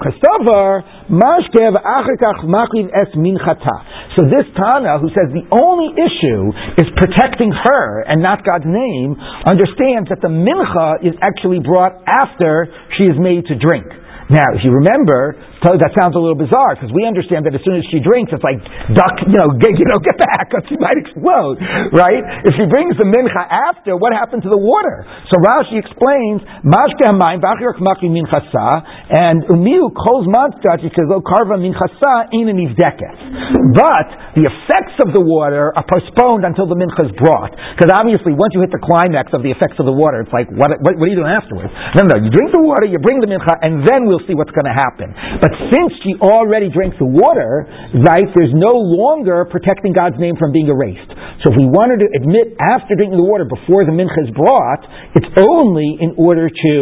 So 4.18 4.22
this 4.26 4.46
Tana, 4.58 5.00
who 5.00 5.10
says 5.14 5.30
the 5.34 5.46
only 5.54 5.90
issue 5.94 6.50
is 6.82 6.88
protecting 6.98 7.54
her 7.54 8.02
and 8.10 8.22
not 8.22 8.42
God's 8.42 8.66
name, 8.66 9.16
understands 9.46 10.10
that 10.10 10.22
the 10.22 10.34
mincha 10.34 11.06
is 11.06 11.14
actually 11.22 11.60
brought 11.62 11.94
after 12.10 12.68
she 12.98 13.06
is 13.10 13.18
made 13.22 13.46
to 13.48 13.56
drink. 13.58 13.86
Now, 14.30 14.48
if 14.56 14.64
you 14.64 14.72
remember, 14.72 15.36
that 15.80 15.96
sounds 15.96 16.20
a 16.20 16.22
little 16.22 16.36
bizarre 16.36 16.76
because 16.76 16.92
we 16.92 17.08
understand 17.08 17.48
that 17.48 17.56
as 17.56 17.64
soon 17.64 17.80
as 17.80 17.86
she 17.88 18.04
drinks, 18.04 18.36
it's 18.36 18.44
like 18.44 18.60
duck, 18.92 19.16
you 19.24 19.40
know, 19.40 19.56
get, 19.64 19.72
you 19.80 19.88
know, 19.88 20.04
get 20.04 20.20
back, 20.20 20.52
because 20.52 20.68
she 20.68 20.76
might 20.76 21.00
explode, 21.00 21.64
right? 21.96 22.20
If 22.44 22.60
she 22.60 22.68
brings 22.68 23.00
the 23.00 23.08
mincha 23.08 23.48
after, 23.48 23.96
what 23.96 24.12
happened 24.12 24.44
to 24.44 24.52
the 24.52 24.60
water? 24.60 25.08
So 25.32 25.40
Rashi 25.40 25.80
explains, 25.80 26.44
mashke 26.68 27.08
hamayim 27.08 27.40
b'achir 27.40 27.80
kmaki 27.80 28.12
minchasa, 28.12 28.84
and 29.16 29.48
umiu 29.48 29.88
kol 29.96 30.28
zman 30.28 30.52
because 30.60 31.08
karva 31.24 31.56
minchasa 31.56 32.36
in 32.36 32.52
an 32.52 32.60
But 32.60 34.08
the 34.36 34.44
effects 34.44 35.00
of 35.00 35.16
the 35.16 35.24
water 35.24 35.72
are 35.72 35.86
postponed 35.88 36.44
until 36.44 36.68
the 36.68 36.76
mincha 36.76 37.08
is 37.08 37.14
brought, 37.16 37.56
because 37.80 37.88
obviously 37.96 38.36
once 38.36 38.52
you 38.52 38.60
hit 38.60 38.76
the 38.76 38.84
climax 38.84 39.32
of 39.32 39.48
the 39.48 39.52
effects 39.56 39.80
of 39.80 39.88
the 39.88 39.96
water, 39.96 40.20
it's 40.28 40.34
like 40.36 40.52
what, 40.52 40.76
what, 40.84 41.00
what 41.00 41.08
are 41.08 41.12
you 41.12 41.20
doing 41.20 41.32
afterwards? 41.32 41.72
No, 41.96 42.04
no, 42.04 42.20
you 42.20 42.28
drink 42.28 42.52
the 42.52 42.60
water, 42.60 42.84
you 42.84 43.00
bring 43.00 43.24
the 43.24 43.30
mincha, 43.32 43.54
and 43.64 43.88
then 43.88 44.04
we'll 44.10 44.24
see 44.28 44.36
what's 44.36 44.52
going 44.52 44.68
to 44.68 44.76
happen. 44.76 45.14
But 45.40 45.53
since 45.72 45.92
she 46.04 46.16
already 46.22 46.70
drank 46.70 46.96
the 46.98 47.08
water, 47.08 47.68
right, 48.00 48.28
there's 48.36 48.54
no 48.54 48.74
longer 48.74 49.46
protecting 49.50 49.94
God's 49.94 50.18
name 50.18 50.36
from 50.40 50.52
being 50.52 50.68
erased. 50.70 51.10
So 51.44 51.52
if 51.52 51.56
we 51.60 51.68
wanted 51.68 52.00
to 52.04 52.08
admit 52.16 52.56
after 52.62 52.96
drinking 52.96 53.20
the 53.20 53.28
water 53.28 53.44
before 53.44 53.84
the 53.84 53.92
mincha 53.92 54.16
is 54.24 54.32
brought, 54.32 54.82
it's 55.18 55.28
only 55.44 56.00
in 56.00 56.16
order 56.16 56.48
to, 56.48 56.74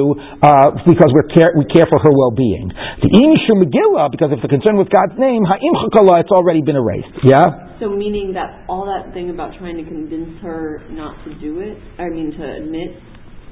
uh, 0.45 0.67
because 0.86 1.10
we're 1.12 1.29
care, 1.34 1.51
we 1.57 1.65
care 1.67 1.89
for 1.89 1.97
her 1.97 2.13
well-being. 2.13 2.69
The 3.01 3.10
Inishu 3.10 3.57
Megillah, 3.57 4.13
because 4.13 4.29
if 4.29 4.41
the 4.45 4.51
concern 4.51 4.77
with 4.77 4.93
God's 4.93 5.17
name, 5.17 5.41
Ha'im 5.43 5.73
Chakala, 5.81 6.21
it's 6.21 6.34
already 6.34 6.62
been 6.62 6.77
erased. 6.77 7.12
Yeah? 7.25 7.73
So 7.81 7.89
meaning 7.89 8.38
that 8.38 8.69
all 8.69 8.86
that 8.86 9.13
thing 9.13 9.34
about 9.34 9.57
trying 9.57 9.82
to 9.82 9.86
convince 9.88 10.38
her 10.45 10.86
not 10.93 11.17
to 11.26 11.34
do 11.41 11.65
it, 11.65 11.82
I 11.97 12.13
mean 12.13 12.30
to 12.38 12.45
admit 12.45 12.93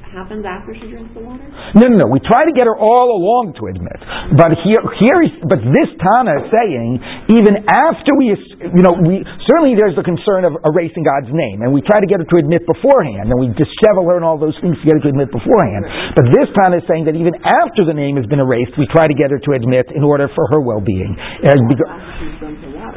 happens 0.09 0.43
after 0.45 0.73
she 0.73 0.89
drinks 0.89 1.13
the 1.13 1.21
water? 1.21 1.45
No, 1.77 1.85
no, 1.89 2.05
no. 2.05 2.07
We 2.09 2.19
try 2.21 2.45
to 2.45 2.53
get 2.53 2.65
her 2.65 2.77
all 2.77 3.13
along 3.13 3.57
to 3.61 3.69
admit. 3.69 3.99
But 4.33 4.57
here, 4.65 4.81
here 4.97 5.19
is, 5.21 5.33
but 5.45 5.61
this 5.61 5.89
Tana 6.01 6.43
is 6.43 6.47
saying, 6.49 6.89
even 7.29 7.65
after 7.69 8.11
we, 8.17 8.33
you 8.33 8.83
know, 8.83 8.97
we, 8.97 9.21
certainly 9.45 9.77
there's 9.77 9.93
the 9.93 10.05
concern 10.05 10.49
of 10.49 10.57
erasing 10.65 11.05
God's 11.05 11.29
name, 11.29 11.61
and 11.61 11.69
we 11.69 11.85
try 11.85 12.01
to 12.01 12.09
get 12.09 12.21
her 12.21 12.27
to 12.27 12.37
admit 12.41 12.65
beforehand, 12.65 13.29
and 13.29 13.37
we 13.37 13.53
dishevel 13.53 14.09
her 14.09 14.17
and 14.17 14.25
all 14.25 14.41
those 14.41 14.57
things 14.59 14.77
to 14.81 14.85
get 14.85 14.97
her 14.97 15.03
to 15.05 15.11
admit 15.13 15.29
beforehand. 15.29 15.85
But 16.17 16.29
this 16.33 16.49
Tana 16.57 16.81
is 16.81 16.85
saying 16.89 17.05
that 17.05 17.13
even 17.13 17.37
after 17.45 17.85
the 17.85 17.93
name 17.93 18.17
has 18.17 18.25
been 18.25 18.41
erased, 18.41 18.73
we 18.77 18.89
try 18.89 19.05
to 19.05 19.15
get 19.15 19.29
her 19.29 19.39
to 19.39 19.51
admit 19.53 19.93
in 19.93 20.01
order 20.01 20.29
for 20.33 20.49
her 20.49 20.61
well-being. 20.61 21.13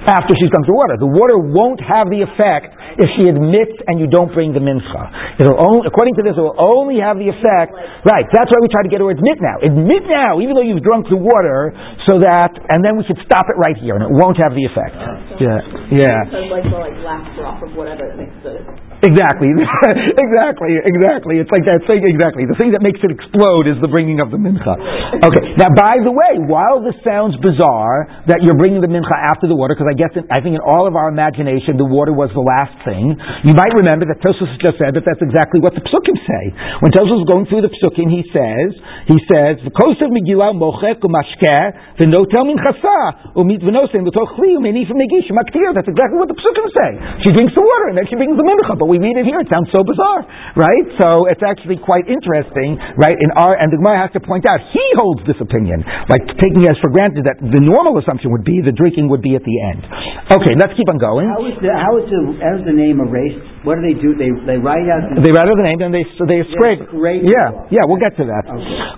After 0.03 0.35
she's 0.35 0.51
gone 0.51 0.67
through 0.67 0.79
water. 0.79 0.99
The 0.99 1.07
water 1.07 1.39
won't 1.39 1.79
have 1.79 2.11
the 2.11 2.27
effect 2.27 2.75
if 2.99 3.09
she 3.15 3.31
admits 3.31 3.79
and 3.87 4.03
you 4.03 4.11
don't 4.11 4.35
bring 4.35 4.51
the 4.51 4.59
mincha. 4.59 5.03
It'll 5.39 5.57
only, 5.57 5.87
according 5.87 6.19
to 6.19 6.23
this, 6.27 6.35
it 6.35 6.43
will 6.43 6.59
only 6.59 6.99
have 6.99 7.17
the 7.23 7.31
effect. 7.31 7.71
Right. 8.03 8.27
That's 8.35 8.51
why 8.51 8.59
we 8.59 8.69
try 8.69 8.83
to 8.83 8.91
get 8.91 8.99
her 8.99 9.07
to 9.07 9.15
admit 9.15 9.39
now. 9.39 9.63
Admit 9.63 10.03
now, 10.11 10.43
even 10.43 10.59
though 10.59 10.67
you've 10.67 10.83
drunk 10.83 11.07
the 11.07 11.21
water, 11.21 11.71
so 12.11 12.19
that, 12.19 12.51
and 12.51 12.83
then 12.83 12.99
we 12.99 13.07
should 13.07 13.23
stop 13.23 13.47
it 13.47 13.57
right 13.57 13.79
here, 13.79 13.95
and 13.95 14.03
it 14.03 14.13
won't 14.13 14.37
have 14.43 14.53
the 14.59 14.67
effect. 14.67 14.99
Yeah. 15.39 15.63
Yeah. 15.95 16.19
So 16.35 16.51
like 16.51 16.67
the 16.67 16.83
like 16.83 16.99
last 17.07 17.31
drop 17.39 17.63
of 17.63 17.71
whatever 17.79 18.11
that 18.11 18.19
makes 18.19 18.35
the 18.43 18.59
Exactly, 19.03 19.51
exactly, 20.23 20.79
exactly. 20.79 21.43
It's 21.43 21.51
like 21.51 21.67
that 21.67 21.83
thing, 21.91 22.07
exactly. 22.07 22.47
The 22.47 22.55
thing 22.55 22.71
that 22.71 22.87
makes 22.87 23.03
it 23.03 23.11
explode 23.11 23.67
is 23.67 23.75
the 23.83 23.91
bringing 23.91 24.23
of 24.23 24.31
the 24.31 24.39
mincha. 24.39 24.79
Okay, 25.19 25.59
now 25.59 25.75
by 25.75 25.99
the 25.99 26.15
way, 26.15 26.39
while 26.47 26.79
this 26.79 26.95
sounds 27.03 27.35
bizarre 27.43 28.07
that 28.31 28.47
you're 28.47 28.55
bringing 28.55 28.79
the 28.79 28.87
mincha 28.87 29.11
after 29.11 29.51
the 29.51 29.59
water, 29.59 29.75
because 29.75 29.91
I 29.91 29.99
guess 29.99 30.15
in, 30.15 30.23
I 30.31 30.39
think 30.39 30.55
in 30.55 30.63
all 30.63 30.87
of 30.87 30.95
our 30.95 31.11
imagination 31.11 31.83
the 31.83 31.91
water 31.91 32.15
was 32.15 32.31
the 32.31 32.47
last 32.47 32.79
thing, 32.87 33.19
you 33.43 33.59
might 33.59 33.75
remember 33.75 34.07
that 34.07 34.23
Tosfos 34.23 34.55
just 34.63 34.79
said 34.79 34.95
that 34.95 35.03
that's 35.03 35.19
exactly 35.19 35.59
what 35.59 35.75
the 35.75 35.83
psukim 35.83 36.15
say. 36.23 36.55
When 36.79 36.95
Tosfos 36.95 37.27
is 37.27 37.27
going 37.27 37.51
through 37.51 37.67
the 37.67 37.75
psukim, 37.75 38.07
he 38.07 38.23
says, 38.31 38.71
he 39.11 39.19
says, 39.27 39.67
"V'kosev 39.67 40.15
megillah 40.15 40.55
mochek 40.55 41.03
umashkeh 41.03 41.99
v'notel 41.99 42.47
minchasa 42.47 43.35
umit 43.35 43.67
v'nosen 43.67 44.07
l'tochli 44.07 44.55
umenif 44.55 44.95
megish 44.95 45.27
maktir." 45.35 45.75
That's 45.75 45.91
exactly 45.91 46.23
what 46.23 46.31
the 46.31 46.39
psukim 46.39 46.71
say. 46.71 46.91
She 47.27 47.35
drinks 47.35 47.59
the 47.59 47.67
water 47.67 47.91
and 47.91 47.99
then 47.99 48.07
she 48.07 48.15
brings 48.15 48.39
the 48.39 48.47
mincha, 48.47 48.79
but 48.79 48.92
we 48.93 49.01
read 49.01 49.17
it 49.17 49.25
here, 49.25 49.41
it 49.41 49.49
sounds 49.49 49.73
so 49.73 49.81
bizarre, 49.81 50.21
right? 50.53 50.87
So 51.01 51.25
it's 51.33 51.41
actually 51.41 51.81
quite 51.81 52.05
interesting, 52.05 52.77
right? 53.01 53.17
In 53.17 53.33
our 53.33 53.57
and 53.57 53.73
the 53.73 53.81
Gemara 53.81 54.05
has 54.05 54.13
to 54.13 54.21
point 54.21 54.45
out 54.45 54.61
he 54.69 54.85
holds 55.01 55.25
this 55.25 55.41
opinion, 55.41 55.81
like 56.13 56.21
taking 56.37 56.69
as 56.69 56.77
for 56.85 56.93
granted 56.93 57.25
that 57.25 57.41
the 57.41 57.63
normal 57.65 57.97
assumption 57.97 58.29
would 58.37 58.45
be 58.45 58.61
the 58.61 58.77
drinking 58.77 59.09
would 59.09 59.25
be 59.25 59.33
at 59.33 59.45
the 59.49 59.57
end. 59.73 59.83
Okay, 60.29 60.53
let's 60.61 60.77
keep 60.77 60.93
on 60.93 61.01
going. 61.01 61.25
How 61.33 61.41
is 61.49 61.57
the 61.57 61.73
how 61.73 61.93
is 61.97 62.07
the 62.13 62.21
how 62.45 62.53
is 62.61 62.65
the 62.69 62.77
name 62.77 63.01
erased? 63.01 63.41
What 63.65 63.79
do 63.79 63.87
they 63.87 63.97
do? 63.97 64.13
They 64.19 64.29
they 64.45 64.59
write 64.61 64.85
out. 64.91 65.09
The, 65.09 65.25
they 65.25 65.33
write 65.33 65.49
out 65.49 65.57
the 65.57 65.65
name 65.65 65.81
and 65.81 65.95
they 65.95 66.05
so 66.21 66.29
they 66.29 66.45
scrape. 66.53 66.85
scrape 66.93 67.25
yeah, 67.25 67.73
yeah, 67.73 67.89
we'll 67.89 68.03
get 68.03 68.13
to 68.21 68.27
that. 68.29 68.45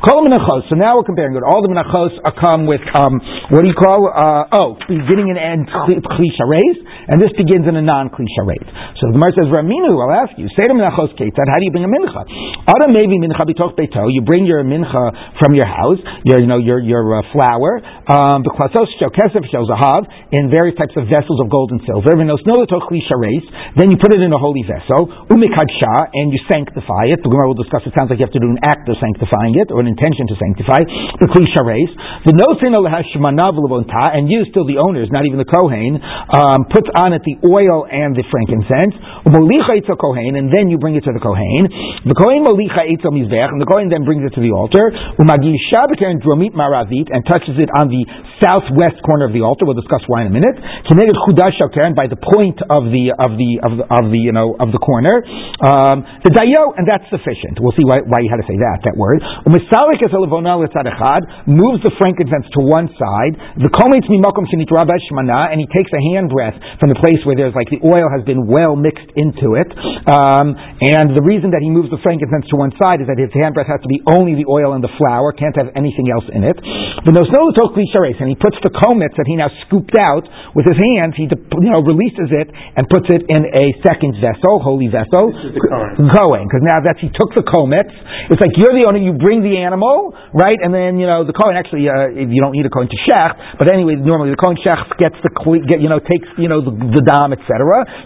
Kol 0.03 0.27
menachos. 0.27 0.67
So 0.73 0.75
now 0.75 0.99
we're 0.99 1.07
comparing 1.07 1.37
it. 1.37 1.45
All 1.47 1.63
the 1.63 1.71
menachos 1.71 2.17
are 2.27 2.35
come 2.35 2.67
with 2.67 2.83
um, 2.99 3.21
what 3.55 3.63
do 3.63 3.69
you 3.71 3.79
call? 3.79 4.11
Uh, 4.11 4.59
oh, 4.59 4.75
beginning 4.89 5.31
and 5.31 5.39
end 5.39 5.69
klisha 5.71 6.45
and 7.09 7.21
this 7.21 7.33
begins 7.37 7.69
in 7.69 7.77
a 7.77 7.85
non 7.85 8.09
klisha 8.09 8.43
So 8.97 9.13
the 9.13 9.15
Gemara 9.17 9.33
says, 9.37 9.49
Raminu, 9.85 10.01
I'll 10.01 10.17
ask 10.25 10.33
you, 10.41 10.49
say 10.57 10.65
to 10.65 10.75
menachos 10.75 11.13
ketzad, 11.21 11.45
how 11.49 11.59
do 11.61 11.65
you 11.65 11.73
bring 11.73 11.85
a 11.85 11.93
mincha? 11.93 12.25
Adam 12.65 12.93
maybe 12.93 13.21
mincha 13.21 13.45
beito. 13.45 14.09
You 14.09 14.23
bring 14.23 14.47
your 14.47 14.65
mincha 14.65 15.37
from 15.41 15.55
your 15.55 15.67
house, 15.67 16.01
your 16.25 16.41
you 16.41 16.47
know 16.49 16.57
your 16.59 16.81
your 16.81 17.05
uh, 17.05 17.23
flour, 17.33 17.85
um, 18.09 18.45
kesef 18.45 19.45
zahav 19.53 20.09
in 20.33 20.51
various 20.51 20.77
types 20.77 20.97
of 20.97 21.05
vessels 21.09 21.41
of 21.41 21.51
gold 21.51 21.71
and 21.73 21.81
silver. 21.85 22.17
Then 22.17 22.31
you 23.91 23.97
put 24.01 24.15
it 24.15 24.21
in 24.21 24.33
a 24.33 24.39
holy 24.41 24.65
vessel, 24.65 25.09
umikadsha, 25.29 25.95
and 26.13 26.33
you 26.33 26.41
sanctify 26.49 27.13
it. 27.13 27.21
The 27.23 27.29
Gemara 27.29 27.49
will 27.53 27.61
discuss. 27.61 27.83
It 27.85 27.93
sounds 27.99 28.09
like 28.11 28.19
you 28.19 28.27
have 28.27 28.37
to 28.37 28.41
do 28.41 28.49
an 28.49 28.61
act 28.65 28.89
of 28.89 28.97
sanctifying 29.01 29.59
it 29.61 29.69
or 29.71 29.81
an 29.81 29.91
intention 29.91 30.27
to 30.33 30.37
sanctify 30.41 30.81
the 31.21 31.29
klisha 31.29 31.61
reis. 31.65 31.91
The 32.25 32.33
nosin 32.33 32.73
and 32.75 34.31
you 34.31 34.45
still 34.49 34.67
the 34.67 34.79
owners, 34.79 35.09
not 35.13 35.27
even 35.27 35.39
the 35.39 35.49
kohen, 35.49 36.01
um, 36.01 36.65
puts 36.73 36.89
on 36.97 37.13
it 37.13 37.23
the 37.25 37.37
oil 37.45 37.87
and 37.91 38.17
the 38.17 38.25
frankincense. 38.31 38.95
And 39.83 40.53
then 40.53 40.71
you 40.71 40.79
bring 40.79 40.95
it 40.95 41.03
to 41.09 41.13
the 41.15 41.23
kohen. 41.23 41.67
The 42.07 42.15
kohen 42.15 42.47
molicha 42.47 42.87
etzel 42.87 43.11
mizbech, 43.11 43.51
and 43.51 43.59
the 43.59 43.67
kohen 43.67 43.91
then 43.91 44.05
brings 44.07 44.23
it 44.23 44.35
to 44.39 44.43
the 44.43 44.55
altar. 44.55 44.95
Umagisha 45.19 45.91
dromit 46.23 46.55
maravit, 46.55 47.11
and 47.11 47.25
touches 47.27 47.59
it 47.59 47.71
on 47.75 47.91
the 47.91 48.05
southwest 48.39 49.03
corner 49.03 49.27
of 49.27 49.33
the 49.33 49.43
altar. 49.43 49.65
We'll 49.65 49.79
discuss 49.79 50.03
why 50.07 50.23
in 50.23 50.31
a 50.31 50.35
minute. 50.35 50.57
Kineged 50.87 51.17
chudash 51.27 51.59
and 51.59 51.97
by 51.97 52.07
the 52.07 52.21
point 52.21 52.61
of 52.71 52.93
the 52.93 53.15
of 53.17 53.35
the 53.41 53.51
of 53.65 53.73
the, 53.79 53.85
of 53.89 54.05
the 54.13 54.21
you 54.21 54.33
know 54.33 54.55
of 54.59 54.71
the 54.71 54.79
corner. 54.79 55.25
Um, 55.65 56.05
the 56.23 56.31
dayo, 56.31 56.77
and 56.77 56.87
that's 56.87 57.07
sufficient. 57.11 57.59
We'll 57.59 57.75
see 57.75 57.87
why, 57.87 58.05
why 58.05 58.23
you 58.23 58.31
had 58.31 58.43
to 58.43 58.49
say 58.49 58.59
that 58.59 58.85
that 58.85 58.97
word. 58.97 59.23
Umisalik 59.49 60.03
moves 61.47 61.81
the 61.83 61.93
frankincense 61.99 62.47
to 62.53 62.61
one 62.61 62.89
side. 62.95 63.35
The 63.59 63.71
kometz 63.73 64.07
mimakom 64.11 64.45
and 64.45 65.61
he 65.61 65.69
takes 65.73 65.91
a 65.93 66.03
hand 66.13 66.31
breath 66.31 66.55
from 66.81 66.89
the 66.91 66.99
place 67.01 67.21
where 67.25 67.37
there's 67.37 67.55
like 67.55 67.71
the 67.71 67.81
oil 67.85 68.09
has 68.13 68.25
been 68.25 68.47
well 68.47 68.77
mixed 68.77 69.09
into 69.17 69.57
it. 69.57 69.64
Um, 69.73 70.53
and 70.83 71.15
the 71.15 71.25
reason 71.25 71.55
that 71.55 71.63
he 71.63 71.71
moves 71.71 71.89
the 71.89 72.01
frankincense 72.03 72.51
to 72.51 72.57
one 72.59 72.75
side 72.77 73.01
is 73.01 73.07
that 73.07 73.17
his 73.17 73.33
hand 73.33 73.55
breath 73.55 73.71
has 73.71 73.81
to 73.81 73.91
be 73.91 74.03
only 74.11 74.35
the 74.35 74.45
oil 74.51 74.75
and 74.75 74.83
the 74.83 74.93
flour, 74.99 75.33
can't 75.33 75.55
have 75.57 75.71
anything 75.79 76.11
else 76.11 76.27
in 76.29 76.43
it. 76.43 76.57
The 77.07 77.15
no 77.15 77.25
snow 77.25 77.55
took 77.55 77.75
series. 77.93 78.17
And 78.21 78.31
he 78.31 78.37
puts 78.39 78.57
the 78.63 78.71
kometz 78.71 79.19
that 79.19 79.27
he 79.27 79.35
now 79.35 79.51
scooped 79.67 79.97
out 79.99 80.25
with 80.55 80.65
his 80.67 80.79
hands, 80.79 81.19
he 81.19 81.27
you 81.27 81.71
know 81.73 81.83
releases 81.83 82.31
it 82.31 82.49
and 82.51 82.83
puts 82.89 83.11
it 83.11 83.27
in 83.27 83.43
a 83.51 83.67
second 83.83 84.17
vessel, 84.23 84.63
holy 84.63 84.89
vessel, 84.89 85.35
going. 86.15 86.47
Because 86.47 86.65
now 86.65 86.79
that 86.87 86.97
he 87.03 87.11
took 87.11 87.35
the 87.35 87.45
kometz, 87.45 87.91
it's 88.31 88.41
like 88.41 88.55
you're 88.57 88.73
the 88.73 88.87
owner, 88.87 89.03
you 89.03 89.19
bring 89.19 89.43
the 89.43 89.59
animal, 89.59 90.15
right? 90.33 90.59
And 90.59 90.71
then 90.73 90.97
you 91.03 91.07
know 91.07 91.27
the 91.27 91.35
kohen 91.35 91.59
actually, 91.59 91.91
uh, 91.91 92.15
you 92.15 92.39
don't 92.41 92.55
need 92.55 92.65
a 92.65 92.73
kohen 92.73 92.87
to 92.89 92.99
shech, 93.11 93.59
but 93.59 93.69
anyway, 93.73 93.99
normally 93.99 94.31
the 94.31 94.41
kohen 94.41 94.57
shech 94.63 94.87
gets 94.97 95.19
the 95.21 95.31
get, 95.67 95.83
you 95.83 95.91
know 95.91 95.99
takes 95.99 96.29
you 96.39 96.49
know 96.49 96.63
the, 96.63 96.73
the 96.73 97.03
dam, 97.03 97.35
etc. 97.35 97.51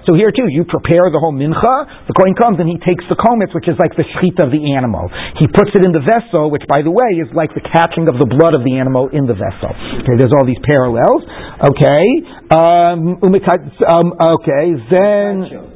So 0.08 0.16
here 0.16 0.32
too, 0.32 0.48
you 0.48 0.64
prepare 0.64 1.12
the 1.12 1.20
whole 1.20 1.34
mincha. 1.38 2.10
The 2.10 2.14
kohen 2.18 2.34
comes 2.34 2.58
and 2.58 2.66
he 2.66 2.76
takes 2.82 3.06
the 3.06 3.14
kometz, 3.14 3.54
which 3.54 3.70
is 3.70 3.78
like 3.78 3.94
the 3.94 4.02
shechita 4.02 4.44
of 4.44 4.50
the 4.50 4.74
animal. 4.74 5.06
He 5.38 5.46
puts 5.46 5.70
it 5.78 5.86
in 5.86 5.94
the 5.94 6.02
vessel, 6.02 6.50
which 6.50 6.66
by 6.66 6.82
the 6.82 6.90
way 6.90 7.22
is 7.22 7.30
like 7.30 7.54
the 7.54 7.62
catching 7.62 8.10
of 8.10 8.18
the 8.18 8.26
blood 8.26 8.58
of 8.58 8.66
the 8.66 8.74
animal 8.74 9.08
in 9.14 9.30
the 9.30 9.38
vessel. 9.38 9.70
Okay, 10.02 10.18
there's 10.18 10.34
all 10.34 10.44
these 10.44 10.60
parallels. 10.66 11.22
Okay, 11.62 12.04
um, 12.50 13.22
um, 13.22 14.08
okay, 14.18 14.66
then 14.90 15.68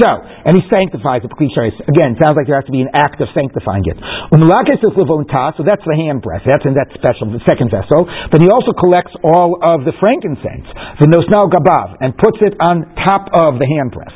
show, 0.00 0.16
and 0.48 0.56
he 0.56 0.62
sanctifies 0.70 1.20
it. 1.24 1.32
Again, 1.32 2.16
sounds 2.20 2.36
like 2.38 2.46
there 2.46 2.56
has 2.56 2.68
to 2.68 2.74
be 2.74 2.80
an 2.80 2.92
act 2.94 3.20
of 3.20 3.28
sanctifying 3.34 3.84
it. 3.84 3.98
So 3.98 5.62
that's 5.66 5.84
the 5.84 5.96
hand 5.98 6.22
breath. 6.22 6.42
That's 6.46 6.64
in 6.64 6.74
that 6.78 6.88
special 6.94 7.32
the 7.32 7.42
second 7.48 7.70
vessel. 7.74 8.06
But 8.30 8.40
he 8.40 8.48
also 8.48 8.72
collects 8.78 9.12
all 9.24 9.58
of 9.60 9.84
the 9.84 9.92
frankincense, 9.98 10.66
the 11.00 11.08
nosnal 11.10 11.50
gabav, 11.50 11.98
and 12.00 12.16
puts 12.16 12.38
it 12.40 12.54
on 12.62 12.86
top 13.02 13.28
of 13.34 13.58
the 13.58 13.66
hand 13.66 13.90
breath. 13.92 14.14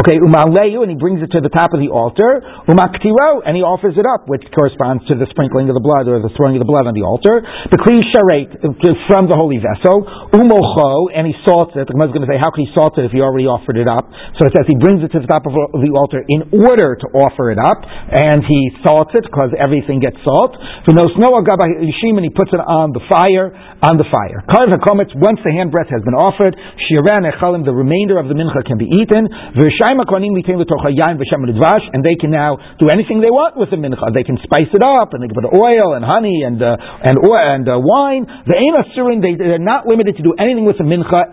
Okay, 0.00 0.22
umaleu, 0.30 0.86
and 0.86 0.90
he 0.94 0.98
brings 0.98 1.18
it 1.18 1.34
to 1.34 1.42
the 1.42 1.50
top 1.50 1.74
of 1.74 1.82
the 1.82 1.90
altar. 1.90 2.38
Umaktiro, 2.70 3.42
and 3.42 3.58
he 3.58 3.66
offers 3.66 3.98
it 3.98 4.06
up, 4.06 4.30
which 4.30 4.46
corresponds 4.54 5.02
to 5.10 5.18
the 5.18 5.26
sprinkling 5.34 5.66
of 5.66 5.74
the 5.74 5.82
blood 5.82 6.06
or 6.06 6.22
the 6.22 6.30
throwing 6.38 6.54
of 6.54 6.62
the 6.62 6.70
blood 6.70 6.86
on 6.86 6.94
the 6.94 7.02
altar. 7.02 7.42
The 7.42 7.78
kli 7.82 7.98
sharet 8.14 8.62
uh, 8.62 8.70
from 9.10 9.26
the 9.26 9.34
holy 9.34 9.58
vessel. 9.58 10.06
Umocho, 10.30 11.10
and 11.10 11.26
he 11.26 11.34
salts 11.42 11.74
it. 11.74 11.90
The 11.90 11.94
Gemara 11.98 12.08
is 12.08 12.14
going 12.14 12.26
to 12.26 12.30
say, 12.30 12.38
how 12.38 12.54
can 12.54 12.62
he 12.62 12.70
salt 12.70 12.94
it 13.02 13.10
if 13.10 13.12
he 13.12 13.18
already 13.18 13.50
offered 13.50 13.74
it 13.74 13.90
up? 13.90 14.06
So 14.38 14.46
it 14.46 14.54
says 14.54 14.70
he 14.70 14.78
brings 14.78 15.02
it 15.02 15.10
to 15.12 15.20
the 15.20 15.26
top 15.26 15.50
of 15.50 15.52
the 15.52 15.92
altar 15.98 16.22
in 16.22 16.46
order 16.54 16.94
to 16.94 17.06
offer 17.18 17.50
it 17.50 17.58
up, 17.58 17.82
and 18.14 18.46
he 18.46 18.70
salts 18.86 19.10
it 19.18 19.26
because 19.26 19.50
everything 19.58 19.98
gets 19.98 20.16
salt. 20.22 20.54
So 20.86 20.94
no 20.94 21.10
snow 21.18 21.34
And 21.34 22.24
he 22.24 22.32
puts 22.32 22.52
it 22.54 22.62
on 22.62 22.94
the 22.94 23.02
fire, 23.10 23.50
on 23.82 23.98
the 23.98 24.06
fire. 24.06 24.46
Once 24.46 25.40
the 25.42 25.52
hand 25.52 25.74
breath 25.74 25.90
has 25.90 26.04
been 26.06 26.14
offered, 26.14 26.54
Shiran 26.86 27.26
Echalim, 27.26 27.64
the 27.64 27.74
remainder 27.74 28.20
of 28.20 28.28
the 28.28 28.36
mincha 28.36 28.62
can 28.62 28.78
be 28.78 28.86
eaten. 28.86 29.26
And 31.92 32.04
they 32.04 32.16
can 32.20 32.30
now 32.30 32.56
do 32.78 32.88
anything 32.92 33.20
they 33.20 33.32
want 33.32 33.56
with 33.56 33.70
the 33.70 33.80
mincha. 33.80 34.12
They 34.12 34.24
can 34.24 34.38
spice 34.42 34.70
it 34.72 34.82
up, 34.82 35.12
and 35.12 35.22
they 35.22 35.28
can 35.28 35.36
put 35.36 35.48
oil 35.50 35.94
and 35.96 36.04
honey 36.04 36.42
and 36.44 36.60
uh, 36.60 36.76
and 36.76 37.16
and 37.20 37.64
uh, 37.68 37.80
wine. 37.80 38.26
The 38.46 38.56
aim 38.56 38.76
they 39.20 39.34
they're 39.36 39.58
not 39.58 39.86
limited 39.86 40.16
to 40.16 40.22
do 40.22 40.34
anything 40.38 40.64
with 40.64 40.78
the 40.78 40.84
mincha. 40.84 41.32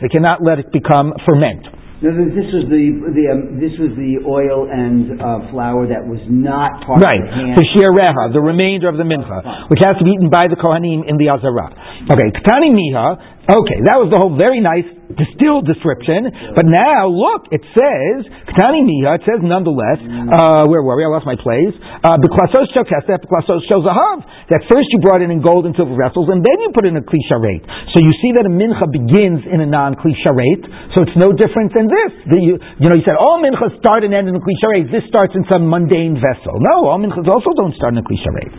They 0.00 0.08
cannot 0.08 0.42
let 0.42 0.58
it 0.58 0.72
become 0.72 1.12
ferment. 1.26 1.66
No, 1.96 2.12
this 2.12 2.44
was 2.52 2.68
the 2.68 2.84
the 3.16 3.24
um, 3.32 3.56
this 3.56 3.72
was 3.80 3.88
the 3.96 4.20
oil 4.28 4.68
and 4.68 5.16
uh, 5.16 5.48
flour 5.48 5.88
that 5.88 6.04
was 6.04 6.20
not 6.28 6.84
part 6.84 7.00
right. 7.00 7.16
of 7.16 7.24
the 7.24 7.32
hand. 7.32 7.56
The 7.56 7.64
shireha, 7.72 8.36
the 8.36 8.44
remainder 8.44 8.92
of 8.92 9.00
the 9.00 9.08
mincha, 9.08 9.72
which 9.72 9.80
has 9.80 9.96
to 9.96 10.04
be 10.04 10.12
eaten 10.12 10.28
by 10.28 10.44
the 10.44 10.60
kohanim 10.60 11.08
in 11.08 11.16
the 11.16 11.32
azara. 11.32 11.72
Okay, 12.04 12.28
katani 12.36 12.76
miha. 12.76 13.48
Okay, 13.48 13.80
that 13.88 13.96
was 13.96 14.12
the 14.12 14.20
whole 14.20 14.36
very 14.36 14.60
nice 14.60 14.84
distilled 15.16 15.66
description. 15.66 16.28
But 16.54 16.68
now, 16.68 17.08
look, 17.08 17.48
it 17.52 17.64
says, 17.72 18.28
Ktani 18.52 18.84
Miha, 18.84 19.20
it 19.20 19.24
says 19.24 19.40
nonetheless, 19.40 20.00
uh, 20.00 20.68
where 20.68 20.84
were 20.84 20.96
we? 20.96 21.04
I 21.04 21.10
lost 21.10 21.26
my 21.26 21.36
place. 21.36 21.74
Uh, 22.04 22.16
Beklasos 22.20 22.70
kesef, 22.76 23.24
Beklasos 23.24 23.64
zahav. 23.68 24.24
That 24.52 24.62
first 24.70 24.86
you 24.94 25.02
brought 25.02 25.24
it 25.24 25.32
in 25.32 25.42
gold 25.42 25.66
and 25.66 25.74
silver 25.74 25.96
vessels, 25.98 26.30
and 26.30 26.44
then 26.44 26.56
you 26.62 26.70
put 26.70 26.86
in 26.86 26.94
a 26.94 27.02
kli 27.02 27.18
sharet. 27.26 27.66
So 27.66 27.98
you 27.98 28.12
see 28.22 28.30
that 28.38 28.46
a 28.46 28.52
mincha 28.52 28.86
begins 28.86 29.42
in 29.42 29.58
a 29.58 29.66
non-kli 29.66 30.14
sharet, 30.22 30.62
so 30.94 31.02
it's 31.02 31.18
no 31.18 31.34
different 31.34 31.74
than 31.74 31.90
this. 31.90 32.10
The, 32.30 32.38
you, 32.38 32.54
you, 32.78 32.86
know, 32.86 32.94
you 32.94 33.02
said 33.02 33.18
all 33.18 33.42
minchas 33.42 33.74
start 33.82 34.06
and 34.06 34.14
end 34.14 34.30
in 34.30 34.38
a 34.38 34.42
kli 34.42 34.54
sharet. 34.62 34.86
This 34.94 35.02
starts 35.10 35.34
in 35.34 35.42
some 35.50 35.66
mundane 35.66 36.22
vessel. 36.22 36.62
No, 36.62 36.86
all 36.86 37.00
minchas 37.02 37.26
also 37.26 37.50
don't 37.58 37.74
start 37.74 37.96
in 37.96 38.04
a 38.04 38.06
kli 38.06 38.20
sharet. 38.22 38.52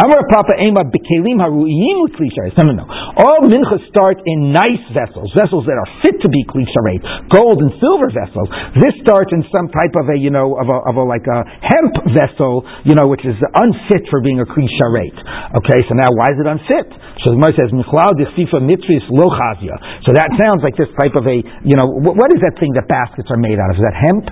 Amar 0.00 0.22
Papa 0.32 0.56
Ema 0.64 0.88
Bekelim 0.88 1.42
Haru'im 1.42 2.08
No, 2.56 2.62
no, 2.64 2.72
no. 2.72 2.86
All 3.20 3.44
minchas 3.44 3.84
start 3.92 4.24
in 4.24 4.48
nice 4.48 4.80
vessels, 4.96 5.28
vessels 5.36 5.68
that 5.68 5.76
are 5.76 5.90
fit 6.04 6.20
to 6.20 6.28
be 6.28 6.44
klisharet, 6.52 7.00
gold 7.32 7.64
and 7.64 7.72
silver 7.80 8.12
vessels. 8.12 8.46
This 8.76 8.92
starts 9.00 9.32
in 9.32 9.40
some 9.48 9.72
type 9.72 9.96
of 9.96 10.12
a, 10.12 10.16
you 10.20 10.28
know, 10.28 10.60
of 10.60 10.68
a, 10.68 10.78
of 10.84 10.94
a 11.00 11.04
like 11.08 11.24
a 11.24 11.40
hemp 11.64 11.94
vessel, 12.12 12.68
you 12.84 12.92
know, 12.92 13.08
which 13.08 13.24
is 13.24 13.34
unfit 13.40 14.04
for 14.12 14.20
being 14.20 14.44
a 14.44 14.46
klisharet. 14.46 15.16
Okay, 15.56 15.80
so 15.88 15.96
now 15.96 16.12
why 16.12 16.28
is 16.28 16.38
it 16.38 16.46
unfit? 16.46 16.88
So 17.24 17.32
the 17.32 17.40
Gemara 17.40 17.56
says, 17.56 17.70
Michlal 17.72 18.12
dichsifa 18.20 18.60
mitzvahs 18.60 19.08
lo 19.08 19.32
chazia. 19.32 20.04
So 20.04 20.12
that 20.12 20.28
sounds 20.36 20.60
like 20.60 20.76
this 20.76 20.92
type 21.00 21.16
of 21.16 21.24
a, 21.24 21.40
you 21.64 21.80
know, 21.80 21.88
what 21.88 22.28
is 22.36 22.44
that 22.44 22.60
thing 22.60 22.76
that 22.76 22.84
baskets 22.84 23.32
are 23.32 23.40
made 23.40 23.56
out 23.56 23.72
of? 23.72 23.80
Is 23.80 23.84
that 23.88 23.96
hemp? 23.96 24.24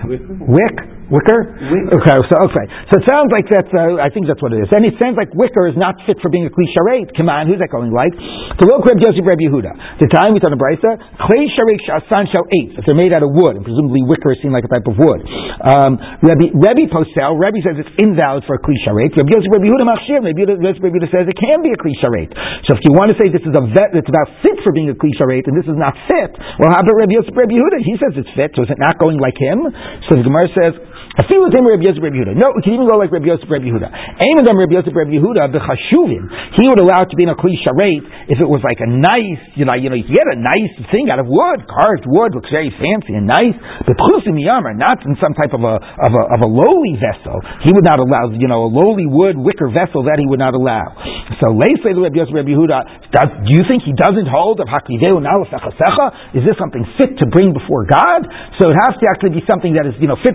Wick? 0.45 0.92
Wicker? 1.11 1.39
Okay, 1.99 2.17
so 2.31 2.35
okay. 2.47 2.65
So 2.87 2.93
it 2.99 3.05
sounds 3.05 3.27
like 3.29 3.43
that's, 3.51 3.67
uh, 3.75 3.99
I 3.99 4.07
think 4.07 4.25
that's 4.27 4.39
what 4.39 4.55
it 4.55 4.63
is. 4.63 4.69
And 4.71 4.87
it 4.87 4.95
sounds 4.97 5.19
like 5.19 5.29
wicker 5.35 5.67
is 5.67 5.75
not 5.75 5.99
fit 6.07 6.15
for 6.23 6.31
being 6.31 6.47
a 6.47 6.53
klisharet. 6.53 7.11
Come 7.19 7.27
on, 7.27 7.51
who's 7.51 7.59
that 7.59 7.69
going 7.69 7.91
like? 7.91 8.15
To 8.15 8.63
look 8.65 8.87
Reb 8.87 9.03
Yosef 9.03 9.21
Reb 9.27 9.35
Yehuda. 9.39 9.99
The 9.99 10.07
time 10.09 10.31
we 10.31 10.39
talked 10.39 10.55
about 10.55 10.63
Brisa, 10.63 10.91
clay 11.19 11.43
sharik 11.51 11.81
shasan 11.83 12.31
shal 12.31 12.47
eight. 12.55 12.79
If 12.79 12.87
they're 12.87 12.95
made 12.95 13.11
out 13.11 13.19
of 13.19 13.35
wood, 13.35 13.59
and 13.59 13.63
presumably 13.67 13.99
wicker 14.07 14.31
is 14.31 14.39
seen 14.39 14.55
like 14.55 14.63
a 14.63 14.71
type 14.71 14.87
of 14.87 14.95
wood. 14.95 15.19
Um, 15.59 15.99
Rebbe, 16.23 16.55
Rebbe 16.55 16.87
Posel, 16.87 17.35
Rebbe 17.35 17.59
says 17.67 17.75
it's 17.83 17.93
invalid 17.99 18.47
for 18.47 18.55
a 18.57 18.61
klisharet. 18.63 19.11
Reb 19.13 19.27
Yosef 19.27 19.49
Reb 19.51 19.63
Yehuda 19.63 19.83
machshir. 19.83 20.23
Reb 20.23 20.39
Yosef 20.39 20.79
Reb 20.79 20.93
Yehuda 20.95 21.11
says 21.11 21.27
it 21.27 21.35
can 21.35 21.59
be 21.61 21.75
a 21.75 21.79
klisharet. 21.79 22.31
So 22.65 22.79
if 22.79 22.81
you 22.87 22.95
want 22.95 23.11
to 23.11 23.19
say 23.19 23.27
this 23.27 23.43
is 23.43 23.53
a 23.53 23.63
vet 23.75 23.91
that's 23.91 24.07
about 24.07 24.31
fit 24.39 24.55
for 24.63 24.71
being 24.71 24.87
a 24.87 24.95
klisharet, 24.95 25.43
and 25.51 25.55
this 25.59 25.67
is 25.67 25.75
not 25.75 25.93
fit, 26.07 26.31
well, 26.63 26.71
how 26.71 26.81
about 26.81 26.95
Reb 26.95 27.11
Yosef 27.11 27.35
Reb 27.35 27.51
Yehuda? 27.51 27.83
He 27.83 27.99
says 27.99 28.15
it's 28.15 28.31
fit, 28.33 28.55
so 28.55 28.63
is 28.63 28.71
it 28.71 28.79
not 28.79 28.95
going 28.97 29.19
like 29.19 29.35
him? 29.35 29.67
So 30.07 30.15
the 30.15 30.23
Gemara 30.23 30.47
says, 30.55 30.73
I 31.13 31.29
feel 31.29 31.45
with 31.45 31.53
him 31.53 31.61
Rabbi 31.69 31.85
Yosef 31.85 32.01
Rabbi 32.01 32.17
Yehuda. 32.17 32.33
No, 32.33 32.57
it 32.57 32.65
can 32.65 32.73
even 32.73 32.89
go 32.89 32.97
like 32.97 33.13
Rabbi 33.13 33.29
Yosef 33.29 33.45
Rabbi 33.45 33.69
Yehuda. 33.69 33.85
Aimedam 34.17 34.57
Rabbi 34.57 34.81
Yosef 34.81 34.97
Rabbi 34.97 35.21
Yehuda 35.21 35.45
b'chashuvim. 35.53 36.23
He 36.57 36.65
would 36.65 36.81
allow 36.81 37.05
it 37.05 37.13
to 37.13 37.17
be 37.17 37.25
in 37.25 37.29
a 37.29 37.37
kli 37.37 37.53
sharet 37.61 38.01
if 38.33 38.41
it 38.41 38.49
was 38.49 38.65
like 38.65 38.81
a 38.81 38.89
nice, 38.89 39.37
you 39.53 39.69
know, 39.69 39.77
you 39.77 39.93
know, 39.93 39.97
if 39.97 40.09
you 40.09 40.17
get 40.17 40.25
a 40.25 40.39
nice 40.41 40.73
thing 40.89 41.13
out 41.13 41.21
of 41.21 41.29
wood, 41.29 41.69
carved 41.69 42.09
wood, 42.09 42.33
looks 42.33 42.49
very 42.49 42.73
fancy 42.73 43.13
and 43.13 43.29
nice. 43.29 43.53
But 43.85 43.93
pchusim 43.93 44.41
yamar, 44.41 44.73
not 44.73 45.05
in 45.05 45.13
some 45.21 45.37
type 45.37 45.53
of 45.53 45.61
a 45.61 45.77
of 45.77 46.11
a 46.17 46.23
of 46.33 46.39
a 46.41 46.49
lowly 46.49 46.97
vessel. 46.97 47.45
He 47.61 47.69
would 47.77 47.85
not 47.85 48.01
allow, 48.01 48.33
you 48.33 48.49
know, 48.49 48.65
a 48.65 48.71
lowly 48.73 49.05
wood 49.05 49.37
wicker 49.37 49.69
vessel 49.69 50.09
that 50.09 50.17
he 50.17 50.25
would 50.25 50.41
not 50.41 50.57
allow. 50.57 50.97
So 51.37 51.53
say 51.85 51.93
Rabbi 51.93 52.25
Yosef 52.25 52.33
Rabbi 52.33 52.57
Yehuda. 52.57 53.13
Does, 53.13 53.29
do 53.45 53.53
you 53.53 53.61
think 53.69 53.85
he 53.85 53.93
doesn't 53.93 54.25
hold 54.25 54.57
of 54.57 54.65
nalafechasecha? 54.65 56.33
Is 56.33 56.41
this 56.41 56.57
something 56.57 56.81
fit 56.97 57.21
to 57.21 57.29
bring 57.29 57.53
before 57.53 57.85
God? 57.85 58.25
So 58.57 58.73
it 58.73 58.77
has 58.89 58.97
to 58.97 59.05
actually 59.05 59.37
be 59.37 59.45
something 59.45 59.77
that 59.77 59.85
is, 59.85 59.93
you 60.01 60.09
know, 60.09 60.17
fit. 60.25 60.33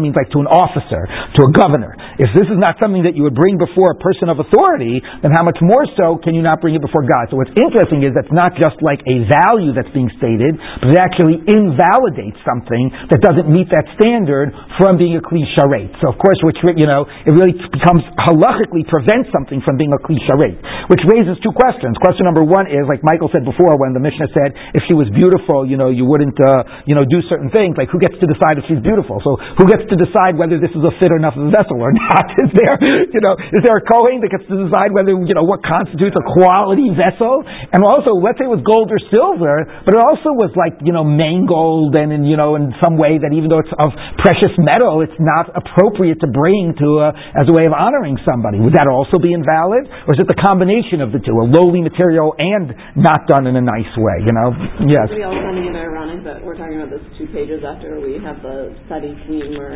Means 0.00 0.16
like 0.16 0.32
to 0.32 0.40
an 0.40 0.48
officer, 0.48 1.04
to 1.04 1.40
a 1.44 1.50
governor. 1.52 1.92
If 2.16 2.32
this 2.32 2.48
is 2.48 2.56
not 2.56 2.80
something 2.80 3.04
that 3.04 3.12
you 3.12 3.26
would 3.28 3.36
bring 3.36 3.60
before 3.60 3.92
a 3.92 3.98
person 4.00 4.32
of 4.32 4.40
authority, 4.40 5.04
then 5.20 5.34
how 5.36 5.44
much 5.44 5.60
more 5.60 5.84
so 5.98 6.16
can 6.18 6.32
you 6.32 6.40
not 6.40 6.64
bring 6.64 6.72
it 6.72 6.82
before 6.82 7.04
God? 7.04 7.28
So 7.28 7.36
what's 7.36 7.52
interesting 7.54 8.02
is 8.02 8.16
that's 8.16 8.32
not 8.32 8.56
just 8.56 8.80
like 8.80 9.04
a 9.04 9.28
value 9.28 9.76
that's 9.76 9.90
being 9.92 10.08
stated, 10.16 10.56
but 10.80 10.96
it 10.96 11.00
actually 11.00 11.44
invalidates 11.44 12.40
something 12.42 12.90
that 13.12 13.20
doesn't 13.20 13.46
meet 13.52 13.68
that 13.70 13.84
standard 14.00 14.50
from 14.80 14.96
being 14.96 15.14
a 15.18 15.22
kli 15.22 15.44
sharet. 15.54 15.92
So 16.00 16.10
of 16.10 16.16
course, 16.16 16.38
which 16.42 16.58
you 16.74 16.88
know, 16.88 17.04
it 17.04 17.32
really 17.34 17.54
becomes 17.54 18.02
halachically 18.16 18.86
prevents 18.88 19.28
something 19.30 19.60
from 19.62 19.76
being 19.76 19.92
a 19.92 20.00
kli 20.00 20.18
sharet, 20.26 20.56
which 20.88 21.02
raises 21.10 21.36
two 21.44 21.52
questions. 21.52 21.94
Question 22.00 22.24
number 22.24 22.42
one 22.42 22.66
is 22.66 22.86
like 22.88 23.04
Michael 23.04 23.28
said 23.30 23.44
before 23.44 23.76
when 23.78 23.92
the 23.92 24.02
Mishnah 24.02 24.30
said 24.32 24.54
if 24.74 24.82
she 24.88 24.94
was 24.94 25.10
beautiful, 25.12 25.66
you 25.66 25.76
know, 25.76 25.90
you 25.90 26.06
wouldn't, 26.08 26.38
uh, 26.40 26.86
you 26.86 26.94
know, 26.94 27.04
do 27.04 27.20
certain 27.28 27.50
things. 27.52 27.76
Like 27.76 27.90
who 27.90 27.98
gets 28.00 28.16
to 28.18 28.26
decide 28.26 28.58
if 28.58 28.64
she's 28.66 28.82
beautiful? 28.82 29.20
So 29.22 29.36
who 29.58 29.64
gets 29.66 29.81
to 29.90 29.96
decide 29.96 30.38
whether 30.38 30.60
this 30.60 30.70
is 30.70 30.82
a 30.82 30.92
fit 31.00 31.10
enough 31.10 31.34
vessel 31.50 31.78
or 31.80 31.90
not? 32.10 32.26
Is 32.38 32.50
there, 32.54 32.76
you 33.10 33.22
know, 33.22 33.34
is 33.54 33.62
there 33.64 33.78
a 33.78 33.84
Kohen 33.84 34.22
that 34.22 34.30
gets 34.30 34.46
to 34.46 34.56
decide 34.68 34.92
whether, 34.92 35.14
you 35.14 35.34
know, 35.34 35.46
what 35.46 35.64
constitutes 35.64 36.14
a 36.14 36.24
quality 36.36 36.92
vessel? 36.92 37.42
And 37.46 37.82
also, 37.82 38.18
let's 38.18 38.38
say 38.38 38.46
it 38.46 38.52
was 38.52 38.62
gold 38.66 38.90
or 38.90 39.00
silver, 39.10 39.66
but 39.86 39.94
it 39.94 40.02
also 40.02 40.34
was 40.34 40.52
like, 40.58 40.78
you 40.82 40.92
know, 40.92 41.06
mangled 41.06 41.94
and, 41.94 42.12
in, 42.12 42.22
you 42.26 42.36
know, 42.36 42.54
in 42.54 42.74
some 42.82 42.98
way 42.98 43.18
that 43.18 43.32
even 43.32 43.48
though 43.48 43.62
it's 43.62 43.72
of 43.78 43.94
precious 44.20 44.52
metal, 44.58 45.02
it's 45.02 45.16
not 45.18 45.50
appropriate 45.54 46.20
to 46.20 46.28
bring 46.28 46.74
to 46.78 46.88
a, 47.02 47.08
as 47.38 47.46
a 47.48 47.54
way 47.54 47.66
of 47.66 47.74
honoring 47.74 48.18
somebody. 48.26 48.60
Would 48.60 48.74
that 48.74 48.86
also 48.86 49.18
be 49.18 49.32
invalid? 49.32 49.88
Or 50.06 50.14
is 50.14 50.20
it 50.20 50.28
the 50.28 50.38
combination 50.38 51.00
of 51.00 51.10
the 51.10 51.20
two, 51.22 51.34
a 51.40 51.46
lowly 51.46 51.80
material 51.80 52.34
and 52.38 52.74
not 52.94 53.26
done 53.26 53.46
in 53.46 53.56
a 53.56 53.64
nice 53.64 53.90
way, 53.96 54.22
you 54.22 54.34
know? 54.34 54.54
Yes. 54.86 55.08
We 55.10 55.24
all 55.24 55.42
ironic 55.82 56.24
that 56.24 56.44
we're 56.44 56.56
talking 56.56 56.80
about 56.80 56.90
this 56.90 57.02
two 57.18 57.26
pages 57.34 57.62
after 57.66 58.00
we 58.00 58.18
have 58.22 58.42
the 58.42 58.74
study 58.86 59.12
or 59.58 59.71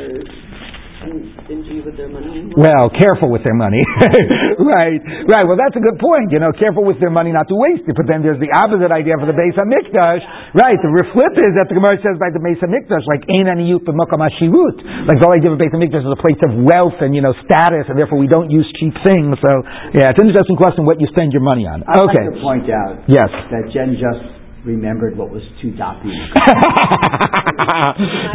stingy 1.47 1.81
with 1.85 1.95
their 1.95 2.11
money. 2.11 2.51
Well, 2.57 2.91
careful 2.91 3.31
with 3.31 3.45
their 3.47 3.55
money. 3.55 3.81
right, 4.59 5.01
right. 5.29 5.45
Well, 5.47 5.59
that's 5.59 5.77
a 5.77 5.83
good 5.83 5.99
point. 6.01 6.33
You 6.33 6.41
know, 6.41 6.51
careful 6.57 6.83
with 6.83 6.99
their 6.99 7.13
money 7.13 7.31
not 7.31 7.47
to 7.49 7.57
waste 7.57 7.87
it. 7.87 7.95
But 7.95 8.11
then 8.11 8.25
there's 8.25 8.41
the 8.43 8.51
opposite 8.51 8.91
idea 8.91 9.15
for 9.21 9.29
the 9.29 9.37
Beis 9.37 9.55
Hamikdash. 9.55 10.23
Right. 10.57 10.79
The 10.81 10.91
flip 11.15 11.35
is 11.39 11.53
that 11.59 11.71
the 11.71 11.77
Gemara 11.77 12.01
says 12.03 12.19
by 12.19 12.33
the 12.33 12.43
Beis 12.43 12.59
Hamikdash, 12.59 13.05
like 13.07 13.23
Ein 13.31 13.47
Aniyut 13.47 13.87
b'Mokam 13.87 14.21
Hashirut. 14.23 14.79
Like 15.07 15.19
the 15.21 15.29
idea 15.31 15.51
of 15.53 15.59
Beis 15.61 15.73
Hamikdash 15.73 16.05
is 16.05 16.13
a 16.13 16.21
place 16.21 16.41
of 16.43 16.53
wealth 16.65 16.99
and 17.01 17.15
you 17.15 17.23
know 17.23 17.35
status, 17.47 17.87
and 17.89 17.97
therefore 17.97 18.19
we 18.19 18.29
don't 18.29 18.51
use 18.51 18.67
cheap 18.81 18.95
things. 19.07 19.39
So 19.45 19.53
yeah, 19.95 20.13
it's 20.13 20.21
an 20.21 20.29
interesting 20.29 20.59
question 20.59 20.85
what 20.85 21.01
you 21.01 21.07
spend 21.13 21.33
your 21.33 21.45
money 21.45 21.69
on. 21.69 21.85
I'd 21.87 22.03
okay. 22.09 22.27
like 22.27 22.35
to 22.35 22.43
point 22.43 22.67
out 22.73 23.07
yes. 23.07 23.31
that 23.53 23.71
Jen 23.71 23.95
just 23.95 24.36
remembered 24.67 25.15
what 25.15 25.31
was 25.31 25.47
too 25.63 25.71
dopey. 25.79 26.11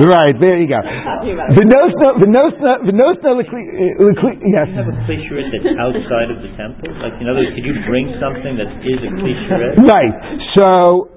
right, 0.07 0.31
there 0.39 0.55
you 0.63 0.71
go. 0.71 0.79
The 0.79 1.67
nosna, 1.67 2.07
the 2.23 2.31
nosna, 2.31 2.87
the 2.87 2.95
nosna, 2.95 3.35
yes. 3.43 3.51
Do 3.51 4.39
you 4.39 4.55
have 4.55 4.87
a 4.87 4.95
klisheret 5.03 5.51
that's 5.51 5.75
outside 5.75 6.31
of 6.31 6.39
the 6.39 6.55
temple? 6.55 6.87
Like, 7.03 7.19
in 7.19 7.27
other 7.27 7.43
words, 7.43 7.51
could 7.51 7.67
you 7.67 7.75
bring 7.83 8.15
something 8.23 8.55
that 8.55 8.71
is 8.79 8.99
a 9.03 9.11
klisheret? 9.19 9.83
Right. 9.83 10.15
So, 10.55 11.11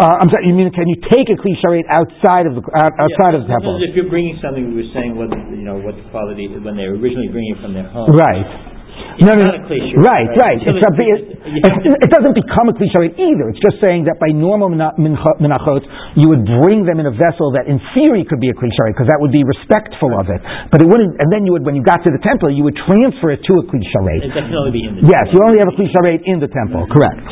uh, 0.00 0.16
I'm 0.24 0.32
sorry. 0.32 0.48
You 0.48 0.56
mean 0.56 0.72
can 0.72 0.88
you 0.88 0.98
take 1.12 1.28
a 1.28 1.36
klisheret 1.36 1.84
outside 1.92 2.48
of 2.48 2.56
the 2.56 2.64
out, 2.74 2.96
outside 2.96 3.36
yeah, 3.36 3.44
of 3.44 3.46
the 3.46 3.52
temple? 3.52 3.78
If 3.84 3.92
you're 3.92 4.08
bringing 4.08 4.40
something, 4.40 4.72
we 4.72 4.82
were 4.82 4.92
saying 4.96 5.14
what 5.14 5.28
you 5.52 5.60
know 5.60 5.76
what 5.76 5.94
the 5.94 6.08
quality 6.08 6.48
when 6.48 6.80
they 6.80 6.88
were 6.88 6.96
originally 6.96 7.28
bringing 7.28 7.54
it 7.54 7.60
from 7.60 7.76
their 7.76 7.86
home. 7.92 8.08
Right. 8.10 8.73
It's 9.14 9.26
no, 9.26 9.34
no, 9.38 9.46
not 9.46 9.58
a 9.58 9.66
cliche, 9.70 9.94
right, 9.94 10.26
right? 10.34 10.58
right. 10.58 10.58
It's 10.58 10.82
a, 10.82 10.90
it, 10.90 11.22
it, 11.62 11.92
it, 12.02 12.10
doesn't 12.10 12.34
become 12.34 12.66
a 12.66 12.74
cliche 12.74 13.14
either. 13.14 13.46
It's 13.50 13.62
just 13.62 13.78
saying 13.78 14.10
that 14.10 14.18
by 14.18 14.34
normal 14.34 14.74
menachot, 14.74 15.86
you 16.18 16.30
would 16.34 16.42
bring 16.42 16.82
them 16.82 16.98
in 16.98 17.06
a 17.06 17.14
vessel 17.14 17.54
that 17.54 17.70
in 17.70 17.78
theory 17.94 18.26
could 18.26 18.42
be 18.42 18.50
a 18.50 18.56
cliche 18.58 18.90
because 18.90 19.06
that 19.06 19.22
would 19.22 19.30
be 19.30 19.46
respectful 19.46 20.18
of 20.18 20.26
it. 20.30 20.42
But 20.70 20.82
it 20.82 20.88
wouldn't, 20.90 21.14
and 21.22 21.30
then 21.30 21.46
you 21.46 21.54
would, 21.54 21.62
when 21.62 21.78
you 21.78 21.86
got 21.86 22.02
to 22.02 22.10
the 22.10 22.22
temple, 22.22 22.50
you 22.50 22.66
would 22.66 22.78
transfer 22.90 23.30
it 23.30 23.42
to 23.46 23.52
a 23.62 23.64
cliche. 23.70 24.02
It 24.18 24.34
can 24.34 24.50
only 24.50 24.74
be 24.74 24.82
in 24.82 24.98
the 24.98 25.06
Yes, 25.06 25.30
you 25.30 25.38
only 25.46 25.62
have 25.62 25.70
a 25.70 25.76
cliche 25.78 26.18
in 26.26 26.42
the 26.42 26.50
temple, 26.50 26.86
correct. 26.90 27.22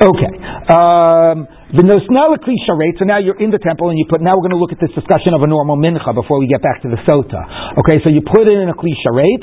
Okay. 0.00 0.32
Um, 0.72 1.44
the 1.72 1.84
kli 1.84 2.56
sharet. 2.68 3.00
So 3.00 3.04
now 3.08 3.16
you're 3.16 3.40
in 3.40 3.48
the 3.48 3.60
temple 3.60 3.88
and 3.88 3.96
you 3.96 4.04
put. 4.08 4.20
Now 4.20 4.36
we're 4.36 4.44
going 4.44 4.56
to 4.56 4.60
look 4.60 4.72
at 4.72 4.80
this 4.80 4.92
discussion 4.92 5.32
of 5.32 5.40
a 5.40 5.48
normal 5.48 5.76
mincha 5.80 6.12
before 6.12 6.36
we 6.36 6.48
get 6.48 6.60
back 6.60 6.84
to 6.84 6.88
the 6.88 7.00
sota. 7.08 7.40
Okay. 7.80 8.00
So 8.04 8.12
you 8.12 8.20
put 8.20 8.44
it 8.48 8.56
in 8.56 8.68
a 8.68 8.76
kli 8.76 8.92
sharet, 9.04 9.42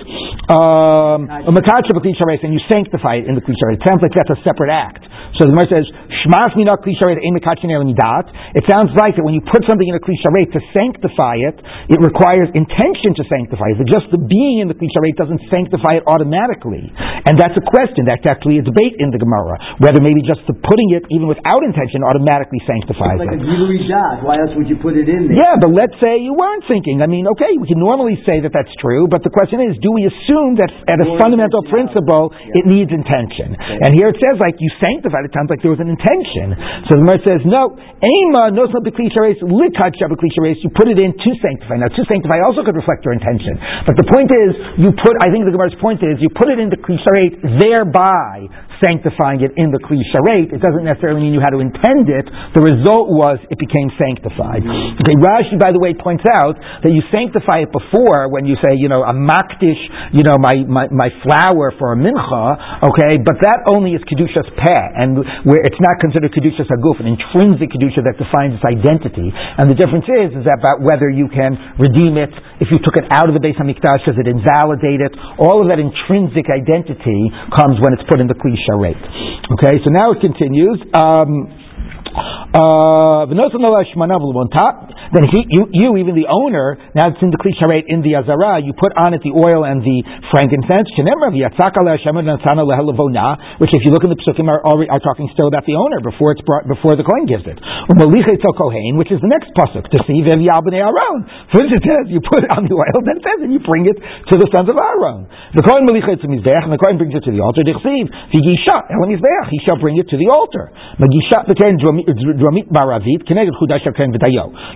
um, 0.54 1.26
a 1.26 1.52
makacha 1.54 1.90
kli 1.98 2.14
sharet, 2.14 2.46
and 2.46 2.54
you 2.54 2.62
sanctify 2.70 3.22
it 3.22 3.26
in 3.26 3.34
the 3.34 3.42
kli 3.42 3.58
sharet. 3.58 3.82
It 3.82 3.86
sounds 3.86 4.02
like 4.06 4.14
that's 4.14 4.30
a 4.30 4.42
separate 4.46 4.70
act. 4.70 5.06
So 5.38 5.46
the 5.46 5.54
Gemara 5.54 5.70
says 5.70 5.86
shmas 6.26 6.54
mina 6.54 6.78
kli 6.82 6.94
sharet 6.98 7.18
midat. 7.18 8.30
It 8.54 8.66
sounds 8.70 8.94
like 8.94 9.18
that 9.18 9.26
when 9.26 9.34
you 9.34 9.42
put 9.46 9.66
something 9.66 9.86
in 9.86 9.98
a 9.98 10.02
kli 10.02 10.18
sharet 10.22 10.54
to 10.54 10.62
sanctify 10.70 11.42
it, 11.50 11.58
it 11.90 12.00
requires 12.02 12.54
intention 12.54 13.18
to 13.18 13.24
sanctify 13.26 13.74
it. 13.74 13.82
Just 13.90 14.10
the 14.14 14.22
being 14.22 14.62
in 14.62 14.68
the 14.70 14.78
kli 14.78 14.90
sharet 14.94 15.18
doesn't 15.18 15.42
sanctify 15.50 16.02
it 16.02 16.06
automatically. 16.06 16.94
And 17.26 17.42
that's 17.42 17.58
a 17.58 17.66
question. 17.66 18.06
That's 18.06 18.26
actually 18.30 18.62
a 18.62 18.66
debate 18.66 19.02
in 19.02 19.10
the 19.10 19.18
Gemara 19.18 19.58
whether 19.80 20.02
maybe 20.04 20.22
just 20.22 20.39
the 20.48 20.56
putting 20.56 20.90
it 20.96 21.04
even 21.12 21.28
without 21.28 21.64
intention 21.66 22.04
automatically 22.06 22.60
sanctifies 22.68 23.18
Like 23.20 23.34
a 23.34 23.40
it. 23.40 23.44
gilui. 23.44 23.82
Why 24.24 24.38
else 24.40 24.54
would 24.56 24.70
you 24.70 24.78
put 24.80 24.94
it 25.00 25.08
in 25.10 25.32
there? 25.32 25.40
Yeah, 25.42 25.56
but 25.60 25.72
let's 25.74 25.96
say 26.04 26.20
you 26.22 26.36
weren't 26.36 26.64
thinking. 26.70 27.02
I 27.02 27.08
mean, 27.10 27.26
okay, 27.36 27.50
we 27.58 27.66
can 27.68 27.80
normally 27.82 28.20
say 28.28 28.40
that 28.44 28.54
that's 28.54 28.72
true, 28.84 29.08
but 29.10 29.24
the 29.26 29.32
question 29.34 29.60
is, 29.66 29.76
do 29.82 29.90
we 29.96 30.06
assume 30.06 30.60
that 30.62 30.70
at 30.92 31.00
a 31.02 31.08
More 31.08 31.18
fundamental 31.20 31.64
principle 31.72 32.30
intentionality. 32.32 32.60
it 32.60 32.66
needs 32.70 32.92
intention? 32.94 33.48
And 33.58 33.92
here 33.98 34.12
it 34.14 34.18
says 34.22 34.38
like 34.44 34.56
you 34.62 34.70
sanctified. 34.84 35.26
It 35.26 35.34
sounds 35.34 35.50
like 35.50 35.64
there 35.66 35.72
was 35.74 35.82
an 35.82 35.90
intention. 35.92 36.54
So 36.88 37.00
the 37.00 37.02
Gemara 37.04 37.20
says 37.26 37.42
no. 37.48 37.74
Ema 38.00 38.52
no 38.56 38.68
liklishares 38.70 39.40
likat 39.44 39.96
shabaklishares. 40.00 40.60
You 40.64 40.70
put 40.76 40.88
it 40.92 41.00
in 41.00 41.12
to 41.16 41.30
sanctify. 41.42 41.80
Now 41.82 41.90
to 41.92 42.04
sanctify 42.08 42.40
also 42.46 42.62
could 42.64 42.76
reflect 42.78 43.04
your 43.08 43.16
intention. 43.18 43.58
But 43.88 43.96
the 43.98 44.08
point 44.08 44.30
is, 44.32 44.52
you 44.86 44.90
put. 44.94 45.14
I 45.26 45.32
think 45.34 45.44
the 45.48 45.54
Gemara's 45.56 45.76
point 45.82 46.00
is, 46.06 46.20
you 46.22 46.30
put 46.32 46.48
it 46.52 46.60
in 46.60 46.70
the 46.70 46.78
klisharet 46.80 47.40
thereby 47.60 48.48
sanctifying 48.84 49.44
it 49.44 49.54
in 49.56 49.72
the 49.72 49.80
kli 49.80 50.00
sharet. 50.12 50.52
It 50.52 50.62
doesn't 50.64 50.84
necessarily 50.84 51.24
mean 51.24 51.36
you 51.36 51.44
had 51.44 51.56
to 51.56 51.62
intend 51.62 52.08
it. 52.08 52.26
The 52.56 52.64
result 52.64 53.12
was 53.12 53.40
it 53.52 53.60
became 53.60 53.92
sanctified. 54.00 54.64
Mm-hmm. 54.64 55.04
Okay, 55.04 55.16
Rashi, 55.20 55.56
by 55.60 55.72
the 55.76 55.80
way, 55.80 55.96
points 55.96 56.24
out 56.28 56.56
that 56.58 56.92
you 56.92 57.04
sanctify 57.12 57.68
it 57.68 57.72
before 57.72 58.32
when 58.32 58.48
you 58.48 58.56
say, 58.64 58.76
you 58.80 58.88
know, 58.88 59.04
a 59.04 59.16
makdish, 59.16 59.80
you 60.16 60.24
know, 60.24 60.40
my, 60.40 60.64
my, 60.68 60.86
my 60.90 61.10
flour 61.24 61.76
for 61.76 61.94
a 61.94 61.98
mincha, 62.00 62.84
okay, 62.88 63.20
but 63.20 63.40
that 63.44 63.68
only 63.72 63.96
is 63.96 64.02
kedushas 64.08 64.48
peh, 64.56 64.86
and 64.96 65.20
where 65.44 65.62
it's 65.64 65.80
not 65.84 66.00
considered 66.00 66.32
kedushas 66.32 66.68
haguf, 66.72 66.98
an 67.04 67.12
intrinsic 67.12 67.70
kedusha 67.72 68.02
that 68.04 68.16
defines 68.16 68.56
its 68.56 68.66
identity. 68.66 69.32
And 69.32 69.68
the 69.68 69.78
difference 69.78 70.08
is, 70.08 70.36
is 70.40 70.48
about 70.48 70.82
whether 70.82 71.12
you 71.12 71.28
can 71.28 71.56
redeem 71.78 72.16
it 72.16 72.32
if 72.60 72.68
you 72.72 72.80
took 72.84 73.00
it 73.00 73.08
out 73.08 73.32
of 73.32 73.34
the 73.36 73.40
beis 73.40 73.56
hamikdash, 73.56 74.04
does 74.04 74.20
it 74.20 74.28
invalidate 74.28 75.00
it? 75.00 75.16
All 75.40 75.64
of 75.64 75.72
that 75.72 75.80
intrinsic 75.80 76.52
identity 76.52 77.32
comes 77.56 77.80
when 77.80 77.96
it's 77.96 78.04
put 78.12 78.20
in 78.20 78.28
the 78.28 78.36
kli 78.36 78.52
Okay, 79.58 79.82
so 79.84 79.90
now 79.90 80.12
it 80.14 80.22
continues. 80.22 80.78
Um, 80.94 81.50
Uh, 82.10 83.26
then 85.10 85.26
he, 85.34 85.40
you, 85.50 85.66
you, 85.74 85.98
even 85.98 86.14
the 86.14 86.30
owner, 86.30 86.78
now 86.94 87.10
it's 87.10 87.22
in 87.22 87.34
the 87.34 87.42
klisharet 87.42 87.86
in 87.90 88.06
the 88.06 88.14
azara, 88.18 88.62
you 88.62 88.74
put 88.78 88.94
on 88.94 89.18
it 89.18 89.22
the 89.26 89.34
oil 89.34 89.66
and 89.66 89.82
the 89.82 90.02
frankincense. 90.30 90.90
Which, 93.58 93.74
if 93.74 93.82
you 93.86 93.92
look 93.92 94.06
in 94.06 94.12
the 94.14 94.22
psukim, 94.22 94.46
are, 94.50 94.62
already, 94.62 94.90
are 94.90 95.02
talking 95.02 95.30
still 95.34 95.50
about 95.50 95.66
the 95.66 95.74
owner 95.74 95.98
before 96.02 96.34
it's 96.34 96.42
brought 96.46 96.70
before 96.70 96.94
the 96.94 97.06
kohen 97.06 97.26
gives 97.26 97.46
it. 97.50 97.58
Which 97.58 99.12
is 99.12 99.20
the 99.22 99.32
next 99.32 99.50
pasuk 99.58 99.90
to 99.90 99.98
see 100.06 100.22
Aaron. 100.30 101.22
First 101.50 101.74
it 101.74 101.82
says 101.82 102.10
you 102.10 102.22
put 102.22 102.46
it 102.46 102.52
on 102.54 102.70
the 102.70 102.76
oil, 102.78 103.00
then 103.02 103.18
it 103.18 103.26
says 103.26 103.40
and 103.42 103.52
you 103.54 103.62
bring 103.66 103.90
it 103.90 103.98
to 103.98 104.36
the 104.38 104.48
sons 104.54 104.70
of 104.70 104.78
Aaron. 104.78 105.26
The 105.58 105.66
kohen 105.66 105.90
melicha 105.90 106.18
and 106.22 106.72
the 106.74 106.78
kohen 106.78 106.98
brings 106.98 107.16
it 107.18 107.24
to 107.26 107.32
the 107.34 107.42
altar. 107.42 107.64
He 107.66 109.60
shall 109.66 109.80
bring 109.82 109.98
it 109.98 110.08
to 110.10 110.18
the 110.18 110.30
altar. 110.30 110.72
Uh, 112.08 112.14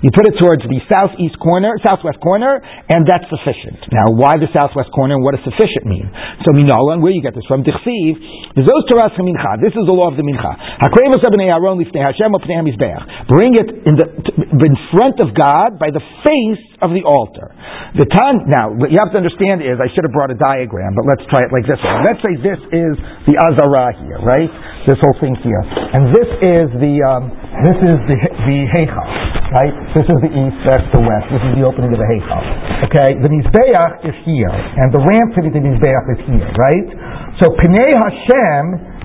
you 0.03 0.09
put 0.11 0.25
it 0.27 0.35
towards 0.39 0.63
the 0.67 0.79
southeast 0.91 1.39
corner, 1.39 1.77
southwest 1.85 2.19
corner, 2.19 2.59
and 2.89 3.07
that's 3.07 3.25
sufficient. 3.29 3.79
Now, 3.91 4.11
why 4.15 4.35
the 4.39 4.47
southwest 4.51 4.91
corner, 4.91 5.15
and 5.15 5.23
what 5.23 5.35
does 5.35 5.43
sufficient 5.45 5.85
mean? 5.85 6.09
So, 6.43 6.51
minola, 6.55 6.97
and 6.97 7.01
where 7.03 7.11
you 7.11 7.21
get 7.21 7.35
this 7.35 7.45
from? 7.47 7.63
Dichsiv, 7.63 8.13
those. 8.57 8.85
This 9.63 9.73
is 9.75 9.83
the 9.87 9.95
law 9.95 10.09
of 10.11 10.17
the 10.17 10.23
mincha. 10.23 10.51
Bring 13.27 13.53
it 13.55 13.69
in 13.87 13.95
the 13.95 14.07
in 14.43 14.75
front 14.91 15.19
of 15.19 15.33
God 15.35 15.79
by 15.79 15.89
the 15.91 16.01
face 16.23 16.63
of 16.81 16.91
the 16.91 17.03
altar. 17.05 17.51
The 17.95 18.09
time 18.09 18.49
now, 18.49 18.73
what 18.73 18.89
you 18.89 18.97
have 18.99 19.11
to 19.13 19.19
understand 19.21 19.61
is, 19.61 19.77
I 19.77 19.87
should 19.93 20.03
have 20.03 20.15
brought 20.15 20.31
a 20.33 20.39
diagram, 20.39 20.97
but 20.97 21.05
let's 21.05 21.25
try 21.29 21.45
it 21.45 21.51
like 21.53 21.65
this. 21.69 21.77
Let's 21.79 22.21
say 22.25 22.33
this 22.41 22.61
is 22.73 22.93
the 23.29 23.35
azara 23.37 23.93
here, 24.01 24.19
right? 24.25 24.49
This 24.89 24.97
whole 24.99 25.15
thing 25.21 25.37
here, 25.39 25.63
and 25.63 26.11
this 26.11 26.29
is 26.57 26.67
the 26.81 26.93
uh, 26.99 27.12
um, 27.13 27.29
this 27.61 27.77
is 27.85 27.97
the 28.09 28.17
the 28.17 28.57
heichal, 28.73 29.09
right? 29.53 29.73
This 29.93 30.07
is 30.09 30.17
the 30.25 30.31
east, 30.33 30.57
that's 30.65 30.87
the 30.89 31.01
west. 31.01 31.29
This 31.29 31.43
is 31.45 31.53
the 31.61 31.63
opening 31.63 31.93
of 31.93 31.99
the 32.01 32.09
heichal. 32.09 32.41
Okay, 32.89 33.09
the 33.21 33.29
mizbeach 33.29 34.09
is 34.09 34.17
here, 34.25 34.49
and 34.49 34.89
the 34.89 35.01
ramp 35.01 35.29
to 35.37 35.45
the 35.45 35.61
mizbeach 35.61 36.05
is 36.17 36.21
here, 36.25 36.49
right? 36.57 36.89
So 37.37 37.53
Pnei 37.53 37.91
Hashem 37.93 38.63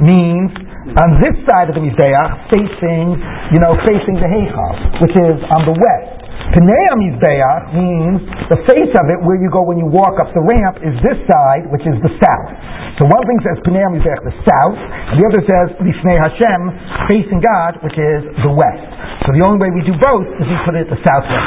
means 0.08 0.50
on 0.96 1.08
this 1.20 1.36
side 1.44 1.68
of 1.68 1.76
the 1.76 1.84
mizbeach, 1.84 2.30
facing 2.48 3.20
you 3.52 3.60
know 3.60 3.76
facing 3.84 4.16
the 4.16 4.28
heichal, 4.28 4.72
which 5.04 5.14
is 5.14 5.36
on 5.52 5.68
the 5.68 5.76
west. 5.76 6.17
Pnei 6.58 6.90
Mizbeach 6.98 7.70
means 7.70 8.18
the 8.50 8.58
face 8.66 8.90
of 8.98 9.06
it 9.14 9.18
where 9.22 9.38
you 9.38 9.46
go 9.46 9.62
when 9.62 9.78
you 9.78 9.86
walk 9.86 10.18
up 10.18 10.26
the 10.34 10.42
ramp 10.42 10.82
is 10.82 10.90
this 11.06 11.14
side, 11.30 11.70
which 11.70 11.86
is 11.86 11.94
the 12.02 12.10
south. 12.18 12.50
So 12.98 13.06
one 13.06 13.22
thing 13.30 13.38
says 13.46 13.62
Pnei 13.62 13.86
Mizbeach, 13.94 14.26
the 14.26 14.34
south, 14.42 14.74
and 14.74 15.22
the 15.22 15.24
other 15.30 15.42
says 15.46 15.66
Lifnei 15.78 16.18
Hashem, 16.18 16.60
facing 17.06 17.38
God, 17.38 17.78
which 17.86 17.94
is 17.94 18.26
the 18.42 18.50
west. 18.50 18.90
So 19.22 19.38
the 19.38 19.46
only 19.46 19.62
way 19.62 19.70
we 19.70 19.86
do 19.86 19.94
both 20.02 20.26
is 20.34 20.50
we 20.50 20.58
put 20.66 20.74
it 20.74 20.90
at 20.90 20.90
the 20.90 20.98
southwest. 21.06 21.46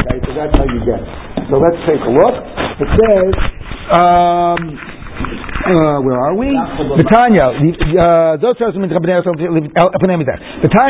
Okay, 0.00 0.18
so 0.24 0.30
that's 0.32 0.54
how 0.56 0.64
you 0.64 0.80
get. 0.80 1.04
So 1.52 1.60
let's 1.60 1.76
take 1.84 2.00
a 2.00 2.12
look. 2.16 2.36
It 2.80 2.88
says, 2.88 3.32
um, 3.92 4.60
uh, 5.22 6.02
where 6.02 6.18
are 6.18 6.34
we? 6.34 6.50
Betanya. 6.98 7.54
Those 8.42 8.58
are 8.60 8.72
some 8.74 8.82
Betanya. 8.82 9.22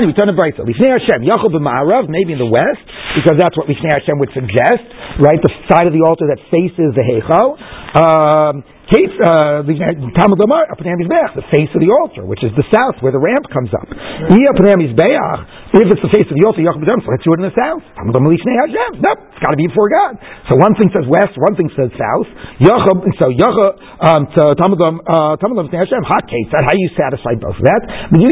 We 0.07 0.13
turn 0.17 0.29
to 0.29 0.37
Brisa. 0.37 0.65
Lifnei 0.65 0.97
Hashem. 0.97 1.29
Yachol 1.29 1.53
b'ma'arav. 1.53 2.09
Maybe 2.09 2.33
in 2.33 2.39
the 2.41 2.49
west, 2.49 2.81
because 3.21 3.37
that's 3.39 3.57
what 3.57 3.69
Lifnei 3.69 3.93
Hashem 3.93 4.19
would 4.19 4.33
suggest. 4.33 4.85
Right, 5.21 5.41
the 5.43 5.53
side 5.69 5.87
of 5.87 5.93
the 5.93 6.01
altar 6.09 6.25
that 6.33 6.41
faces 6.49 6.97
the 6.97 7.05
heichal. 7.05 7.61
Um, 7.93 8.65
uh, 8.93 9.63
the 9.65 9.73
face 11.49 11.71
of 11.73 11.81
the 11.81 11.89
altar, 12.03 12.27
which 12.27 12.45
is 12.45 12.53
the 12.57 12.65
south, 12.69 13.01
where 13.01 13.13
the 13.13 13.19
ramp 13.19 13.47
comes 13.49 13.71
up. 13.73 13.89
If 15.73 15.89
it's 15.89 16.05
the 16.05 16.13
face 16.13 16.29
of 16.29 16.37
the 16.37 16.45
altar, 16.45 16.61
let's 16.61 17.25
do 17.25 17.33
it 17.33 17.41
in 17.41 17.49
the 17.49 17.57
south. 17.57 17.81
Nope, 17.97 19.17
it's 19.33 19.41
got 19.41 19.57
to 19.57 19.61
be 19.61 19.73
before 19.73 19.89
God. 19.89 20.21
So 20.53 20.61
one 20.61 20.77
thing 20.77 20.93
says 20.93 21.09
west, 21.09 21.33
one 21.41 21.57
thing 21.57 21.73
says 21.73 21.89
south. 21.97 22.29
So 22.61 23.33
Yachab, 23.33 23.73
um, 24.05 24.29
so 24.37 24.53
Talmud 24.61 24.77
uh, 24.77 25.41
Lomar, 25.41 25.73
Hashem, 25.73 26.05
hot 26.05 26.29
case. 26.29 26.45
That's 26.53 26.69
how 26.69 26.77
you 26.77 26.93
satisfy 26.93 27.41
both 27.41 27.57
of 27.57 27.65
that. 27.65 27.89
You 28.13 28.29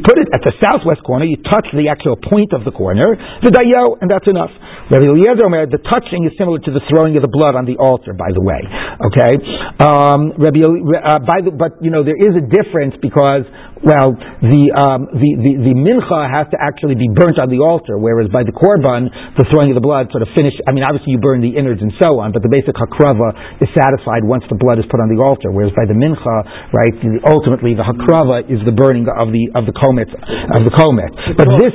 put 0.00 0.16
it 0.16 0.28
at 0.32 0.40
the 0.40 0.56
southwest 0.64 1.04
corner, 1.04 1.28
you 1.28 1.36
touch 1.52 1.68
the 1.76 1.92
actual 1.92 2.16
point 2.16 2.56
of 2.56 2.64
the 2.64 2.72
corner, 2.72 3.12
the 3.44 3.52
dayo, 3.52 4.00
and 4.00 4.08
that's 4.08 4.24
enough. 4.24 4.56
Rabbi 4.90 5.06
Eliezer 5.08 5.46
Omer, 5.46 5.64
the 5.72 5.80
touching 5.88 6.28
is 6.28 6.36
similar 6.36 6.58
to 6.58 6.70
the 6.72 6.82
throwing 6.90 7.16
of 7.16 7.22
the 7.22 7.32
blood 7.32 7.56
on 7.56 7.64
the 7.64 7.80
altar, 7.80 8.12
by 8.12 8.28
the 8.34 8.44
way. 8.44 8.60
Okay? 9.08 9.32
Um, 9.80 10.36
Rabbi, 10.36 10.60
uh, 10.60 11.22
by 11.24 11.40
the, 11.40 11.54
but, 11.54 11.80
you 11.80 11.88
know, 11.88 12.04
there 12.04 12.18
is 12.18 12.36
a 12.36 12.44
difference 12.44 12.92
because, 13.00 13.48
well, 13.82 14.14
the, 14.14 14.62
um, 14.78 15.10
the, 15.10 15.30
the, 15.42 15.52
the 15.70 15.74
mincha 15.74 16.20
has 16.30 16.46
to 16.54 16.58
actually 16.58 16.94
be 16.94 17.10
burnt 17.10 17.38
on 17.42 17.50
the 17.50 17.58
altar, 17.58 17.98
whereas 17.98 18.30
by 18.30 18.46
the 18.46 18.54
korban, 18.54 19.10
the 19.34 19.42
throwing 19.50 19.74
of 19.74 19.76
the 19.76 19.84
blood 19.84 20.06
sort 20.14 20.22
of 20.22 20.30
finish, 20.38 20.54
I 20.66 20.72
mean, 20.74 20.86
obviously 20.86 21.14
you 21.14 21.20
burn 21.20 21.42
the 21.42 21.50
innards 21.58 21.82
and 21.82 21.90
so 21.98 22.22
on, 22.22 22.30
but 22.30 22.46
the 22.46 22.52
basic 22.52 22.78
hakrava 22.78 23.34
is 23.58 23.66
satisfied 23.74 24.22
once 24.22 24.46
the 24.46 24.58
blood 24.58 24.78
is 24.78 24.86
put 24.86 25.02
on 25.02 25.10
the 25.10 25.18
altar, 25.18 25.50
whereas 25.50 25.74
by 25.74 25.82
the 25.86 25.98
mincha, 25.98 26.36
right, 26.70 26.94
the, 27.02 27.18
ultimately 27.34 27.74
the 27.74 27.82
hakrava 27.82 28.46
is 28.46 28.62
the 28.62 28.74
burning 28.74 29.06
of 29.10 29.34
the, 29.34 29.50
of 29.58 29.66
the 29.66 29.74
komet, 29.74 30.10
of 30.54 30.62
the 30.62 30.72
komet. 30.78 31.10
But 31.34 31.50
this, 31.58 31.74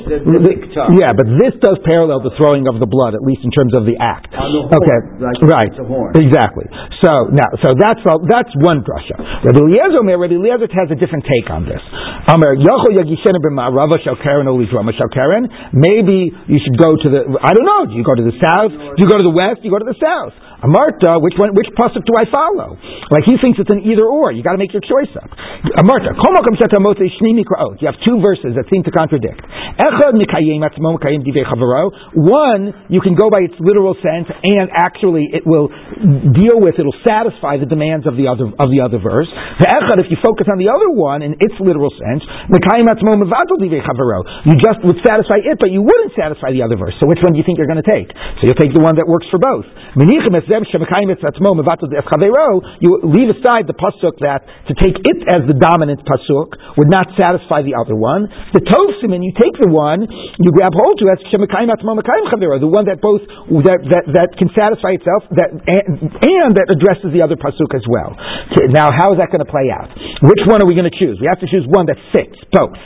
yeah, 0.96 1.12
but 1.12 1.28
this 1.36 1.60
does 1.60 1.76
parallel 1.84 2.24
the 2.24 2.32
throwing 2.40 2.72
of 2.72 2.80
the 2.80 2.88
blood, 2.88 3.20
at 3.20 3.24
least 3.24 3.44
in 3.44 3.52
terms 3.52 3.76
of 3.76 3.84
the 3.84 4.00
act. 4.00 4.32
Okay, 4.32 5.00
right, 5.44 5.72
exactly. 6.16 6.66
So 7.04 7.12
now, 7.36 7.50
so 7.60 7.76
that's 7.76 8.00
that's 8.32 8.52
one 8.64 8.82
drasha. 8.82 9.18
Rabbi 9.44 9.60
Eliezer, 9.60 10.02
Rabbi 10.02 10.34
Eliezer 10.40 10.72
has 10.72 10.90
a 10.90 10.98
different 10.98 11.28
take 11.28 11.52
on 11.52 11.68
this. 11.68 11.82
Maybe 15.74 16.32
you 16.48 16.60
should 16.64 16.78
go 16.78 16.96
to 16.96 17.08
the. 17.10 17.20
I 17.40 17.52
don't 17.54 17.68
know. 17.68 17.86
Do 17.88 17.94
you 17.96 18.04
go 18.04 18.16
to 18.16 18.26
the 18.26 18.36
south? 18.42 18.72
Do 18.72 19.00
you 19.00 19.08
go 19.08 19.18
to 19.18 19.24
the 19.24 19.34
west? 19.34 19.62
Do 19.62 19.70
you 19.70 19.74
go 19.74 19.80
to 19.80 19.90
the 19.90 20.00
south? 20.00 20.34
Amarta, 20.66 21.22
which 21.22 21.38
one, 21.38 21.54
which 21.54 21.70
pasuk 21.78 22.02
do 22.02 22.18
I 22.18 22.26
follow? 22.34 22.78
Like 23.14 23.30
he 23.30 23.38
thinks 23.38 23.62
it's 23.62 23.70
an 23.70 23.86
either 23.86 24.10
or. 24.10 24.34
You 24.34 24.42
got 24.42 24.58
to 24.58 24.62
make 24.62 24.74
your 24.74 24.82
choice 24.82 25.14
up. 25.14 25.30
Amarta, 25.78 26.18
you 27.78 27.86
have 27.86 28.00
two 28.02 28.18
verses 28.22 28.58
that 28.58 28.66
seem 28.74 28.82
to 28.84 28.92
contradict. 28.92 29.42
One, 32.18 32.74
you 32.90 33.02
can 33.02 33.14
go 33.14 33.30
by 33.30 33.46
its 33.46 33.54
literal 33.62 33.94
sense, 34.02 34.26
and 34.34 34.70
actually 34.74 35.30
it 35.30 35.46
will 35.46 35.70
deal 36.34 36.58
with, 36.58 36.82
it'll 36.82 36.98
satisfy 37.06 37.62
the 37.62 37.70
demands 37.70 38.10
of 38.10 38.18
the 38.18 38.26
other 38.26 38.50
of 38.58 38.74
the 38.74 38.82
other 38.82 38.98
verse. 38.98 39.30
Echad, 39.62 40.02
If 40.02 40.10
you 40.10 40.18
focus 40.26 40.50
on 40.50 40.58
the 40.58 40.74
other 40.74 40.90
one 40.90 41.22
in 41.22 41.38
its 41.38 41.54
literal 41.62 41.94
sense, 41.94 42.26
you 44.46 44.56
just 44.58 44.80
would 44.82 44.98
satisfy 45.06 45.38
it, 45.46 45.58
but 45.62 45.70
you 45.70 45.82
wouldn't 45.86 46.14
satisfy 46.18 46.50
the 46.50 46.64
other 46.66 46.78
verse. 46.78 46.98
So 46.98 47.06
which 47.06 47.22
one 47.22 47.34
do 47.34 47.40
you 47.40 47.46
think 47.46 47.58
you're 47.62 47.70
going 47.70 47.84
to 47.84 47.86
take? 47.86 48.10
So 48.42 48.50
you'll 48.50 48.58
take 48.62 48.74
the 48.74 48.82
one 48.82 48.96
that 48.98 49.06
works 49.06 49.28
for 49.30 49.38
both. 49.38 49.66
You 50.48 50.64
leave 53.04 53.30
aside 53.36 53.68
the 53.68 53.76
pasuk 53.76 54.20
that 54.24 54.42
to 54.68 54.74
take 54.80 54.96
it 54.96 55.20
as 55.28 55.44
the 55.48 55.54
dominant 55.54 56.02
pasuk 56.08 56.56
would 56.80 56.90
not 56.90 57.12
satisfy 57.20 57.62
the 57.62 57.76
other 57.76 57.96
one. 57.96 58.32
The 58.56 58.64
tovsimin, 58.64 59.24
you 59.24 59.36
take 59.36 59.60
the 59.60 59.70
one 59.70 60.08
you 60.08 60.50
grab 60.56 60.72
hold 60.74 61.00
to 61.04 61.12
as 61.12 61.20
the 61.28 62.72
one 62.72 62.86
that 62.88 63.00
both 63.04 63.22
that, 63.68 63.80
that, 63.92 64.04
that 64.16 64.30
can 64.40 64.50
satisfy 64.56 64.96
itself 64.96 65.28
that 65.36 65.52
and, 65.52 66.08
and 66.16 66.52
that 66.56 66.72
addresses 66.72 67.12
the 67.12 67.22
other 67.22 67.36
pasuk 67.36 67.76
as 67.76 67.84
well. 67.88 68.16
Now, 68.72 68.92
how 68.96 69.12
is 69.14 69.20
that 69.20 69.30
going 69.32 69.44
to 69.44 69.50
play 69.52 69.68
out? 69.68 69.92
Which 70.24 70.44
one 70.48 70.64
are 70.64 70.68
we 70.68 70.74
going 70.74 70.90
to 70.90 70.98
choose? 70.98 71.20
We 71.20 71.28
have 71.28 71.40
to 71.44 71.50
choose 71.50 71.68
one 71.68 71.86
that 71.92 72.00
fits 72.16 72.40
both. 72.50 72.80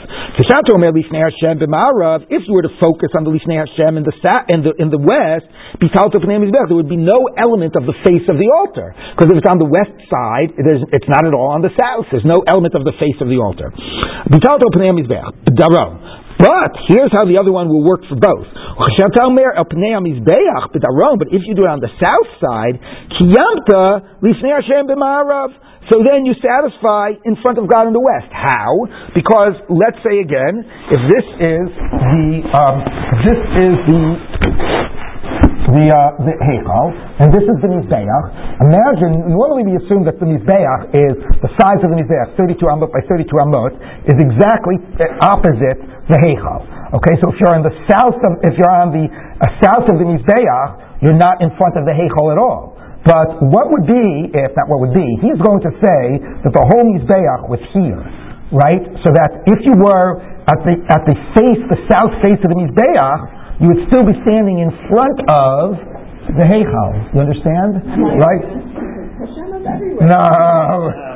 If 2.32 2.42
you 2.48 2.54
were 2.54 2.62
to 2.62 2.74
focus 2.80 3.10
on 3.16 3.24
the 3.24 3.30
Lifnei 3.30 3.58
Hashem 3.62 3.96
in 3.96 4.04
the 4.04 4.12
in 4.48 4.62
the 4.62 4.72
in 4.78 4.90
the 4.90 4.98
west, 4.98 5.46
there 5.80 6.76
would 6.76 6.88
be 6.88 6.96
no 6.96 7.18
element 7.52 7.76
of 7.76 7.84
the 7.84 7.92
face 8.00 8.24
of 8.32 8.40
the 8.40 8.48
altar 8.48 8.96
because 9.12 9.28
if 9.28 9.36
it's 9.36 9.50
on 9.52 9.60
the 9.60 9.68
west 9.68 9.92
side, 10.08 10.56
it's 10.56 11.10
not 11.12 11.28
at 11.28 11.36
all 11.36 11.52
on 11.52 11.60
the 11.60 11.68
south. 11.76 12.08
There's 12.08 12.24
no 12.24 12.40
element 12.48 12.72
of 12.72 12.88
the 12.88 12.96
face 12.96 13.20
of 13.20 13.28
the 13.28 13.36
altar. 13.36 13.68
But 16.40 16.72
here's 16.88 17.12
how 17.12 17.28
the 17.28 17.36
other 17.36 17.52
one 17.52 17.68
will 17.68 17.84
work 17.84 18.00
for 18.08 18.16
both. 18.16 18.48
But 18.48 18.88
if 21.28 21.42
you 21.44 21.54
do 21.54 21.68
it 21.68 21.70
on 21.70 21.80
the 21.84 21.92
south 22.00 22.30
side, 22.40 22.80
so 25.90 25.98
then 26.02 26.24
you 26.24 26.34
satisfy 26.40 27.10
in 27.24 27.36
front 27.42 27.58
of 27.58 27.68
God 27.68 27.86
in 27.86 27.92
the 27.92 28.00
west. 28.00 28.32
How? 28.32 28.86
Because 29.14 29.54
let's 29.68 29.98
say 30.02 30.18
again, 30.18 30.64
if 30.90 31.00
this 31.10 31.26
is 31.46 31.68
the 31.76 32.42
um, 32.54 32.76
this 33.26 33.38
is 33.38 33.74
the 33.86 35.11
the 35.70 35.86
uh, 35.86 36.26
the 36.26 36.34
Heichal, 36.42 36.86
and 37.22 37.30
this 37.30 37.46
is 37.46 37.56
the 37.62 37.70
Mizbeach. 37.70 38.24
Imagine, 38.66 39.30
normally 39.30 39.62
we 39.62 39.74
assume 39.78 40.02
that 40.02 40.18
the 40.18 40.26
Mizbeach 40.26 40.90
is 40.90 41.14
the 41.38 41.50
size 41.60 41.78
of 41.86 41.94
the 41.94 41.98
Mizbeach, 41.98 42.34
32 42.34 42.58
amot 42.66 42.90
by 42.90 43.02
32 43.06 43.30
amot, 43.30 43.72
is 44.10 44.18
exactly 44.18 44.82
opposite 45.22 45.78
the 46.10 46.18
Heichal. 46.18 46.66
Okay, 46.98 47.14
so 47.22 47.30
if 47.30 47.38
you're 47.38 47.54
on 47.54 47.62
the 47.62 47.74
south 47.86 48.18
of, 48.26 48.42
if 48.42 48.58
you're 48.58 48.74
on 48.74 48.90
the 48.90 49.06
uh, 49.06 49.46
south 49.62 49.86
of 49.86 50.02
the 50.02 50.06
Mizbeach, 50.06 51.02
you're 51.02 51.18
not 51.18 51.38
in 51.38 51.54
front 51.54 51.78
of 51.78 51.86
the 51.86 51.94
Heichal 51.94 52.34
at 52.34 52.38
all. 52.42 52.74
But 53.06 53.42
what 53.50 53.70
would 53.70 53.86
be, 53.86 54.30
if 54.30 54.50
not 54.54 54.66
what 54.70 54.82
would 54.82 54.94
be, 54.94 55.08
he's 55.22 55.38
going 55.42 55.62
to 55.66 55.72
say 55.78 56.02
that 56.46 56.52
the 56.54 56.64
whole 56.74 56.86
Mizbeach 56.86 57.50
was 57.50 57.62
here, 57.74 58.02
right? 58.54 58.82
So 59.02 59.10
that 59.14 59.46
if 59.46 59.62
you 59.66 59.74
were 59.74 60.22
at 60.46 60.58
the, 60.66 60.74
at 60.90 61.02
the 61.06 61.14
face, 61.38 61.62
the 61.70 61.80
south 61.90 62.14
face 62.22 62.38
of 62.42 62.50
the 62.50 62.58
Mizbeach, 62.58 63.41
you 63.62 63.70
would 63.70 63.86
still 63.86 64.02
be 64.02 64.18
standing 64.26 64.58
in 64.58 64.70
front 64.90 65.18
of 65.30 65.78
the 66.34 66.44
Heichal. 66.50 66.90
You 67.14 67.20
understand? 67.22 67.78
Right? 68.18 68.44
No, 70.02 70.26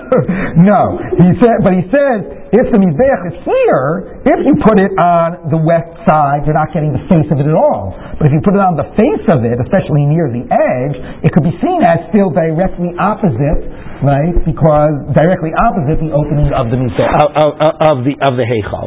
no. 0.62 0.82
He 1.18 1.30
said, 1.42 1.58
but 1.66 1.74
he 1.74 1.82
says 1.90 2.36
if 2.54 2.70
the 2.70 2.78
mizbeach 2.78 3.22
is 3.34 3.38
here, 3.42 4.22
if 4.22 4.38
you 4.46 4.54
put 4.62 4.78
it 4.78 4.94
on 4.94 5.50
the 5.50 5.58
west 5.58 5.90
side, 6.06 6.46
you're 6.46 6.54
not 6.54 6.70
getting 6.70 6.94
the 6.94 7.02
face 7.10 7.26
of 7.34 7.42
it 7.42 7.50
at 7.50 7.58
all. 7.58 7.90
But 8.16 8.30
if 8.30 8.32
you 8.32 8.40
put 8.46 8.54
it 8.54 8.62
on 8.62 8.78
the 8.78 8.86
face 8.94 9.26
of 9.34 9.42
it, 9.42 9.58
especially 9.58 10.06
near 10.06 10.30
the 10.30 10.46
edge, 10.46 10.94
it 11.26 11.34
could 11.34 11.42
be 11.42 11.54
seen 11.58 11.82
as 11.82 12.06
still 12.14 12.30
directly 12.30 12.94
opposite, 13.02 13.66
right? 14.06 14.38
Because 14.46 14.94
directly 15.10 15.50
opposite 15.58 15.98
the 15.98 16.14
opening 16.14 16.54
of 16.54 16.70
the 16.70 16.78
mizbeach, 16.78 17.10
of, 17.18 17.28
of, 17.34 17.50
of 17.82 17.96
the 18.06 18.14
of 18.22 18.38
the 18.38 18.46
heichal. 18.46 18.86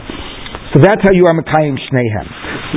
So 0.70 0.78
that's 0.86 1.02
how 1.02 1.10
you 1.18 1.26
are 1.26 1.34
Makayim 1.34 1.74
Shnehem. 1.90 2.28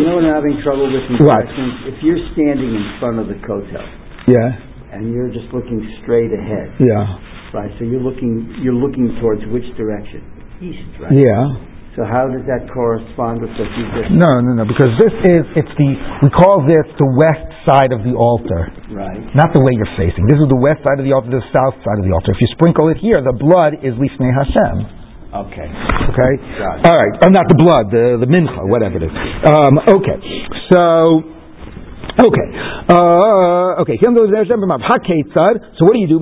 You 0.01 0.09
know 0.09 0.17
what 0.17 0.25
I'm 0.25 0.41
having 0.41 0.57
trouble 0.65 0.89
with 0.89 1.05
in 1.13 1.21
what? 1.29 1.45
If 1.93 2.01
you're 2.01 2.25
standing 2.33 2.73
in 2.73 2.85
front 2.97 3.21
of 3.21 3.29
the 3.29 3.37
kotel, 3.45 3.85
yeah, 4.25 4.97
and 4.97 5.13
you're 5.13 5.29
just 5.29 5.53
looking 5.53 5.85
straight 6.01 6.33
ahead, 6.33 6.73
yeah, 6.81 7.53
right. 7.53 7.69
So 7.77 7.85
you're 7.85 8.01
looking 8.01 8.49
you're 8.65 8.77
looking 8.77 9.13
towards 9.21 9.45
which 9.53 9.69
direction? 9.77 10.25
East, 10.65 10.89
right? 11.05 11.13
Yeah. 11.13 11.69
So 11.93 12.09
how 12.09 12.25
does 12.25 12.41
that 12.49 12.73
correspond 12.73 13.45
with 13.45 13.53
what 13.53 13.69
you 13.77 13.85
just? 13.93 14.17
No, 14.17 14.41
no, 14.41 14.57
no. 14.57 14.65
Because 14.65 14.97
this 14.97 15.13
is 15.29 15.45
it's 15.53 15.75
the 15.77 15.91
we 16.25 16.33
call 16.33 16.65
this 16.65 16.89
the 16.97 17.11
west 17.21 17.53
side 17.69 17.93
of 17.93 18.01
the 18.09 18.17
altar, 18.17 18.73
right? 18.89 19.21
Not 19.37 19.53
the 19.53 19.61
way 19.61 19.77
you're 19.77 19.93
facing. 20.01 20.25
This 20.33 20.41
is 20.41 20.49
the 20.49 20.57
west 20.57 20.81
side 20.81 20.97
of 20.97 21.05
the 21.05 21.13
altar, 21.13 21.29
the 21.29 21.45
south 21.53 21.77
side 21.85 22.01
of 22.01 22.09
the 22.09 22.13
altar. 22.17 22.33
If 22.33 22.41
you 22.41 22.49
sprinkle 22.57 22.89
it 22.89 22.97
here, 22.97 23.21
the 23.21 23.37
blood 23.37 23.85
is 23.85 23.93
lifnei 24.01 24.33
Hashem. 24.33 25.02
Okay. 25.33 25.65
Okay. 25.65 26.33
All 26.85 26.93
right. 26.93 27.17
Oh, 27.25 27.33
not 27.33 27.49
the 27.49 27.57
blood, 27.57 27.89
the 27.89 28.21
the 28.21 28.29
mincha, 28.29 28.69
whatever 28.69 29.01
it 29.01 29.05
is. 29.09 29.13
Um, 29.49 29.81
okay. 29.97 30.21
So. 30.69 31.33
Okay. 32.13 32.49
Uh, 32.93 33.81
okay. 33.81 33.97
So 33.97 34.13
what 34.13 35.95
do 35.97 36.01
you 36.05 36.09
do? 36.13 36.21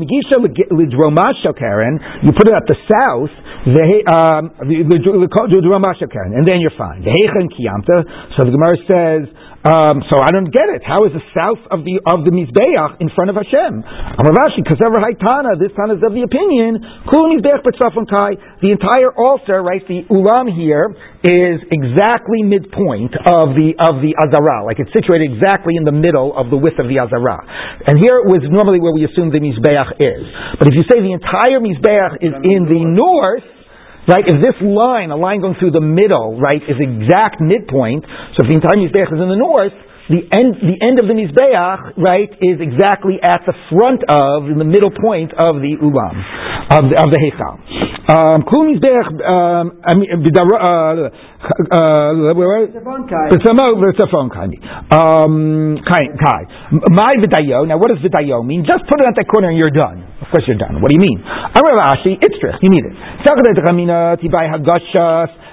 Karen. 1.59 1.99
You 2.23 2.31
put 2.31 2.47
it 2.47 2.55
at 2.55 2.63
the 2.71 2.79
south. 2.87 3.33
The 3.67 3.83
he 3.83 3.99
um, 4.07 4.55
and 4.61 6.47
then 6.47 6.61
you're 6.63 6.71
fine. 6.79 7.03
So 7.03 8.45
the 8.47 8.53
Gemara 8.55 8.77
says 8.87 9.27
um, 9.61 10.01
so 10.09 10.17
I 10.17 10.33
don't 10.33 10.49
get 10.49 10.73
it. 10.73 10.81
How 10.81 11.05
is 11.05 11.13
the 11.13 11.21
south 11.37 11.61
of 11.69 11.85
the 11.85 12.01
of 12.09 12.25
the 12.25 12.33
mizbeach 12.33 12.97
in 12.97 13.13
front 13.13 13.29
of 13.29 13.37
Hashem? 13.37 13.85
Amavashi, 14.17 14.65
Kasever 14.65 14.97
Haitana. 14.97 15.61
This 15.61 15.69
Tana 15.77 16.01
is 16.01 16.03
of 16.03 16.17
the 16.17 16.25
opinion. 16.25 16.81
Kul 17.05 17.29
mizbeach 17.29 17.61
kai. 18.09 18.41
The 18.65 18.73
entire 18.73 19.13
altar, 19.13 19.61
right? 19.61 19.85
The 19.85 20.09
ulam 20.09 20.49
here 20.49 20.89
is 21.21 21.61
exactly 21.69 22.41
midpoint 22.41 23.13
of 23.13 23.53
the 23.53 23.77
of 23.77 24.01
the 24.01 24.17
azara. 24.17 24.65
Like 24.65 24.81
it's 24.81 24.97
situated 24.97 25.29
exactly 25.29 25.77
in 25.77 25.85
the 25.85 25.93
middle 25.93 26.33
of 26.33 26.49
the 26.49 26.57
width 26.57 26.81
of 26.81 26.89
the 26.89 26.97
azara. 26.97 27.45
And 27.85 28.01
here 28.01 28.25
it 28.25 28.33
was 28.33 28.41
normally 28.49 28.81
where 28.81 28.97
we 28.97 29.05
assume 29.05 29.29
the 29.29 29.45
mizbeach 29.45 29.93
is. 30.01 30.25
But 30.57 30.73
if 30.73 30.75
you 30.81 30.89
say 30.89 31.05
the 31.05 31.13
entire 31.13 31.61
mizbeach 31.61 32.25
is 32.25 32.33
in 32.49 32.65
the 32.65 32.81
north 32.97 33.45
Right? 34.09 34.25
If 34.25 34.41
this 34.41 34.57
line, 34.63 35.11
a 35.11 35.17
line 35.17 35.41
going 35.41 35.57
through 35.61 35.73
the 35.73 35.85
middle, 35.85 36.41
right, 36.41 36.63
is 36.63 36.77
exact 36.81 37.41
midpoint, 37.41 38.05
so 38.37 38.45
if 38.45 38.47
the 38.49 38.57
entire 38.57 38.81
Mizbeach 38.81 39.13
is 39.13 39.21
in 39.21 39.29
the 39.29 39.37
north, 39.37 39.77
the 40.09 40.27
end, 40.35 40.59
the 40.59 40.79
end 40.83 40.99
of 40.99 41.07
the 41.07 41.15
Mizbeach, 41.15 42.01
right, 42.01 42.31
is 42.41 42.59
exactly 42.59 43.21
at 43.23 43.47
the 43.47 43.55
front 43.71 44.03
of, 44.09 44.51
in 44.51 44.59
the 44.59 44.67
middle 44.67 44.91
point 44.91 45.31
of 45.37 45.63
the 45.63 45.79
Ulam, 45.79 46.17
of 46.73 46.91
the, 46.91 46.97
of 46.99 47.09
the. 47.13 47.90
Um, 48.11 48.43
Kul 48.43 48.75
Mizbeach, 48.75 49.07
um, 49.23 49.79
I 49.87 49.95
mean, 49.95 50.11
uh, 50.11 50.19
um, 54.99 55.79
kai. 55.87 56.03
My 56.91 57.15
vidayo. 57.23 57.69
Now, 57.69 57.79
what 57.79 57.95
does 57.95 58.03
vidayo 58.03 58.45
mean? 58.45 58.67
Just 58.67 58.83
put 58.91 58.99
it 58.99 59.07
at 59.07 59.15
that 59.15 59.29
corner 59.31 59.51
and 59.51 59.59
you're 59.59 59.71
done. 59.71 60.03
Of 60.23 60.27
course, 60.33 60.43
you're 60.49 60.59
done. 60.59 60.83
What 60.83 60.91
do 60.91 60.97
you 60.99 61.03
mean? 61.07 61.23
I'm 61.23 61.63
Rav 61.63 61.99
Ashi, 62.03 62.19
it's 62.21 62.35
You 62.63 62.71
need 62.71 62.83
it. 62.85 62.95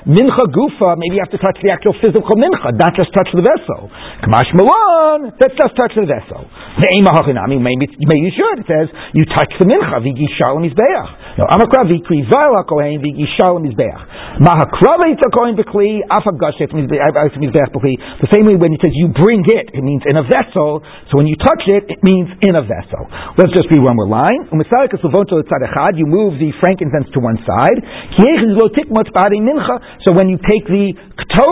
Mincha 0.08 0.39
gufa, 0.55 0.95
maybe 0.95 1.20
you 1.20 1.24
have 1.28 1.36
to 1.36 1.41
touch 1.43 1.60
the 1.60 1.68
actual 1.68 1.91
physical 1.99 2.32
mincha, 2.39 2.72
not 2.80 2.95
just 2.95 3.12
touch 3.12 3.28
the 3.36 3.43
vessel. 3.43 3.91
Kamash 4.24 4.55
malon, 4.55 5.36
let's 5.36 5.51
just 5.51 5.76
touch 5.76 5.91
the 5.99 6.08
vessel. 6.08 6.47
Maybe, 6.80 7.03
maybe 7.03 8.24
you 8.24 8.32
should. 8.32 8.64
It 8.64 8.68
says, 8.72 8.88
you 9.12 9.28
touch 9.36 9.51
the 9.60 9.68
mincha, 9.68 9.99
v'gishalom 9.99 10.64
izbeach. 10.64 11.12
No, 11.38 11.46
amakra 11.46 11.86
v'kri 11.86 12.26
v'ala 12.26 12.66
kohen 12.66 12.98
v'gishalom 12.98 13.66
izbeach. 13.70 14.02
Mahakrava 14.42 15.06
itza 15.14 15.30
kohen 15.30 15.54
b'kli, 15.54 16.02
afagashet 16.10 16.74
mizbeach 16.74 17.70
b'kli. 17.74 17.94
The 18.22 18.30
same 18.34 18.46
way 18.50 18.56
when 18.58 18.74
it 18.74 18.82
says 18.82 18.94
you 18.98 19.14
bring 19.14 19.46
it, 19.46 19.70
it 19.70 19.84
means 19.86 20.02
in 20.10 20.18
a 20.18 20.26
vessel. 20.26 20.82
So 21.10 21.18
when 21.22 21.28
you 21.30 21.38
touch 21.38 21.62
it, 21.70 21.86
it 21.94 22.02
means 22.02 22.30
in 22.42 22.58
a 22.58 22.66
vessel. 22.66 23.06
Let's 23.38 23.54
just 23.54 23.70
read 23.70 23.86
one 23.86 23.96
more 24.02 24.10
line. 24.10 24.50
You 24.50 26.06
move 26.10 26.34
the 26.42 26.52
frankincense 26.58 27.10
to 27.14 27.20
one 27.22 27.38
side. 27.46 27.86
So 28.18 30.14
when 30.14 30.30
you 30.30 30.38
take 30.42 30.66
the 30.66 30.94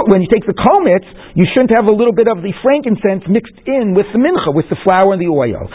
when 0.08 0.22
you 0.22 0.30
take 0.32 0.46
the 0.46 0.54
kometz, 0.54 1.06
you 1.36 1.46
shouldn't 1.54 1.74
have 1.78 1.86
a 1.86 1.92
little 1.92 2.14
bit 2.14 2.28
of 2.32 2.42
the 2.42 2.54
frankincense 2.64 3.28
mixed 3.28 3.60
in 3.68 3.94
with 3.94 4.06
the 4.14 4.20
mincha, 4.20 4.54
with 4.56 4.66
the 4.70 4.78
flour 4.82 5.14
and 5.14 5.22
the 5.22 5.28
oil. 5.28 5.68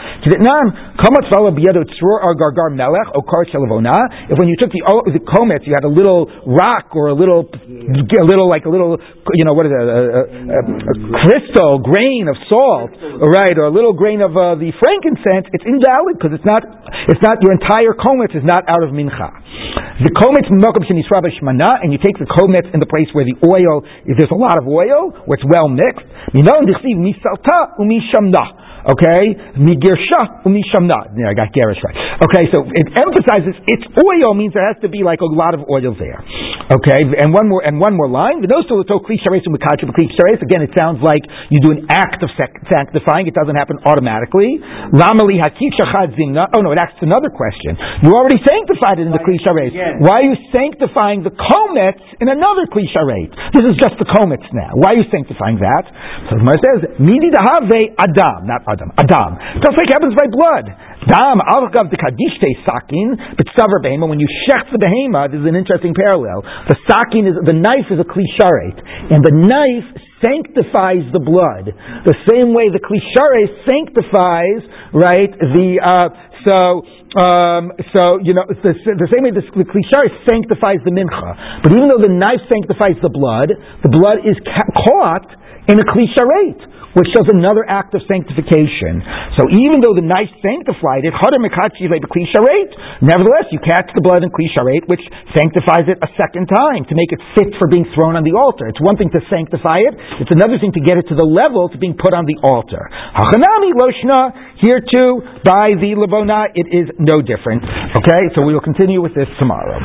If 4.29 4.35
when 4.39 4.49
you 4.49 4.57
took 4.57 4.71
the, 4.71 4.81
the 5.11 5.23
kometz, 5.23 5.67
you 5.67 5.73
had 5.73 5.85
a 5.85 5.91
little 5.91 6.29
rock 6.47 6.95
or 6.95 7.09
a 7.09 7.17
little, 7.17 7.47
a 7.47 8.25
little 8.25 8.47
like 8.49 8.65
a 8.65 8.71
little, 8.71 8.97
you 9.33 9.45
know, 9.45 9.53
what 9.53 9.65
is 9.67 9.73
it, 9.73 9.79
a, 9.79 9.85
a, 9.85 10.23
a, 10.25 10.63
crystal 11.23 11.79
grain 11.79 12.27
of 12.29 12.37
salt, 12.47 12.91
right, 13.21 13.55
or 13.57 13.69
a 13.69 13.73
little 13.73 13.93
grain 13.93 14.21
of 14.21 14.33
uh, 14.37 14.55
the 14.55 14.71
frankincense, 14.79 15.49
it's 15.53 15.65
invalid 15.65 16.17
because 16.17 16.33
it's 16.33 16.47
not, 16.47 16.63
it's 17.09 17.21
not 17.21 17.41
your 17.41 17.53
entire 17.53 17.93
kometz 17.97 18.33
is 18.37 18.45
not 18.45 18.63
out 18.67 18.83
of 18.83 18.93
mincha. 18.93 19.29
The 20.01 20.09
kometz 20.17 20.49
mokum 20.49 20.81
shenisra 20.87 21.21
b'shmana, 21.21 21.83
and 21.83 21.93
you 21.93 21.99
take 22.01 22.17
the 22.17 22.25
kometz 22.25 22.73
in 22.73 22.79
the 22.79 22.89
place 22.89 23.07
where 23.13 23.25
the 23.25 23.37
oil, 23.45 23.85
if 24.05 24.17
there's 24.17 24.33
a 24.33 24.39
lot 24.39 24.57
of 24.57 24.65
oil, 24.65 25.13
where 25.29 25.37
it's 25.37 25.45
well 25.45 25.69
mixed. 25.69 26.07
Minon 26.33 26.65
dichsiv 26.65 26.97
misalta 26.97 27.77
umishamna. 27.77 28.60
Okay, 28.81 29.37
migirsha 29.61 30.41
umishamna. 30.45 31.13
Yeah, 31.13 31.29
I 31.29 31.33
got 31.37 31.53
garish 31.53 31.77
right. 31.85 32.17
Okay, 32.25 32.49
so 32.49 32.65
it 32.65 32.87
emphasizes 32.97 33.53
it's 33.69 33.85
oil 33.93 34.33
means 34.33 34.53
there 34.53 34.65
has 34.65 34.81
to 34.81 34.89
be 34.89 35.03
like 35.05 35.21
a 35.21 35.29
lot 35.29 35.53
of 35.53 35.61
oil 35.69 35.93
there. 35.93 36.23
Okay, 36.71 37.03
and 37.19 37.33
one 37.33 37.51
more 37.51 37.61
and 37.61 37.77
one 37.77 37.93
more 37.93 38.07
line. 38.07 38.39
Again, 38.41 38.61
it 40.63 40.71
sounds 40.77 40.99
like 41.03 41.21
you 41.51 41.59
do 41.59 41.71
an 41.75 41.85
act 41.91 42.23
of 42.23 42.29
sanctifying. 42.37 43.27
It 43.27 43.35
doesn't 43.35 43.55
happen 43.55 43.77
automatically. 43.85 44.57
Lamali. 44.95 45.37
Oh 45.43 46.61
no, 46.63 46.71
it 46.71 46.79
asks 46.79 47.01
another 47.01 47.29
question. 47.29 47.75
You 48.01 48.15
already 48.15 48.39
sanctified 48.41 49.03
it 49.03 49.05
in 49.05 49.13
the 49.13 49.19
kli 49.19 49.37
Why 49.99 50.23
are 50.23 50.27
you 50.31 50.37
sanctifying 50.55 51.23
the 51.27 51.35
kometz 51.35 52.01
in 52.23 52.29
another 52.29 52.65
kli 52.71 52.87
This 53.53 53.65
is 53.67 53.75
just 53.77 53.99
the 53.99 54.07
kometz 54.07 54.47
now. 54.55 54.71
Why 54.79 54.95
are 54.95 54.99
you 55.01 55.07
sanctifying 55.11 55.59
that? 55.59 55.85
So 56.31 56.39
the 56.39 56.43
says, 56.61 56.79
midi 56.99 57.29
dahave 57.35 57.95
adam, 57.99 58.47
not 58.47 58.63
Adam. 58.71 58.89
Adam. 58.95 59.31
Just 59.59 59.75
like 59.75 59.91
happens 59.91 60.15
by 60.15 60.27
blood. 60.31 60.65
Dam 61.09 61.41
algav 61.41 61.89
de 61.89 61.97
kadishte 61.97 62.49
sakin, 62.63 63.17
but 63.35 63.45
saver 63.57 63.81
behema. 63.81 64.07
When 64.07 64.19
you 64.19 64.29
shech 64.47 64.69
the 64.71 64.79
behema, 64.79 65.27
this 65.31 65.41
is 65.41 65.47
an 65.47 65.57
interesting 65.57 65.93
parallel. 65.97 66.45
The 66.69 66.77
sakin 66.87 67.27
is 67.27 67.35
the 67.41 67.57
knife 67.57 67.89
is 67.89 67.99
a 67.99 68.07
klisharet, 68.07 68.77
and 69.09 69.19
the 69.25 69.33
knife 69.33 69.89
sanctifies 70.21 71.03
the 71.09 71.19
blood. 71.19 71.73
The 72.05 72.17
same 72.29 72.53
way 72.53 72.69
the 72.69 72.79
klisharet 72.79 73.49
sanctifies, 73.65 74.61
right? 74.93 75.31
The 75.33 75.67
uh, 75.81 76.09
so. 76.47 76.57
Um, 77.11 77.75
so 77.91 78.23
you 78.23 78.31
know 78.31 78.47
the, 78.47 78.71
the 78.71 79.09
same 79.11 79.27
way 79.27 79.35
the, 79.35 79.43
the 79.43 79.67
sanctifies 80.23 80.79
the 80.87 80.95
mincha, 80.95 81.59
but 81.59 81.75
even 81.75 81.91
though 81.91 81.99
the 81.99 82.07
knife 82.07 82.39
sanctifies 82.47 82.95
the 83.03 83.11
blood, 83.11 83.51
the 83.83 83.91
blood 83.91 84.23
is 84.23 84.39
ca- 84.47 84.71
caught 84.71 85.27
in 85.67 85.79
a 85.79 85.85
klisharet 85.85 86.71
which 86.95 87.07
does 87.15 87.27
another 87.31 87.63
act 87.67 87.95
of 87.95 88.03
sanctification. 88.07 88.99
So 89.39 89.47
even 89.47 89.79
though 89.79 89.95
the 89.95 90.03
knife 90.03 90.31
sanctified 90.43 91.07
it, 91.07 91.15
nevertheless 93.01 93.47
you 93.51 93.59
catch 93.63 93.87
the 93.95 94.03
blood 94.03 94.23
in 94.23 94.29
klisharet, 94.31 94.87
which 94.91 95.03
sanctifies 95.31 95.87
it 95.87 96.03
a 96.03 96.09
second 96.19 96.51
time 96.51 96.83
to 96.91 96.93
make 96.95 97.15
it 97.15 97.21
fit 97.35 97.55
for 97.55 97.71
being 97.71 97.87
thrown 97.95 98.19
on 98.19 98.27
the 98.27 98.35
altar. 98.35 98.67
It's 98.67 98.81
one 98.83 98.99
thing 98.99 99.09
to 99.15 99.21
sanctify 99.31 99.87
it; 99.87 99.95
it's 100.19 100.31
another 100.35 100.59
thing 100.59 100.75
to 100.75 100.83
get 100.83 100.99
it 100.99 101.07
to 101.07 101.15
the 101.15 101.23
level 101.23 101.71
to 101.71 101.77
being 101.79 101.95
put 101.95 102.11
on 102.11 102.27
the 102.27 102.35
altar. 102.43 102.83
Hachanami 103.15 103.71
loshna 103.71 104.59
here 104.59 104.83
too 104.83 105.23
by 105.47 105.79
the 105.79 105.95
levona 105.95 106.51
it 106.53 106.67
is 106.67 106.91
no 106.99 107.23
different. 107.23 107.63
Okay, 108.03 108.29
so 108.35 108.43
we 108.43 108.53
will 108.53 108.65
continue 108.65 108.99
with 109.01 109.15
this 109.15 109.31
tomorrow. 109.39 109.79